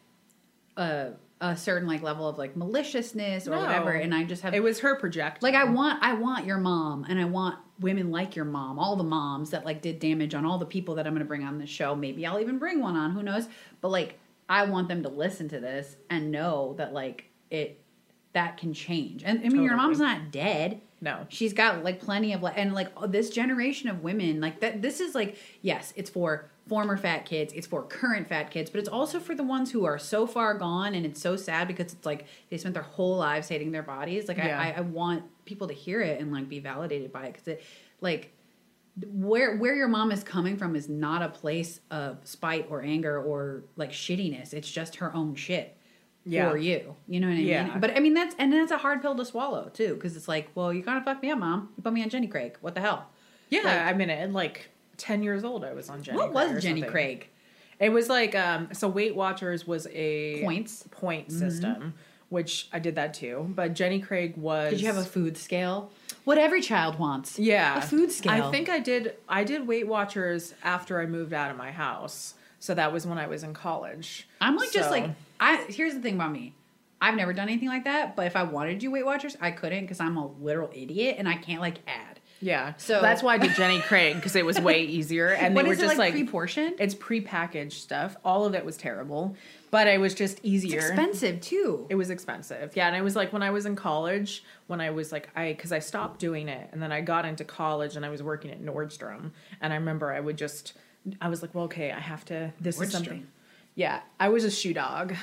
a 0.76 1.12
a 1.40 1.54
certain 1.54 1.86
like 1.86 2.00
level 2.02 2.26
of 2.26 2.38
like 2.38 2.56
maliciousness 2.56 3.46
or 3.46 3.50
No. 3.50 3.60
whatever, 3.60 3.90
and 3.90 4.14
I 4.14 4.24
just 4.24 4.42
have 4.42 4.54
it 4.54 4.62
was 4.62 4.80
her 4.80 4.96
project. 4.96 5.42
like 5.42 5.54
I 5.54 5.64
want 5.64 6.02
I 6.02 6.14
want 6.14 6.46
your 6.46 6.58
mom 6.58 7.04
and 7.08 7.20
I 7.20 7.24
want 7.26 7.58
women 7.78 8.10
like 8.10 8.34
your 8.36 8.46
mom, 8.46 8.78
all 8.78 8.96
the 8.96 9.04
moms 9.04 9.50
that 9.50 9.64
like 9.66 9.82
did 9.82 9.98
damage 9.98 10.34
on 10.34 10.46
all 10.46 10.56
the 10.58 10.64
people 10.66 10.94
that 10.94 11.06
I'm 11.06 11.12
going 11.12 11.20
to 11.20 11.26
bring 11.28 11.44
on 11.44 11.58
the 11.58 11.66
show. 11.66 11.94
Maybe 11.94 12.24
I'll 12.26 12.40
even 12.40 12.58
bring 12.58 12.80
one 12.80 12.96
on, 12.96 13.10
who 13.12 13.22
knows? 13.22 13.48
But 13.82 13.88
like 13.90 14.18
I 14.48 14.64
want 14.64 14.88
them 14.88 15.02
to 15.02 15.08
listen 15.10 15.48
to 15.50 15.60
this 15.60 15.96
and 16.08 16.30
know 16.30 16.74
that 16.78 16.94
like 16.94 17.24
it 17.50 17.80
that 18.32 18.56
can 18.56 18.72
change. 18.72 19.22
And 19.24 19.40
I 19.44 19.48
mean 19.50 19.62
your 19.62 19.76
mom's 19.76 19.98
not 20.00 20.30
dead. 20.30 20.80
No. 21.02 21.26
She's 21.28 21.52
got 21.52 21.84
like 21.84 22.00
plenty 22.00 22.32
of 22.32 22.42
like 22.42 22.54
and 22.56 22.72
like 22.72 22.88
this 23.10 23.28
generation 23.28 23.90
of 23.90 24.02
women 24.02 24.40
like 24.40 24.60
that 24.60 24.80
this 24.80 25.00
is 25.00 25.14
like 25.14 25.36
yes, 25.60 25.92
it's 25.96 26.08
for 26.08 26.50
former 26.68 26.96
fat 26.96 27.24
kids, 27.26 27.52
it's 27.52 27.66
for 27.66 27.82
current 27.82 28.28
fat 28.28 28.50
kids, 28.50 28.70
but 28.70 28.80
it's 28.80 28.88
also 28.88 29.20
for 29.20 29.34
the 29.34 29.42
ones 29.44 29.70
who 29.70 29.84
are 29.84 29.98
so 29.98 30.26
far 30.26 30.54
gone 30.54 30.94
and 30.94 31.06
it's 31.06 31.20
so 31.20 31.36
sad 31.36 31.68
because 31.68 31.92
it's 31.92 32.04
like 32.06 32.26
they 32.50 32.56
spent 32.58 32.74
their 32.74 32.82
whole 32.82 33.16
lives 33.16 33.48
hating 33.48 33.70
their 33.72 33.82
bodies. 33.84 34.26
Like 34.28 34.38
Yeah. 34.38 34.60
I, 34.60 34.78
I, 34.78 34.80
want 34.80 35.22
people 35.44 35.68
to 35.68 35.74
hear 35.74 36.00
it 36.00 36.20
and 36.20 36.32
like 36.32 36.48
be 36.48 36.58
validated 36.58 37.12
by 37.12 37.26
it 37.26 37.32
because 37.34 37.46
it 37.48 37.62
like 38.00 38.32
where 39.12 39.56
where 39.56 39.74
your 39.74 39.88
mom 39.88 40.10
is 40.10 40.24
coming 40.24 40.56
from 40.56 40.74
is 40.74 40.88
not 40.88 41.22
a 41.22 41.28
place 41.28 41.80
of 41.90 42.18
spite 42.24 42.66
or 42.70 42.82
anger 42.82 43.20
or 43.22 43.62
like 43.76 43.92
shittiness. 43.92 44.52
It's 44.54 44.70
just 44.70 44.96
her 44.96 45.14
own 45.14 45.34
shit 45.34 45.76
Yeah. 46.24 46.50
for 46.50 46.56
you. 46.56 46.96
You 47.06 47.20
know 47.20 47.28
what 47.28 47.36
I 47.36 47.40
Yeah. 47.40 47.64
mean? 47.68 47.80
But 47.80 47.96
I 47.96 48.00
mean 48.00 48.14
that's 48.14 48.34
and 48.38 48.52
that's 48.52 48.72
a 48.72 48.78
hard 48.78 49.02
pill 49.02 49.14
to 49.14 49.24
swallow 49.24 49.68
too 49.72 49.94
because 49.94 50.16
it's 50.16 50.28
like, 50.28 50.50
well, 50.54 50.72
you 50.72 50.82
gotta 50.82 51.04
fuck 51.04 51.22
me 51.22 51.30
up, 51.30 51.38
mom. 51.38 51.68
You 51.76 51.82
put 51.82 51.92
me 51.92 52.02
on 52.02 52.08
Jenny 52.08 52.26
Craig. 52.26 52.56
What 52.60 52.74
the 52.74 52.80
hell? 52.80 53.06
yeah, 53.50 53.60
like- 53.62 53.82
I 53.82 53.92
mean, 53.92 54.10
at 54.10 54.32
like 54.32 54.70
ten 54.96 55.22
years 55.22 55.44
old, 55.44 55.64
I 55.64 55.72
was 55.72 55.88
on 55.90 56.02
Jenny. 56.02 56.18
what 56.18 56.32
Craig 56.32 56.54
was 56.54 56.62
Jenny 56.62 56.80
something. 56.80 56.90
Craig? 56.92 57.28
It 57.78 57.90
was 57.90 58.08
like 58.08 58.34
um 58.34 58.68
so 58.72 58.88
Weight 58.88 59.14
Watchers 59.14 59.66
was 59.66 59.86
a 59.92 60.42
Points. 60.42 60.84
point 60.90 61.30
system, 61.30 61.94
which 62.30 62.68
I 62.72 62.78
did 62.78 62.94
that 62.94 63.12
too. 63.14 63.46
But 63.54 63.74
Jenny 63.74 64.00
Craig 64.00 64.36
was 64.36 64.70
Did 64.70 64.80
you 64.80 64.86
have 64.86 64.96
a 64.96 65.04
food 65.04 65.36
scale? 65.36 65.90
What 66.24 66.38
every 66.38 66.60
child 66.60 66.98
wants. 66.98 67.38
yeah 67.38 67.78
A 67.78 67.82
food 67.82 68.10
scale. 68.10 68.32
I 68.32 68.50
think 68.50 68.68
I 68.68 68.78
did 68.78 69.14
I 69.28 69.44
did 69.44 69.66
Weight 69.66 69.86
Watchers 69.86 70.54
after 70.64 71.00
I 71.00 71.06
moved 71.06 71.32
out 71.32 71.50
of 71.50 71.56
my 71.56 71.70
house. 71.70 72.34
So 72.58 72.74
that 72.74 72.92
was 72.92 73.06
when 73.06 73.18
I 73.18 73.26
was 73.26 73.42
in 73.44 73.52
college. 73.54 74.26
I'm 74.40 74.56
like 74.56 74.72
just 74.72 74.90
like 74.90 75.10
I 75.38 75.66
here's 75.68 75.92
the 75.94 76.00
thing 76.00 76.14
about 76.14 76.32
me. 76.32 76.54
I've 76.98 77.14
never 77.14 77.34
done 77.34 77.50
anything 77.50 77.68
like 77.68 77.84
that, 77.84 78.16
but 78.16 78.26
if 78.26 78.34
I 78.36 78.42
wanted 78.44 78.72
to 78.72 78.78
do 78.78 78.90
Weight 78.90 79.04
Watchers, 79.04 79.36
I 79.38 79.50
couldn't 79.50 79.82
because 79.84 80.00
I'm 80.00 80.16
a 80.16 80.26
literal 80.40 80.70
idiot 80.72 81.16
and 81.18 81.28
I 81.28 81.34
can't 81.36 81.60
like 81.60 81.80
add. 81.86 82.15
Yeah. 82.40 82.74
So- 82.76 83.00
that's 83.00 83.22
why 83.22 83.34
I 83.34 83.38
did 83.38 83.54
Jenny 83.54 83.80
Craig 83.80 84.16
because 84.16 84.36
it 84.36 84.44
was 84.44 84.60
way 84.60 84.82
easier 84.82 85.28
and 85.28 85.56
they 85.56 85.62
were 85.62 85.72
is 85.72 85.78
it, 85.78 85.82
just 85.82 85.98
like, 85.98 85.98
like, 85.98 86.12
pre-portioned? 86.12 86.74
It's 86.78 86.94
pre-packaged 86.94 87.80
stuff. 87.80 88.16
All 88.24 88.44
of 88.44 88.54
it 88.54 88.64
was 88.64 88.76
terrible, 88.76 89.36
but 89.70 89.86
it 89.86 89.98
was 90.00 90.14
just 90.14 90.38
easier. 90.42 90.78
Expensive 90.80 91.40
too. 91.40 91.86
It 91.88 91.94
was 91.94 92.10
expensive. 92.10 92.76
Yeah, 92.76 92.86
and 92.88 92.96
it 92.96 93.02
was 93.02 93.16
like 93.16 93.32
when 93.32 93.42
I 93.42 93.50
was 93.50 93.66
in 93.66 93.74
college, 93.76 94.44
when 94.66 94.80
I 94.80 94.90
was 94.90 95.12
like 95.12 95.28
I 95.34 95.54
cuz 95.58 95.72
I 95.72 95.78
stopped 95.78 96.20
doing 96.20 96.48
it 96.48 96.68
and 96.72 96.82
then 96.82 96.92
I 96.92 97.00
got 97.00 97.24
into 97.24 97.44
college 97.44 97.96
and 97.96 98.04
I 98.04 98.10
was 98.10 98.22
working 98.22 98.50
at 98.50 98.60
Nordstrom 98.62 99.30
and 99.60 99.72
I 99.72 99.76
remember 99.76 100.12
I 100.12 100.20
would 100.20 100.36
just 100.36 100.74
I 101.20 101.28
was 101.28 101.40
like, 101.40 101.54
"Well, 101.54 101.64
okay, 101.64 101.92
I 101.92 102.00
have 102.00 102.24
to 102.26 102.52
this 102.60 102.80
is 102.80 102.90
something." 102.90 103.28
Yeah, 103.76 104.00
I 104.18 104.28
was 104.30 104.44
a 104.44 104.50
shoe 104.50 104.74
dog. 104.74 105.14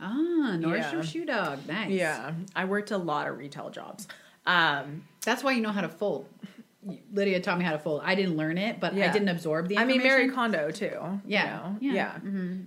Ah, 0.00 0.56
Nordstrom 0.58 0.92
Yeah. 0.92 1.02
Shoe 1.02 1.24
Dog. 1.26 1.66
Nice. 1.66 1.90
Yeah, 1.90 2.32
I 2.56 2.64
worked 2.64 2.90
a 2.92 2.96
lot 2.98 3.28
of 3.28 3.36
retail 3.38 3.70
jobs. 3.70 4.08
Um, 4.46 5.04
That's 5.24 5.42
why 5.44 5.52
you 5.52 5.60
know 5.60 5.70
how 5.72 5.80
to 5.82 5.88
fold. 5.88 6.26
Lydia 7.12 7.38
taught 7.40 7.58
me 7.58 7.64
how 7.64 7.72
to 7.72 7.78
fold. 7.78 8.02
I 8.04 8.16
didn't 8.16 8.36
learn 8.36 8.58
it, 8.58 8.80
but 8.80 8.92
I 8.94 9.08
didn't 9.12 9.28
absorb 9.28 9.68
the 9.68 9.78
I 9.78 9.84
mean, 9.84 10.02
Marie 10.02 10.28
Kondo 10.28 10.70
too. 10.72 10.86
you 10.86 11.20
Yeah, 11.26 11.56
know? 11.56 11.76
yeah. 11.80 11.92
yeah. 11.92 12.18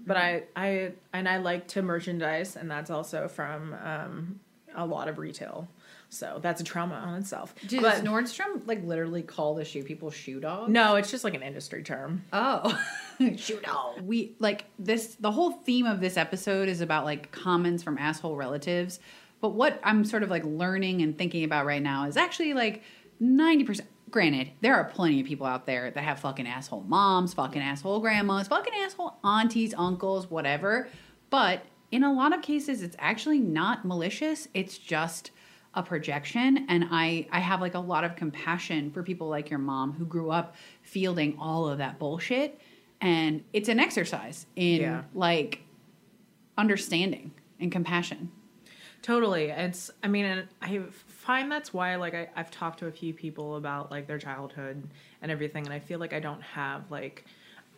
But 0.08 0.16
I, 0.18 0.44
I, 0.56 0.92
and 1.12 1.28
I 1.28 1.38
like 1.38 1.68
to 1.70 1.82
merchandise, 1.82 2.56
and 2.56 2.72
that's 2.72 2.90
also 2.90 3.28
from 3.28 3.74
um, 3.84 4.40
a 4.74 4.86
lot 4.86 5.10
of 5.10 5.18
retail. 5.18 5.68
So 6.08 6.40
that's 6.42 6.62
a 6.62 6.64
trauma 6.64 6.96
on 6.96 7.16
itself. 7.16 7.54
Does 7.68 7.82
but 7.82 8.06
Nordstrom 8.06 8.66
like 8.66 8.86
literally 8.86 9.22
call 9.22 9.56
the 9.56 9.66
shoe 9.66 9.84
people 9.84 10.12
shoe 10.12 10.40
dog? 10.40 10.70
no, 10.70 10.96
it's 10.96 11.12
just 11.12 11.26
like 11.26 11.34
an 11.34 11.42
industry 11.44 11.84
term. 11.84 12.24
Oh, 12.32 12.80
shoe 13.36 13.60
dog. 13.62 14.00
We 14.02 14.36
like 14.40 14.64
this. 14.80 15.16
The 15.16 15.32
whole 15.32 15.52
theme 15.52 15.86
of 15.86 16.00
this 16.00 16.16
episode 16.16 16.70
is 16.70 16.80
about 16.80 17.04
like 17.04 17.32
comments 17.32 17.84
from 17.84 17.98
asshole 17.98 18.38
relatives. 18.38 19.02
But 19.46 19.54
what 19.54 19.80
I'm 19.84 20.04
sort 20.06 20.24
of 20.24 20.32
like 20.32 20.44
learning 20.44 21.04
and 21.04 21.16
thinking 21.16 21.44
about 21.44 21.68
right 21.68 21.82
now 21.84 22.08
is 22.08 22.18
actually 22.18 22.56
like 22.56 22.82
90%. 23.22 23.82
granted, 24.10 24.50
there 24.62 24.74
are 24.74 24.86
plenty 24.86 25.22
of 25.22 25.28
people 25.28 25.46
out 25.46 25.68
there 25.68 25.92
that 25.92 26.04
have 26.04 26.20
fucking 26.20 26.48
asshole 26.48 26.82
moms, 26.88 27.36
fucking 27.36 27.62
asshole 27.62 28.00
grandmas, 28.00 28.48
fucking 28.48 28.74
asshole 28.74 29.18
aunties, 29.24 29.76
uncles, 29.78 30.32
whatever. 30.32 30.88
But 31.30 31.64
in 31.92 32.04
a 32.04 32.12
lot 32.12 32.34
of 32.36 32.42
cases, 32.42 32.82
it's 32.82 32.96
actually 32.98 33.38
not 33.38 33.86
malicious. 33.86 34.48
It's 34.56 34.80
just 34.80 35.30
a 35.76 35.84
projection. 35.84 36.66
And 36.68 36.88
I, 36.90 37.28
I 37.32 37.40
have 37.40 37.62
like 37.62 37.76
a 37.76 37.80
lot 37.80 38.04
of 38.04 38.16
compassion 38.16 38.90
for 38.90 39.04
people 39.04 39.28
like 39.30 39.52
your 39.52 39.60
mom 39.60 39.94
who 39.94 40.06
grew 40.06 40.32
up 40.32 40.56
fielding 40.82 41.38
all 41.40 41.68
of 41.70 41.78
that 41.78 42.00
bullshit. 42.00 42.60
And 43.00 43.44
it's 43.54 43.70
an 43.70 43.80
exercise 43.80 44.48
in 44.56 44.82
Yeah. 44.82 45.04
like 45.14 45.60
understanding 46.58 47.32
and 47.60 47.72
compassion. 47.72 48.32
Totally. 49.06 49.50
It's, 49.52 49.92
I 50.02 50.08
mean, 50.08 50.26
and 50.26 50.48
I 50.64 50.80
find 51.06 51.52
that's 51.52 51.72
why, 51.72 51.96
like, 51.96 52.16
I, 52.16 52.28
I've 52.36 52.50
talked 52.50 52.80
to 52.80 52.88
a 52.88 52.92
few 52.92 53.14
people 53.14 53.56
about, 53.56 53.92
like, 53.92 54.08
their 54.08 54.18
childhood 54.18 54.82
and 55.22 55.32
everything, 55.32 55.64
and 55.64 55.72
I 55.72 55.78
feel 55.78 56.00
like 56.00 56.12
I 56.12 56.20
don't 56.20 56.42
have, 56.42 56.90
like, 56.90 57.24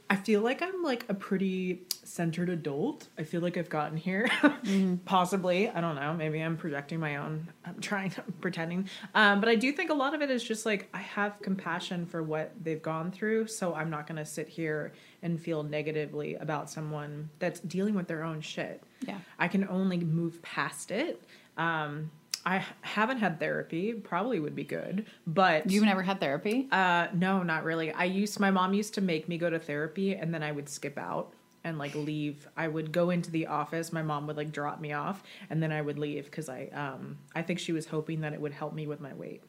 I 0.09 0.15
feel 0.15 0.39
like 0.39 0.61
I'm, 0.61 0.83
like, 0.83 1.03
a 1.09 1.13
pretty 1.13 1.81
centered 2.05 2.47
adult. 2.47 3.09
I 3.17 3.23
feel 3.23 3.41
like 3.41 3.57
I've 3.57 3.67
gotten 3.67 3.97
here. 3.97 4.29
Possibly. 5.03 5.67
I 5.67 5.81
don't 5.81 5.95
know. 5.95 6.13
Maybe 6.13 6.39
I'm 6.39 6.55
projecting 6.55 7.01
my 7.01 7.17
own, 7.17 7.49
I'm 7.65 7.81
trying, 7.81 8.13
I'm 8.17 8.33
pretending. 8.39 8.89
Um, 9.13 9.41
but 9.41 9.49
I 9.49 9.55
do 9.55 9.73
think 9.73 9.89
a 9.89 9.95
lot 9.95 10.15
of 10.15 10.21
it 10.21 10.31
is 10.31 10.41
just, 10.41 10.65
like, 10.65 10.87
I 10.93 10.99
have 10.99 11.41
compassion 11.41 12.05
for 12.05 12.23
what 12.23 12.53
they've 12.63 12.81
gone 12.81 13.11
through, 13.11 13.47
so 13.47 13.73
I'm 13.73 13.89
not 13.89 14.07
going 14.07 14.15
to 14.15 14.25
sit 14.25 14.47
here 14.47 14.93
and 15.21 15.37
feel 15.37 15.61
negatively 15.61 16.35
about 16.35 16.69
someone 16.69 17.29
that's 17.39 17.59
dealing 17.59 17.95
with 17.95 18.07
their 18.07 18.23
own 18.23 18.39
shit. 18.39 18.81
Yeah. 19.01 19.19
I 19.37 19.47
can 19.47 19.67
only 19.67 19.97
move 19.97 20.41
past 20.41 20.91
it. 20.91 21.21
Um, 21.57 22.11
I 22.45 22.63
haven't 22.81 23.17
had 23.17 23.39
therapy. 23.39 23.93
Probably 23.93 24.39
would 24.39 24.55
be 24.55 24.63
good, 24.63 25.05
but 25.25 25.69
You've 25.69 25.83
never 25.83 26.01
had 26.01 26.19
therapy? 26.21 26.67
uh, 26.71 27.07
no, 27.13 27.43
not 27.43 27.65
really. 27.65 27.91
I 27.91 28.05
used 28.05 28.39
my 28.39 28.51
mom 28.51 28.73
used 28.73 28.93
to 28.93 29.01
make 29.01 29.27
me 29.27 29.37
go 29.37 29.49
to 29.49 29.59
therapy, 29.59 30.15
and 30.15 30.33
then 30.33 30.41
I 30.43 30.51
would 30.53 30.69
skip 30.69 30.97
out 30.97 31.33
and 31.65 31.77
like 31.77 31.93
leave. 31.93 32.47
I 32.55 32.69
would 32.69 32.93
go 32.93 33.09
into 33.09 33.31
the 33.31 33.47
office. 33.47 33.91
My 33.91 34.01
mom 34.01 34.27
would 34.27 34.37
like 34.37 34.53
drop 34.53 34.79
me 34.79 34.93
off, 34.93 35.23
and 35.49 35.61
then 35.61 35.73
I 35.73 35.81
would 35.81 35.99
leave 35.99 36.25
because 36.25 36.47
I 36.47 36.69
um 36.73 37.17
I 37.35 37.41
think 37.41 37.59
she 37.59 37.73
was 37.73 37.85
hoping 37.85 38.21
that 38.21 38.31
it 38.31 38.39
would 38.39 38.53
help 38.53 38.73
me 38.73 38.87
with 38.87 39.01
my 39.01 39.13
weight. 39.13 39.43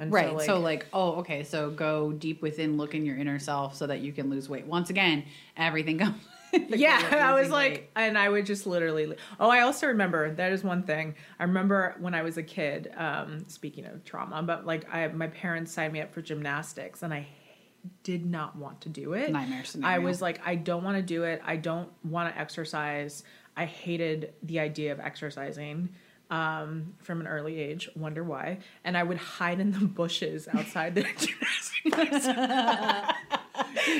And 0.00 0.12
Right. 0.12 0.40
So 0.40 0.58
like, 0.58 0.86
oh, 0.92 1.12
okay. 1.20 1.44
So 1.44 1.70
go 1.70 2.10
deep 2.10 2.42
within, 2.42 2.76
look 2.76 2.96
in 2.96 3.06
your 3.06 3.16
inner 3.16 3.38
self, 3.38 3.76
so 3.76 3.86
that 3.86 4.00
you 4.00 4.12
can 4.12 4.28
lose 4.28 4.48
weight. 4.48 4.66
Once 4.66 4.90
again, 4.90 5.24
everything 5.56 5.98
comes. 6.04 6.16
yeah 6.68 7.30
i 7.30 7.40
was 7.40 7.50
like 7.50 7.72
weight. 7.72 7.90
and 7.96 8.18
i 8.18 8.28
would 8.28 8.46
just 8.46 8.66
literally 8.66 9.14
oh 9.40 9.50
i 9.50 9.60
also 9.60 9.86
remember 9.86 10.34
that 10.34 10.52
is 10.52 10.62
one 10.62 10.82
thing 10.82 11.14
i 11.38 11.44
remember 11.44 11.96
when 11.98 12.14
i 12.14 12.22
was 12.22 12.36
a 12.36 12.42
kid 12.42 12.92
um 12.96 13.44
speaking 13.48 13.86
of 13.86 14.04
trauma 14.04 14.42
but 14.42 14.66
like 14.66 14.86
i 14.92 15.06
my 15.08 15.28
parents 15.28 15.72
signed 15.72 15.92
me 15.92 16.00
up 16.00 16.12
for 16.12 16.22
gymnastics 16.22 17.02
and 17.02 17.12
i 17.12 17.26
did 18.02 18.24
not 18.24 18.56
want 18.56 18.80
to 18.80 18.88
do 18.88 19.12
it 19.12 19.30
Nightmare 19.30 19.64
i 19.82 19.98
was 19.98 20.22
like 20.22 20.40
i 20.46 20.54
don't 20.54 20.84
want 20.84 20.96
to 20.96 21.02
do 21.02 21.24
it 21.24 21.42
i 21.44 21.56
don't 21.56 21.90
want 22.02 22.32
to 22.32 22.40
exercise 22.40 23.24
i 23.56 23.64
hated 23.64 24.32
the 24.42 24.60
idea 24.60 24.92
of 24.92 25.00
exercising 25.00 25.90
um, 26.30 26.94
from 27.02 27.20
an 27.20 27.26
early 27.26 27.58
age, 27.58 27.88
wonder 27.94 28.24
why, 28.24 28.58
and 28.82 28.96
I 28.96 29.02
would 29.02 29.18
hide 29.18 29.60
in 29.60 29.72
the 29.72 29.84
bushes 29.84 30.48
outside 30.48 30.94
the 30.94 31.02
gymnastics. 31.84 32.26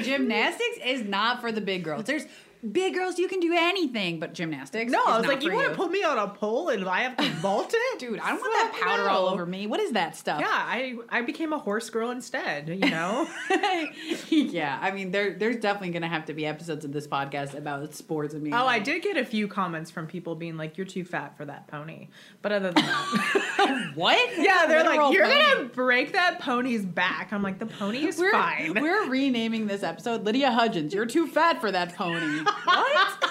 gymnastics 0.03 0.78
is 0.85 1.03
not 1.03 1.41
for 1.41 1.53
the 1.53 1.61
big 1.61 1.85
girls. 1.85 2.05
There's 2.05 2.26
big 2.73 2.95
girls, 2.95 3.19
you 3.19 3.29
can 3.29 3.41
do 3.41 3.55
anything, 3.57 4.19
but 4.19 4.35
gymnastics. 4.35 4.91
No, 4.91 5.03
I 5.07 5.19
was 5.19 5.27
like, 5.27 5.43
you 5.43 5.53
want 5.53 5.69
to 5.69 5.75
put 5.75 5.91
me 5.91 6.03
on 6.03 6.19
a 6.19 6.29
pole 6.29 6.69
and 6.69 6.85
I 6.89 7.01
have 7.03 7.17
to 7.17 7.29
vault 7.41 7.73
it, 7.75 7.99
Dude, 7.99 8.19
I 8.19 8.31
don't 8.31 8.41
want 8.41 8.53
that 8.73 8.81
powder 8.83 9.05
no. 9.05 9.11
all 9.11 9.29
over 9.29 9.47
me. 9.47 9.67
What 9.67 9.81
is 9.81 9.93
that 9.93 10.17
stuff? 10.17 10.41
Yeah, 10.41 10.49
I 10.51 10.97
I 11.09 11.23
became 11.23 11.53
a 11.53 11.59
horse 11.59 11.91
girl 11.91 12.11
instead. 12.11 12.69
You 12.69 12.91
know. 12.91 13.29
yeah, 14.29 14.79
I 14.81 14.91
mean, 14.91 15.11
there 15.11 15.35
there's 15.35 15.57
definitely 15.57 15.91
gonna 15.91 16.09
have 16.09 16.25
to 16.27 16.35
be 16.35 16.47
episodes 16.47 16.85
of 16.85 16.93
this 16.93 17.07
podcast 17.07 17.55
about 17.55 17.95
sports 17.95 18.35
and 18.35 18.43
me. 18.43 18.53
oh, 18.53 18.67
I 18.67 18.79
did 18.79 19.03
get 19.03 19.17
a 19.17 19.25
few 19.25 19.47
comments 19.49 19.91
from 19.91 20.07
people 20.07 20.35
being 20.35 20.57
like, 20.57 20.77
"You're 20.77 20.87
too 20.87 21.05
fat 21.05 21.37
for 21.37 21.45
that 21.45 21.69
pony," 21.69 22.09
but 22.43 22.53
other 22.53 22.73
than 22.73 22.85
that, 22.85 23.93
What? 23.95 24.39
yeah, 24.39 24.67
they're 24.67 24.85
Literal 24.85 25.07
like, 25.09 25.15
"You're 25.15 25.29
gonna 25.29 25.65
break 25.67 26.12
that 26.12 26.41
pony's 26.41 26.85
back." 26.85 27.33
I'm 27.33 27.43
like, 27.43 27.59
"The 27.59 27.67
pony 27.67 28.07
is 28.07 28.19
We're, 28.19 28.33
fine." 28.33 28.75
we're 28.81 29.09
renaming 29.09 29.67
this 29.67 29.83
episode 29.83 30.25
Lydia 30.25 30.51
Hudgens. 30.51 30.93
You're 30.95 31.07
too 31.07 31.27
fat 31.27 31.61
for 31.61 31.71
that 31.71 31.95
pony. 31.95 32.45
What? 32.65 33.25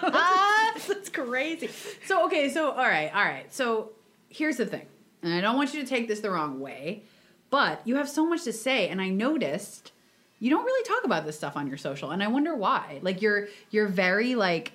Uh, 0.00 0.70
That's 0.86 1.08
crazy. 1.08 1.68
So 2.06 2.26
okay, 2.26 2.48
so 2.50 2.70
all 2.70 2.76
right, 2.84 3.10
all 3.14 3.24
right. 3.24 3.52
So 3.52 3.90
here's 4.28 4.56
the 4.56 4.66
thing, 4.66 4.86
and 5.22 5.32
I 5.34 5.40
don't 5.40 5.56
want 5.56 5.74
you 5.74 5.82
to 5.82 5.86
take 5.88 6.06
this 6.08 6.20
the 6.20 6.30
wrong 6.30 6.60
way, 6.60 7.02
but 7.50 7.80
you 7.84 7.96
have 7.96 8.08
so 8.08 8.24
much 8.26 8.44
to 8.44 8.52
say, 8.52 8.88
and 8.88 9.00
I 9.00 9.08
noticed 9.08 9.92
you 10.38 10.50
don't 10.50 10.64
really 10.64 10.84
talk 10.88 11.04
about 11.04 11.24
this 11.26 11.36
stuff 11.36 11.56
on 11.56 11.66
your 11.66 11.76
social, 11.78 12.10
and 12.12 12.22
I 12.22 12.28
wonder 12.28 12.54
why. 12.54 13.00
Like 13.02 13.20
you're 13.22 13.48
you're 13.70 13.88
very 13.88 14.34
like 14.36 14.72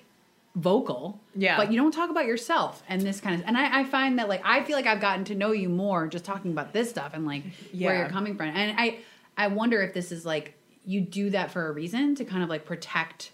vocal, 0.56 1.20
Yeah. 1.34 1.56
but 1.56 1.72
you 1.72 1.78
don't 1.80 1.92
talk 1.92 2.10
about 2.10 2.26
yourself 2.26 2.82
and 2.88 3.00
this 3.02 3.20
kind 3.20 3.40
of. 3.40 3.46
And 3.46 3.56
I, 3.56 3.80
I 3.80 3.84
find 3.84 4.18
that 4.18 4.28
like 4.28 4.42
I 4.44 4.62
feel 4.62 4.76
like 4.76 4.86
I've 4.86 5.00
gotten 5.00 5.24
to 5.26 5.34
know 5.34 5.52
you 5.52 5.68
more 5.68 6.06
just 6.06 6.24
talking 6.24 6.52
about 6.52 6.72
this 6.72 6.90
stuff 6.90 7.12
and 7.14 7.26
like 7.26 7.44
where 7.76 7.96
you're 7.96 8.08
coming 8.08 8.36
from, 8.36 8.48
and 8.48 8.78
I 8.78 8.98
I 9.36 9.46
wonder 9.48 9.80
if 9.82 9.94
this 9.94 10.12
is 10.12 10.26
like 10.26 10.54
you 10.84 11.00
do 11.00 11.30
that 11.30 11.50
for 11.50 11.66
a 11.68 11.72
reason 11.72 12.14
to 12.16 12.24
kind 12.26 12.42
of 12.42 12.48
like 12.50 12.66
protect 12.66 13.30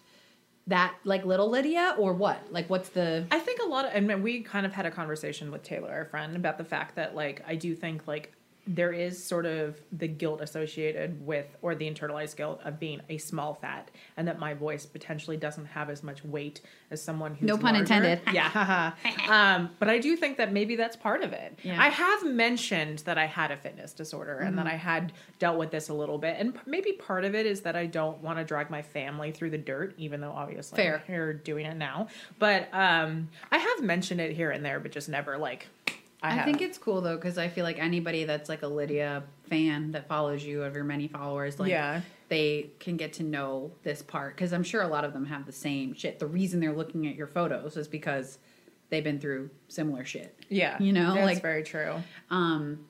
that 0.71 0.95
like 1.05 1.25
little 1.25 1.49
Lydia 1.51 1.95
or 1.99 2.14
what? 2.14 2.41
Like 2.51 2.68
what's 2.71 2.89
the 2.89 3.27
I 3.31 3.39
think 3.39 3.61
a 3.62 3.66
lot 3.66 3.85
of, 3.85 3.93
I 3.95 4.01
mean, 4.01 4.23
we 4.23 4.41
kind 4.43 4.64
of 4.66 4.73
had 4.73 4.87
a 4.87 4.91
conversation 4.91 5.51
with 5.51 5.62
Taylor, 5.62 5.91
our 5.91 6.05
friend, 6.07 6.35
about 6.35 6.59
the 6.59 6.64
fact 6.64 6.97
that, 6.97 7.14
like, 7.14 7.45
I 7.47 7.55
do 7.55 7.75
think, 7.75 8.07
like, 8.07 8.33
there 8.73 8.93
is 8.93 9.23
sort 9.23 9.47
of 9.47 9.81
the 9.91 10.07
guilt 10.07 10.41
associated 10.41 11.27
with, 11.27 11.47
or 11.61 11.75
the 11.75 11.91
internalized 11.91 12.37
guilt 12.37 12.61
of 12.64 12.79
being 12.79 13.01
a 13.09 13.18
small 13.18 13.55
fat, 13.55 13.91
and 14.16 14.29
that 14.29 14.39
my 14.39 14.55
voice 14.55 14.87
potentially 14.87 15.37
doesn't 15.37 15.64
have 15.66 15.91
as 15.91 16.05
much 16.05 16.25
weight 16.25 16.61
as 16.93 17.03
someone 17.03 17.35
who's 17.35 17.49
No 17.49 17.57
pun 17.57 17.75
larger. 17.75 17.81
intended. 17.81 18.21
Yeah, 18.33 18.93
um, 19.29 19.71
but 19.81 19.89
I 19.89 19.99
do 19.99 20.16
think 20.16 20.37
that 20.37 20.53
maybe 20.53 20.77
that's 20.77 20.95
part 20.97 21.23
of 21.23 21.33
it. 21.33 21.59
Yeah. 21.64 21.83
I 21.83 21.89
have 21.89 22.25
mentioned 22.27 23.01
that 23.01 23.18
I 23.18 23.27
had 23.27 23.51
a 23.51 23.57
fitness 23.57 23.93
disorder 23.93 24.39
and 24.39 24.51
Mm-hmm. 24.51 24.57
that 24.57 24.66
I 24.66 24.77
had 24.77 25.12
dealt 25.39 25.59
with 25.59 25.71
this 25.71 25.89
a 25.89 25.95
little 25.95 26.18
bit, 26.18 26.37
and 26.39 26.59
maybe 26.66 26.93
part 26.93 27.25
of 27.25 27.35
it 27.35 27.47
is 27.47 27.62
that 27.62 27.75
I 27.77 27.87
don't 27.87 28.18
want 28.18 28.39
to 28.39 28.45
drag 28.45 28.71
my 28.71 28.83
family 28.83 29.33
through 29.33 29.51
the 29.51 29.59
dirt, 29.59 29.95
even 29.99 30.21
though 30.21 30.33
obviously 30.33 30.77
Fair. 30.77 31.03
you're 31.09 31.33
doing 31.33 31.66
it 31.66 31.77
now. 31.77 32.07
But 32.39 32.68
um, 32.73 33.29
I 33.51 33.59
have 33.59 33.83
mentioned 33.83 34.21
it 34.21 34.33
here 34.37 34.51
and 34.51 34.64
there, 34.64 34.79
but 34.81 34.93
just 34.93 35.09
never 35.09 35.39
like. 35.39 35.66
I, 36.23 36.41
I, 36.41 36.45
think 36.45 36.61
it's 36.61 36.77
cool 36.79 37.01
though 37.01 37.16
because 37.16 37.39
I 37.39 37.49
feel 37.49 37.64
like 37.64 37.79
anybody 37.79 38.25
that's 38.25 38.49
like 38.49 38.62
a 38.62 38.66
Lydia 38.66 39.23
fan 39.49 39.93
that 39.93 40.07
follows 40.07 40.45
you 40.45 40.62
of 40.62 40.75
your 40.75 40.85
many 40.85 41.09
followers, 41.09 41.59
like 41.59 41.71
Yeah. 41.71 42.03
they 42.29 42.71
can 42.79 42.97
get 42.97 43.14
to 43.14 43.23
know 43.23 43.73
this 43.83 44.03
part 44.03 44.37
because 44.37 44.53
I'm 44.53 44.62
sure 44.62 44.83
a 44.83 44.89
lot 44.89 45.05
of 45.05 45.12
them 45.12 45.25
have 45.27 45.47
the 45.47 45.53
same 45.53 45.95
shit. 45.95 46.18
The 46.18 46.27
reason 46.27 46.61
they're 46.61 46.75
looking 46.75 47.07
at 47.07 47.14
your 47.14 47.27
photos 47.27 47.77
is 47.77 47.89
because 47.89 48.39
they've 48.91 49.05
been 49.05 49.18
through 49.18 49.51
similar 49.68 50.05
shit. 50.05 50.37
yeah, 50.49 50.77
you 50.79 50.93
know, 50.93 51.14
that's 51.14 51.25
like 51.27 51.43
very 51.43 51.62
true. 51.62 51.95
um. 52.31 52.81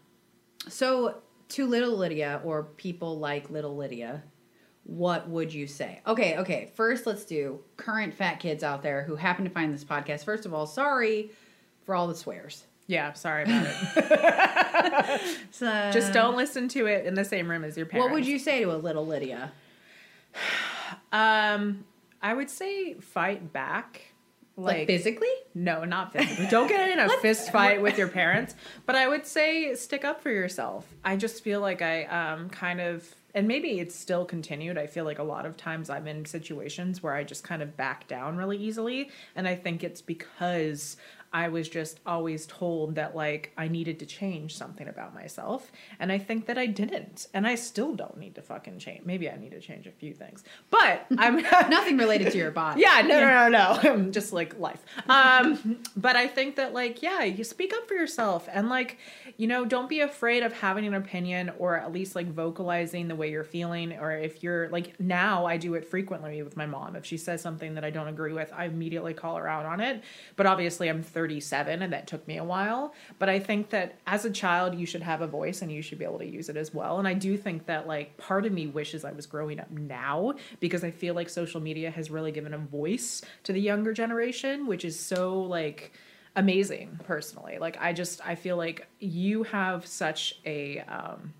So 0.68 1.22
to 1.51 1.66
little 1.66 1.97
Lydia 1.97 2.41
or 2.45 2.64
people 2.64 3.18
like 3.18 3.49
little 3.51 3.76
Lydia, 3.76 4.22
what 4.85 5.28
would 5.28 5.53
you 5.53 5.66
say? 5.66 6.01
Okay, 6.07 6.37
okay. 6.39 6.70
First, 6.74 7.07
let's 7.07 7.24
do 7.24 7.61
current 7.76 8.12
fat 8.14 8.41
kids 8.41 8.62
out 8.62 8.83
there 8.83 9.05
who 9.05 9.16
happen 9.16 9.45
to 9.45 9.51
find 9.51 9.72
this 9.72 9.85
podcast. 9.85 10.24
First 10.24 10.47
of 10.47 10.53
all, 10.55 10.66
sorry 10.66 11.31
for 11.85 11.95
all 11.95 12.07
the 12.09 12.14
swears. 12.14 12.64
Yeah, 12.91 13.12
sorry 13.12 13.45
about 13.45 13.66
it. 13.68 15.20
So, 15.53 15.91
just 15.93 16.12
don't 16.12 16.36
listen 16.36 16.66
to 16.68 16.86
it 16.86 17.07
in 17.07 17.14
the 17.14 17.24
same 17.24 17.49
room 17.49 17.62
as 17.62 17.76
your 17.76 17.86
parents. 17.86 18.09
What 18.09 18.14
would 18.14 18.26
you 18.26 18.38
say 18.38 18.61
to 18.61 18.74
a 18.74 18.76
little 18.76 19.07
Lydia? 19.07 19.53
Um, 21.12 21.84
I 22.22 22.34
would 22.34 22.51
say 22.51 22.95
fight 22.95 23.53
back. 23.53 24.12
Like, 24.57 24.86
physically? 24.86 25.28
No, 25.55 25.84
not 25.84 26.12
physically. 26.12 26.47
Don't 26.49 26.68
get 26.68 26.88
in 26.88 26.99
a 27.01 27.09
fist 27.20 27.51
fight 27.51 27.82
with 27.82 27.99
your 27.99 28.07
parents. 28.07 28.55
But 28.86 28.95
I 28.95 29.09
would 29.09 29.26
say 29.26 29.74
stick 29.74 30.05
up 30.05 30.20
for 30.22 30.30
yourself. 30.30 30.86
I 31.05 31.16
just 31.16 31.43
feel 31.43 31.61
like 31.61 31.82
I 31.82 32.05
um 32.05 32.49
kind 32.51 32.80
of 32.80 33.12
and 33.34 33.47
maybe 33.47 33.80
it's 33.80 33.95
still 33.95 34.24
continued. 34.24 34.78
I 34.78 34.86
feel 34.86 35.05
like 35.05 35.18
a 35.18 35.24
lot 35.24 35.47
of 35.47 35.57
times 35.57 35.91
I'm 35.91 36.07
in 36.07 36.24
situations 36.24 37.03
where 37.03 37.14
I 37.14 37.24
just 37.24 37.45
kind 37.45 37.62
of 37.62 37.76
back 37.76 38.07
down 38.09 38.36
really 38.36 38.57
easily. 38.57 39.11
And 39.36 39.47
I 39.49 39.55
think 39.55 39.84
it's 39.84 40.03
because 40.03 40.97
I 41.33 41.49
was 41.49 41.68
just 41.68 42.01
always 42.05 42.47
told 42.47 42.97
that 42.97 43.14
like 43.14 43.53
I 43.57 43.68
needed 43.68 44.01
to 44.01 44.07
change 44.07 44.57
something 44.57 44.89
about 44.89 45.14
myself. 45.14 45.70
And 46.01 46.11
I 46.11 46.18
think 46.18 46.47
that 46.47 46.59
I 46.59 46.66
didn't. 46.66 47.28
And 47.33 47.47
I 47.47 47.55
still 47.55 47.95
don't 47.95 48.18
need 48.18 48.35
to 48.35 48.43
fucking 48.43 48.81
change. 48.81 49.05
Maybe 49.05 49.31
I 49.31 49.37
need 49.37 49.53
to 49.53 49.61
change 49.61 49.87
a 49.87 49.93
few 49.93 50.12
things. 50.12 50.43
But 50.70 51.07
I'm 51.18 51.37
Nothing 51.70 51.99
related 51.99 52.33
to 52.33 52.39
your 52.39 52.51
body. 52.51 52.81
yeah, 52.81 53.03
no, 53.03 53.20
no, 53.20 53.49
no, 53.49 53.95
no. 53.97 54.11
Just 54.11 54.33
like 54.33 54.59
life. 54.59 54.83
Um, 55.09 55.78
but 55.97 56.16
I 56.16 56.26
think 56.26 56.57
that 56.57 56.74
like, 56.74 57.03
yeah, 57.03 57.22
you 57.22 57.45
speak 57.45 57.72
up 57.72 57.87
for 57.87 57.95
yourself 57.95 58.49
and 58.53 58.68
like, 58.68 58.99
you 59.37 59.47
know, 59.47 59.64
don't 59.64 59.89
be 59.89 60.01
afraid 60.01 60.43
of 60.43 60.53
having 60.53 60.85
an 60.87 60.95
opinion 60.95 61.53
or 61.59 61.76
at 61.76 61.93
least 61.93 62.16
like 62.16 62.26
vocalizing 62.26 63.07
the 63.07 63.14
way 63.14 63.31
you're 63.31 63.45
feeling. 63.45 63.93
Or 63.93 64.11
if 64.12 64.43
you're 64.43 64.68
like 64.70 64.99
now 64.99 65.47
I 65.47 65.57
do 65.59 65.74
it 65.74 65.85
frequently 65.85 66.43
with 66.43 66.57
my 66.57 66.66
mom. 66.66 66.97
If 66.97 67.07
she 67.07 67.16
says 67.16 67.41
something 67.41 67.74
that 67.76 67.85
I 67.85 67.91
don't 67.91 68.09
agree 68.09 68.33
with, 68.33 68.53
I 68.53 68.64
immediately 68.64 69.14
call 69.14 69.37
her 69.37 69.47
out 69.47 69.64
on 69.64 69.81
it. 69.81 70.03
But 70.35 70.47
obviously 70.47 70.89
I'm 70.89 71.03
37 71.21 71.83
and 71.83 71.93
that 71.93 72.07
took 72.07 72.27
me 72.27 72.39
a 72.39 72.45
while. 72.45 72.95
But 73.18 73.29
I 73.29 73.39
think 73.39 73.68
that 73.71 73.97
as 74.07 74.25
a 74.25 74.31
child, 74.31 74.75
you 74.75 74.87
should 74.87 75.03
have 75.03 75.21
a 75.21 75.27
voice 75.27 75.61
and 75.61 75.71
you 75.71 75.83
should 75.83 75.99
be 75.99 76.05
able 76.07 76.18
to 76.18 76.27
use 76.27 76.49
it 76.49 76.57
as 76.57 76.73
well. 76.73 76.99
And 76.99 77.07
I 77.07 77.12
do 77.12 77.37
think 77.37 77.66
that 77.66 77.87
like 77.87 78.16
part 78.16 78.47
of 78.47 78.53
me 78.53 78.66
wishes 78.66 79.05
I 79.05 79.12
was 79.12 79.27
growing 79.27 79.61
up 79.61 79.71
now 79.71 80.33
because 80.61 80.83
I 80.83 80.91
feel 80.91 81.14
like 81.14 81.29
social 81.29 81.61
media 81.61 81.91
has 81.91 82.11
really 82.11 82.33
given 82.33 82.55
a 82.55 82.59
voice 82.59 83.21
to 83.43 83.53
the 83.53 83.61
younger 83.61 83.93
generation, 83.93 84.66
which 84.66 84.83
is 84.83 84.99
so 84.99 85.43
like 85.43 85.93
amazing 86.37 86.99
personally. 87.05 87.59
Like 87.59 87.77
I 87.79 87.93
just 87.93 88.27
I 88.27 88.35
feel 88.35 88.57
like 88.57 88.87
you 88.99 89.43
have 89.43 89.87
such 89.87 90.41
a 90.47 90.79
um 90.81 91.35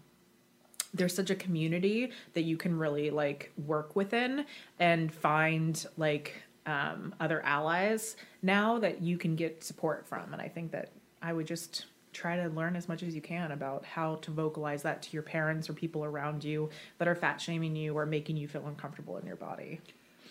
there's 0.93 1.15
such 1.15 1.31
a 1.31 1.37
community 1.37 2.11
that 2.35 2.43
you 2.43 2.59
can 2.59 2.77
really 2.77 3.09
like 3.09 3.51
work 3.65 3.97
within 3.97 4.45
and 4.79 5.11
find 5.11 5.87
like 5.97 6.43
um, 6.71 7.15
other 7.25 7.41
allies 7.45 8.17
now 8.43 8.79
that 8.79 9.01
you 9.03 9.17
can 9.19 9.35
get 9.37 9.65
support 9.71 10.07
from. 10.07 10.33
And 10.33 10.41
i 10.41 10.49
think 10.49 10.71
that 10.73 10.89
i 11.23 11.33
would 11.33 11.47
just 11.47 11.87
try 12.13 12.35
to 12.37 12.49
learn 12.49 12.75
as 12.77 12.89
much 12.89 13.03
as 13.03 13.15
you 13.15 13.21
can 13.21 13.53
about 13.53 13.85
how 13.85 14.17
to 14.17 14.31
vocalize 14.31 14.83
that 14.83 15.01
to 15.03 15.09
your 15.13 15.23
parents 15.23 15.71
or 15.71 15.75
people 15.75 16.05
around 16.05 16.43
you 16.43 16.69
that 16.99 17.07
are 17.07 17.15
fat 17.15 17.41
shaming 17.41 17.77
you 17.77 17.97
or 17.97 18.05
making 18.07 18.37
you 18.37 18.49
feel 18.49 18.67
uncomfortable 18.67 19.17
in 19.19 19.25
your 19.27 19.37
body. 19.37 19.81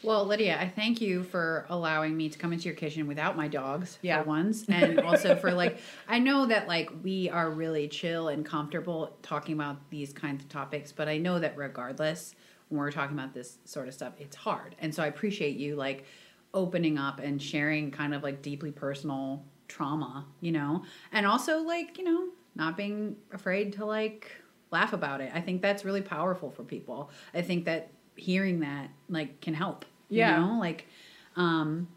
Well, 0.04 0.26
Lydia, 0.26 0.58
I 0.60 0.68
thank 0.68 1.00
you 1.02 1.24
for 1.24 1.66
allowing 1.70 2.16
me 2.18 2.30
to 2.30 2.38
come 2.38 2.52
into 2.54 2.66
your 2.66 2.76
kitchen 2.76 3.08
without 3.08 3.36
my 3.38 3.48
dogs 3.48 3.98
Yeah. 4.02 4.22
for 4.24 4.28
once, 4.30 4.66
and 4.68 5.00
also 5.10 5.36
for 5.36 5.52
like 5.52 5.78
I 6.08 6.20
know 6.20 6.46
that 6.48 6.68
like 6.68 6.90
we 7.04 7.30
are 7.30 7.50
really 7.50 7.88
chill 7.88 8.28
and 8.30 8.46
comfortable 8.46 9.16
talking 9.22 9.54
about 9.56 9.78
these 9.90 10.12
kinds 10.14 10.44
of 10.44 10.50
topics, 10.50 10.92
but 10.92 11.08
I 11.10 11.18
know 11.18 11.40
that 11.40 11.56
regardless, 11.58 12.36
when 12.70 12.80
we're 12.80 12.92
talking 12.92 13.18
about 13.18 13.34
this 13.34 13.58
sort 13.66 13.88
of 13.90 13.94
stuff, 13.94 14.14
it's 14.20 14.36
hard, 14.38 14.76
and 14.80 14.94
so 14.96 15.02
I 15.04 15.08
appreciate 15.08 15.56
you 15.58 15.76
like 15.76 16.06
opening 16.54 16.97
up 16.97 17.20
and 17.20 17.41
sharing 17.41 17.91
kind 17.91 18.14
of 18.14 18.24
like 18.24 18.41
deeply 18.41 18.72
personal 18.72 19.43
trauma, 19.68 20.26
you 20.41 20.52
know, 20.52 20.84
and 21.12 21.26
also 21.26 21.60
like 21.60 21.97
you 21.97 22.04
know 22.04 22.30
not 22.56 22.76
being 22.76 23.16
afraid 23.32 23.74
to 23.74 23.86
like 23.86 24.32
laugh 24.72 24.93
about 24.93 25.22
it. 25.22 25.32
I 25.34 25.41
think 25.41 25.62
that's 25.62 25.86
really 25.86 26.02
powerful 26.02 26.52
for 26.52 26.64
people. 26.64 27.10
I 27.34 27.41
think 27.41 27.66
that 27.66 27.91
hearing 28.16 28.60
that 28.62 28.89
like 29.08 29.41
can 29.41 29.54
help. 29.54 29.86
Yeah. 30.10 30.39
You 30.39 30.45
know, 30.45 30.60
like 30.60 30.88
um 31.36 31.88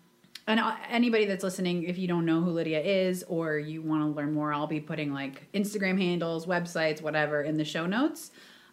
and 0.46 0.60
anybody 0.88 1.24
that's 1.24 1.44
listening, 1.44 1.84
if 1.84 1.98
you 1.98 2.08
don't 2.08 2.26
know 2.26 2.40
who 2.40 2.50
Lydia 2.50 2.80
is 2.80 3.24
or 3.28 3.58
you 3.58 3.80
want 3.80 4.02
to 4.02 4.06
learn 4.08 4.32
more, 4.32 4.52
I'll 4.52 4.66
be 4.66 4.80
putting 4.80 5.12
like 5.12 5.46
Instagram 5.52 6.00
handles, 6.00 6.46
websites, 6.46 7.00
whatever 7.00 7.42
in 7.42 7.56
the 7.56 7.64
show 7.64 7.86
notes. 7.86 8.32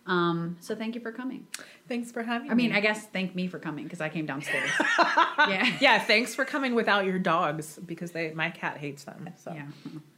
Um, 0.09 0.57
so 0.59 0.75
thank 0.75 0.95
you 0.95 1.01
for 1.01 1.11
coming. 1.11 1.45
thanks 1.87 2.11
for 2.11 2.23
having 2.23 2.47
me. 2.47 2.51
I 2.51 2.55
mean, 2.55 2.71
me 2.71 2.77
I 2.77 2.81
guess 2.81 3.05
thank 3.07 3.35
me 3.35 3.47
for 3.47 3.59
coming 3.59 3.83
because 3.83 4.01
I 4.01 4.09
came 4.09 4.25
downstairs. 4.25 4.71
yeah. 4.99 5.77
yeah 5.79 5.99
thanks 5.99 6.33
for 6.35 6.45
coming 6.45 6.75
without 6.75 7.05
your 7.05 7.19
dogs 7.19 7.79
because 7.85 8.11
they 8.11 8.31
my 8.31 8.49
cat 8.49 8.77
hates 8.77 9.03
them 9.03 9.29
so 9.37 9.53
Yeah. 9.53 9.65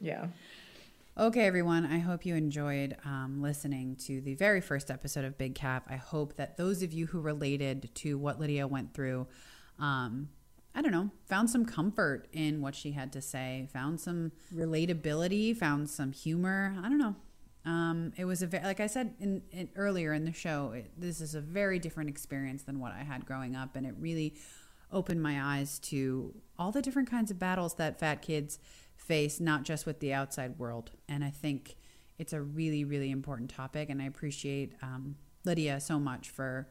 yeah 0.00 0.26
Okay, 1.18 1.46
everyone. 1.46 1.84
I 1.84 1.98
hope 1.98 2.24
you 2.24 2.34
enjoyed 2.34 2.96
um, 3.04 3.42
listening 3.42 3.96
to 4.06 4.22
the 4.22 4.34
very 4.34 4.62
first 4.62 4.90
episode 4.90 5.26
of 5.26 5.36
Big 5.36 5.54
Calf. 5.54 5.82
I 5.86 5.96
hope 5.96 6.36
that 6.36 6.56
those 6.56 6.82
of 6.82 6.94
you 6.94 7.06
who 7.06 7.20
related 7.20 7.90
to 7.96 8.16
what 8.16 8.40
Lydia 8.40 8.66
went 8.66 8.94
through, 8.94 9.26
um, 9.78 10.30
I 10.74 10.80
don't 10.80 10.90
know, 10.90 11.10
found 11.26 11.50
some 11.50 11.66
comfort 11.66 12.28
in 12.32 12.62
what 12.62 12.74
she 12.74 12.92
had 12.92 13.12
to 13.12 13.20
say, 13.20 13.68
found 13.74 14.00
some 14.00 14.32
relatability, 14.54 15.54
found 15.54 15.90
some 15.90 16.12
humor. 16.12 16.74
I 16.78 16.88
don't 16.88 16.96
know. 16.96 17.16
Um, 17.64 18.12
it 18.16 18.24
was 18.24 18.42
a 18.42 18.46
ve- 18.46 18.62
like 18.64 18.80
I 18.80 18.88
said 18.88 19.14
in, 19.20 19.42
in 19.52 19.68
earlier 19.76 20.12
in 20.12 20.24
the 20.24 20.32
show. 20.32 20.72
It, 20.72 20.90
this 20.96 21.20
is 21.20 21.34
a 21.34 21.40
very 21.40 21.78
different 21.78 22.10
experience 22.10 22.62
than 22.64 22.80
what 22.80 22.92
I 22.92 23.04
had 23.04 23.24
growing 23.24 23.54
up, 23.54 23.76
and 23.76 23.86
it 23.86 23.94
really 23.98 24.34
opened 24.90 25.22
my 25.22 25.58
eyes 25.58 25.78
to 25.78 26.34
all 26.58 26.70
the 26.70 26.82
different 26.82 27.10
kinds 27.10 27.30
of 27.30 27.38
battles 27.38 27.74
that 27.74 27.98
fat 27.98 28.22
kids 28.22 28.58
face, 28.96 29.40
not 29.40 29.64
just 29.64 29.86
with 29.86 30.00
the 30.00 30.12
outside 30.12 30.58
world. 30.58 30.90
And 31.08 31.24
I 31.24 31.30
think 31.30 31.76
it's 32.18 32.32
a 32.32 32.40
really, 32.40 32.84
really 32.84 33.10
important 33.10 33.50
topic. 33.50 33.90
And 33.90 34.00
I 34.00 34.04
appreciate 34.04 34.74
um, 34.82 35.16
Lydia 35.44 35.80
so 35.80 35.98
much 35.98 36.30
for 36.30 36.68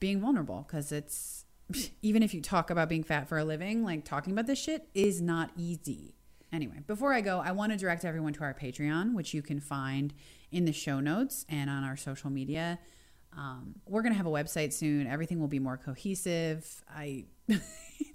being 0.00 0.20
vulnerable 0.20 0.64
because 0.66 0.90
it's 0.90 1.44
even 2.02 2.22
if 2.22 2.34
you 2.34 2.40
talk 2.40 2.70
about 2.70 2.88
being 2.88 3.04
fat 3.04 3.28
for 3.28 3.38
a 3.38 3.44
living, 3.44 3.84
like 3.84 4.04
talking 4.04 4.32
about 4.32 4.46
this 4.46 4.58
shit 4.58 4.88
is 4.94 5.20
not 5.20 5.50
easy. 5.56 6.13
Anyway, 6.54 6.76
before 6.86 7.12
I 7.12 7.20
go, 7.20 7.40
I 7.40 7.50
want 7.50 7.72
to 7.72 7.78
direct 7.78 8.04
everyone 8.04 8.32
to 8.34 8.44
our 8.44 8.54
Patreon, 8.54 9.14
which 9.14 9.34
you 9.34 9.42
can 9.42 9.58
find 9.58 10.14
in 10.52 10.66
the 10.66 10.72
show 10.72 11.00
notes 11.00 11.44
and 11.48 11.68
on 11.68 11.82
our 11.82 11.96
social 11.96 12.30
media. 12.30 12.78
Um, 13.36 13.74
we're 13.88 14.02
going 14.02 14.12
to 14.12 14.16
have 14.16 14.26
a 14.26 14.30
website 14.30 14.72
soon. 14.72 15.08
Everything 15.08 15.40
will 15.40 15.48
be 15.48 15.58
more 15.58 15.76
cohesive. 15.76 16.84
I 16.88 17.24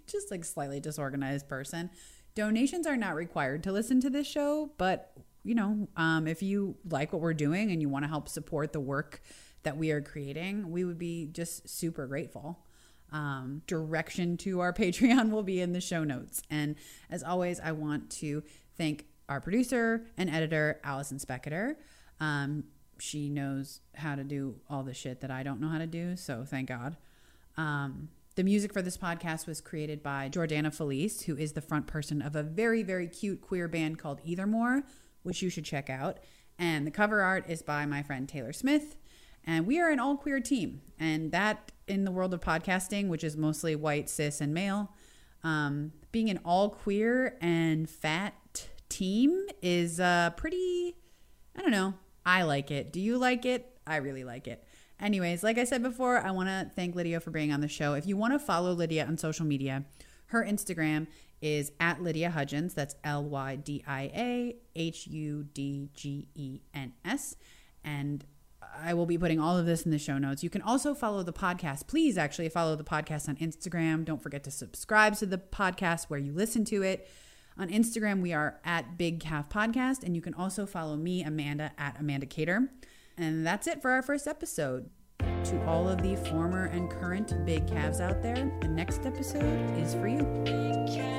just 0.08 0.32
like 0.32 0.46
slightly 0.46 0.80
disorganized 0.80 1.50
person. 1.50 1.90
Donations 2.34 2.88
are 2.88 2.96
not 2.96 3.16
required 3.16 3.62
to 3.64 3.74
listen 3.74 4.00
to 4.00 4.10
this 4.10 4.26
show, 4.26 4.72
but 4.78 5.12
you 5.44 5.54
know, 5.54 5.90
um, 5.98 6.26
if 6.26 6.42
you 6.42 6.78
like 6.90 7.12
what 7.12 7.22
we're 7.22 7.34
doing 7.34 7.72
and 7.72 7.82
you 7.82 7.90
want 7.90 8.06
to 8.06 8.10
help 8.10 8.30
support 8.30 8.72
the 8.72 8.80
work 8.80 9.22
that 9.64 9.76
we 9.76 9.92
are 9.92 10.02
creating, 10.02 10.72
we 10.72 10.86
would 10.86 10.98
be 10.98 11.26
just 11.26 11.68
super 11.68 12.08
grateful. 12.08 12.64
Um, 13.12 13.64
direction 13.66 14.38
to 14.38 14.60
our 14.60 14.74
Patreon 14.82 15.32
will 15.32 15.44
be 15.44 15.62
in 15.62 15.74
the 15.74 15.82
show 15.82 16.04
notes. 16.04 16.42
And 16.50 16.76
as 17.10 17.24
always, 17.24 17.60
I 17.60 17.72
want 17.72 18.10
to 18.12 18.44
thank 18.78 19.06
our 19.28 19.40
producer 19.42 20.06
and 20.18 20.30
editor, 20.30 20.80
Allison 20.84 21.18
Specketer. 21.18 21.76
Um, 22.20 22.66
she 23.00 23.30
knows 23.30 23.82
how 23.96 24.16
to 24.16 24.24
do 24.24 24.56
all 24.70 24.84
the 24.84 24.94
shit 24.94 25.22
that 25.22 25.32
I 25.32 25.44
don't 25.44 25.62
know 25.62 25.70
how 25.70 25.78
to 25.78 25.88
do, 25.88 26.16
so 26.16 26.44
thank 26.46 26.68
God. 26.68 26.98
Um, 27.58 28.10
the 28.36 28.44
music 28.44 28.72
for 28.74 28.82
this 28.82 28.98
podcast 28.98 29.48
was 29.48 29.62
created 29.62 30.02
by 30.02 30.30
Jordana 30.30 30.74
Felice, 30.74 31.24
who 31.24 31.36
is 31.36 31.54
the 31.54 31.62
front 31.62 31.88
person 31.88 32.22
of 32.22 32.36
a 32.36 32.44
very, 32.44 32.84
very 32.84 33.08
cute 33.08 33.42
queer 33.42 33.68
band 33.68 34.00
called 34.00 34.22
Either 34.24 34.48
More, 34.48 34.84
which 35.24 35.42
you 35.42 35.50
should 35.50 35.66
check 35.66 35.90
out. 35.90 36.20
And 36.58 36.86
the 36.86 36.92
cover 36.92 37.22
art 37.22 37.50
is 37.50 37.62
by 37.62 37.86
my 37.86 38.04
friend 38.04 38.28
Taylor 38.28 38.54
Smith. 38.54 38.96
And 39.46 39.66
we 39.66 39.80
are 39.80 39.90
an 39.90 40.00
all 40.00 40.18
queer 40.18 40.40
team. 40.40 40.82
And 41.00 41.32
that, 41.32 41.72
in 41.88 42.04
the 42.04 42.12
world 42.12 42.34
of 42.34 42.42
podcasting, 42.42 43.08
which 43.08 43.24
is 43.24 43.36
mostly 43.36 43.76
white, 43.76 44.10
cis, 44.10 44.42
and 44.42 44.54
male, 44.54 44.92
um, 45.44 45.94
being 46.12 46.30
an 46.30 46.40
all 46.44 46.70
queer 46.70 47.38
and 47.42 47.90
fat 47.90 48.68
team 48.90 49.46
is 49.62 50.00
uh, 50.00 50.32
pretty, 50.36 50.96
I 51.56 51.62
don't 51.62 51.72
know. 51.72 51.94
I 52.26 52.44
like 52.44 52.70
it. 52.70 52.92
Do 52.92 53.00
you 53.00 53.18
like 53.18 53.46
it? 53.46 53.80
I 53.88 53.98
really 53.98 54.24
like 54.24 54.48
it. 54.48 54.64
Anyways, 55.00 55.44
like 55.44 55.58
I 55.58 55.64
said 55.64 55.82
before, 55.82 56.18
I 56.18 56.32
want 56.32 56.50
to 56.50 56.70
thank 56.76 56.94
Lydia 56.94 57.20
for 57.22 57.32
being 57.32 57.54
on 57.54 57.62
the 57.62 57.68
show. 57.68 57.94
If 57.94 58.06
you 58.06 58.18
want 58.18 58.34
to 58.34 58.40
follow 58.40 58.74
Lydia 58.74 59.06
on 59.06 59.18
social 59.18 59.46
media, 59.46 59.86
her 60.28 60.44
Instagram 60.44 61.08
is 61.42 61.72
at 61.80 62.04
Lydia 62.04 62.30
Hudgens. 62.30 62.74
That's 62.74 62.96
L 63.04 63.24
Y 63.24 63.56
D 63.56 63.84
I 63.88 64.12
A 64.14 64.56
H 64.76 65.08
U 65.08 65.44
D 65.54 65.90
G 65.94 66.28
E 66.36 66.60
N 66.74 66.94
S. 67.06 67.38
And 67.84 68.26
I 68.90 68.94
will 68.96 69.06
be 69.06 69.20
putting 69.20 69.40
all 69.40 69.56
of 69.56 69.68
this 69.68 69.84
in 69.84 69.92
the 69.92 70.00
show 70.00 70.18
notes. 70.18 70.44
You 70.44 70.50
can 70.50 70.64
also 70.64 70.96
follow 70.96 71.22
the 71.22 71.32
podcast. 71.32 71.86
Please 71.86 72.18
actually 72.18 72.50
follow 72.50 72.76
the 72.76 72.84
podcast 72.84 73.30
on 73.30 73.36
Instagram. 73.36 74.04
Don't 74.04 74.20
forget 74.20 74.44
to 74.46 74.52
subscribe 74.52 75.16
to 75.18 75.28
the 75.28 75.38
podcast 75.38 76.06
where 76.06 76.20
you 76.20 76.34
listen 76.34 76.66
to 76.66 76.82
it. 76.82 77.08
On 77.56 77.70
Instagram, 77.70 78.20
we 78.20 78.34
are 78.34 78.60
at 78.66 78.98
Big 78.98 79.20
Calf 79.20 79.48
Podcast, 79.48 80.02
and 80.02 80.16
you 80.16 80.24
can 80.24 80.34
also 80.34 80.66
follow 80.66 80.96
me, 80.96 81.24
Amanda, 81.24 81.72
at 81.78 82.00
Amanda 82.00 82.26
Cater. 82.26 82.68
And 83.16 83.46
that's 83.46 83.68
it 83.68 83.80
for 83.80 83.92
our 83.92 84.02
first 84.02 84.28
episode. 84.28 84.90
To 85.20 85.64
all 85.68 85.88
of 85.88 86.02
the 86.02 86.16
former 86.16 86.66
and 86.66 86.90
current 86.90 87.46
big 87.46 87.68
calves 87.68 88.02
out 88.02 88.24
there, 88.24 88.52
the 88.60 88.68
next 88.68 89.06
episode 89.06 89.78
is 89.78 89.94
for 89.94 90.08
you. 90.08 91.19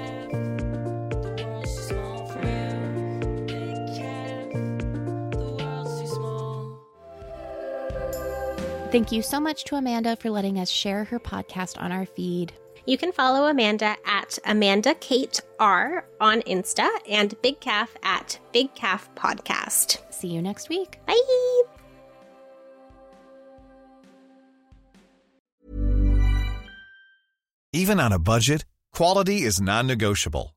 Thank 8.91 9.13
you 9.13 9.23
so 9.23 9.39
much 9.39 9.63
to 9.65 9.77
Amanda 9.77 10.17
for 10.17 10.31
letting 10.31 10.59
us 10.59 10.69
share 10.69 11.05
her 11.05 11.21
podcast 11.21 11.81
on 11.81 11.93
our 11.93 12.07
feed. 12.07 12.53
You 12.87 12.99
can 12.99 13.13
follow 13.13 13.47
Amanda 13.47 13.95
at 14.05 14.37
Amanda 14.45 14.97
Kate 14.97 15.41
R 15.61 16.05
on 16.21 16.41
Insta 16.43 16.89
and 17.09 17.41
Big 17.41 17.61
Calf 17.61 17.97
at 18.03 18.41
Big 18.53 18.75
Calf 18.75 19.09
Podcast. 19.15 19.99
See 20.13 20.27
you 20.29 20.43
next 20.43 20.69
week. 20.69 20.99
Bye. 21.07 21.63
Even 27.73 28.01
on 28.01 28.13
a 28.13 28.19
budget, 28.19 28.65
quality 28.93 29.43
is 29.43 29.61
non-negotiable. 29.61 30.57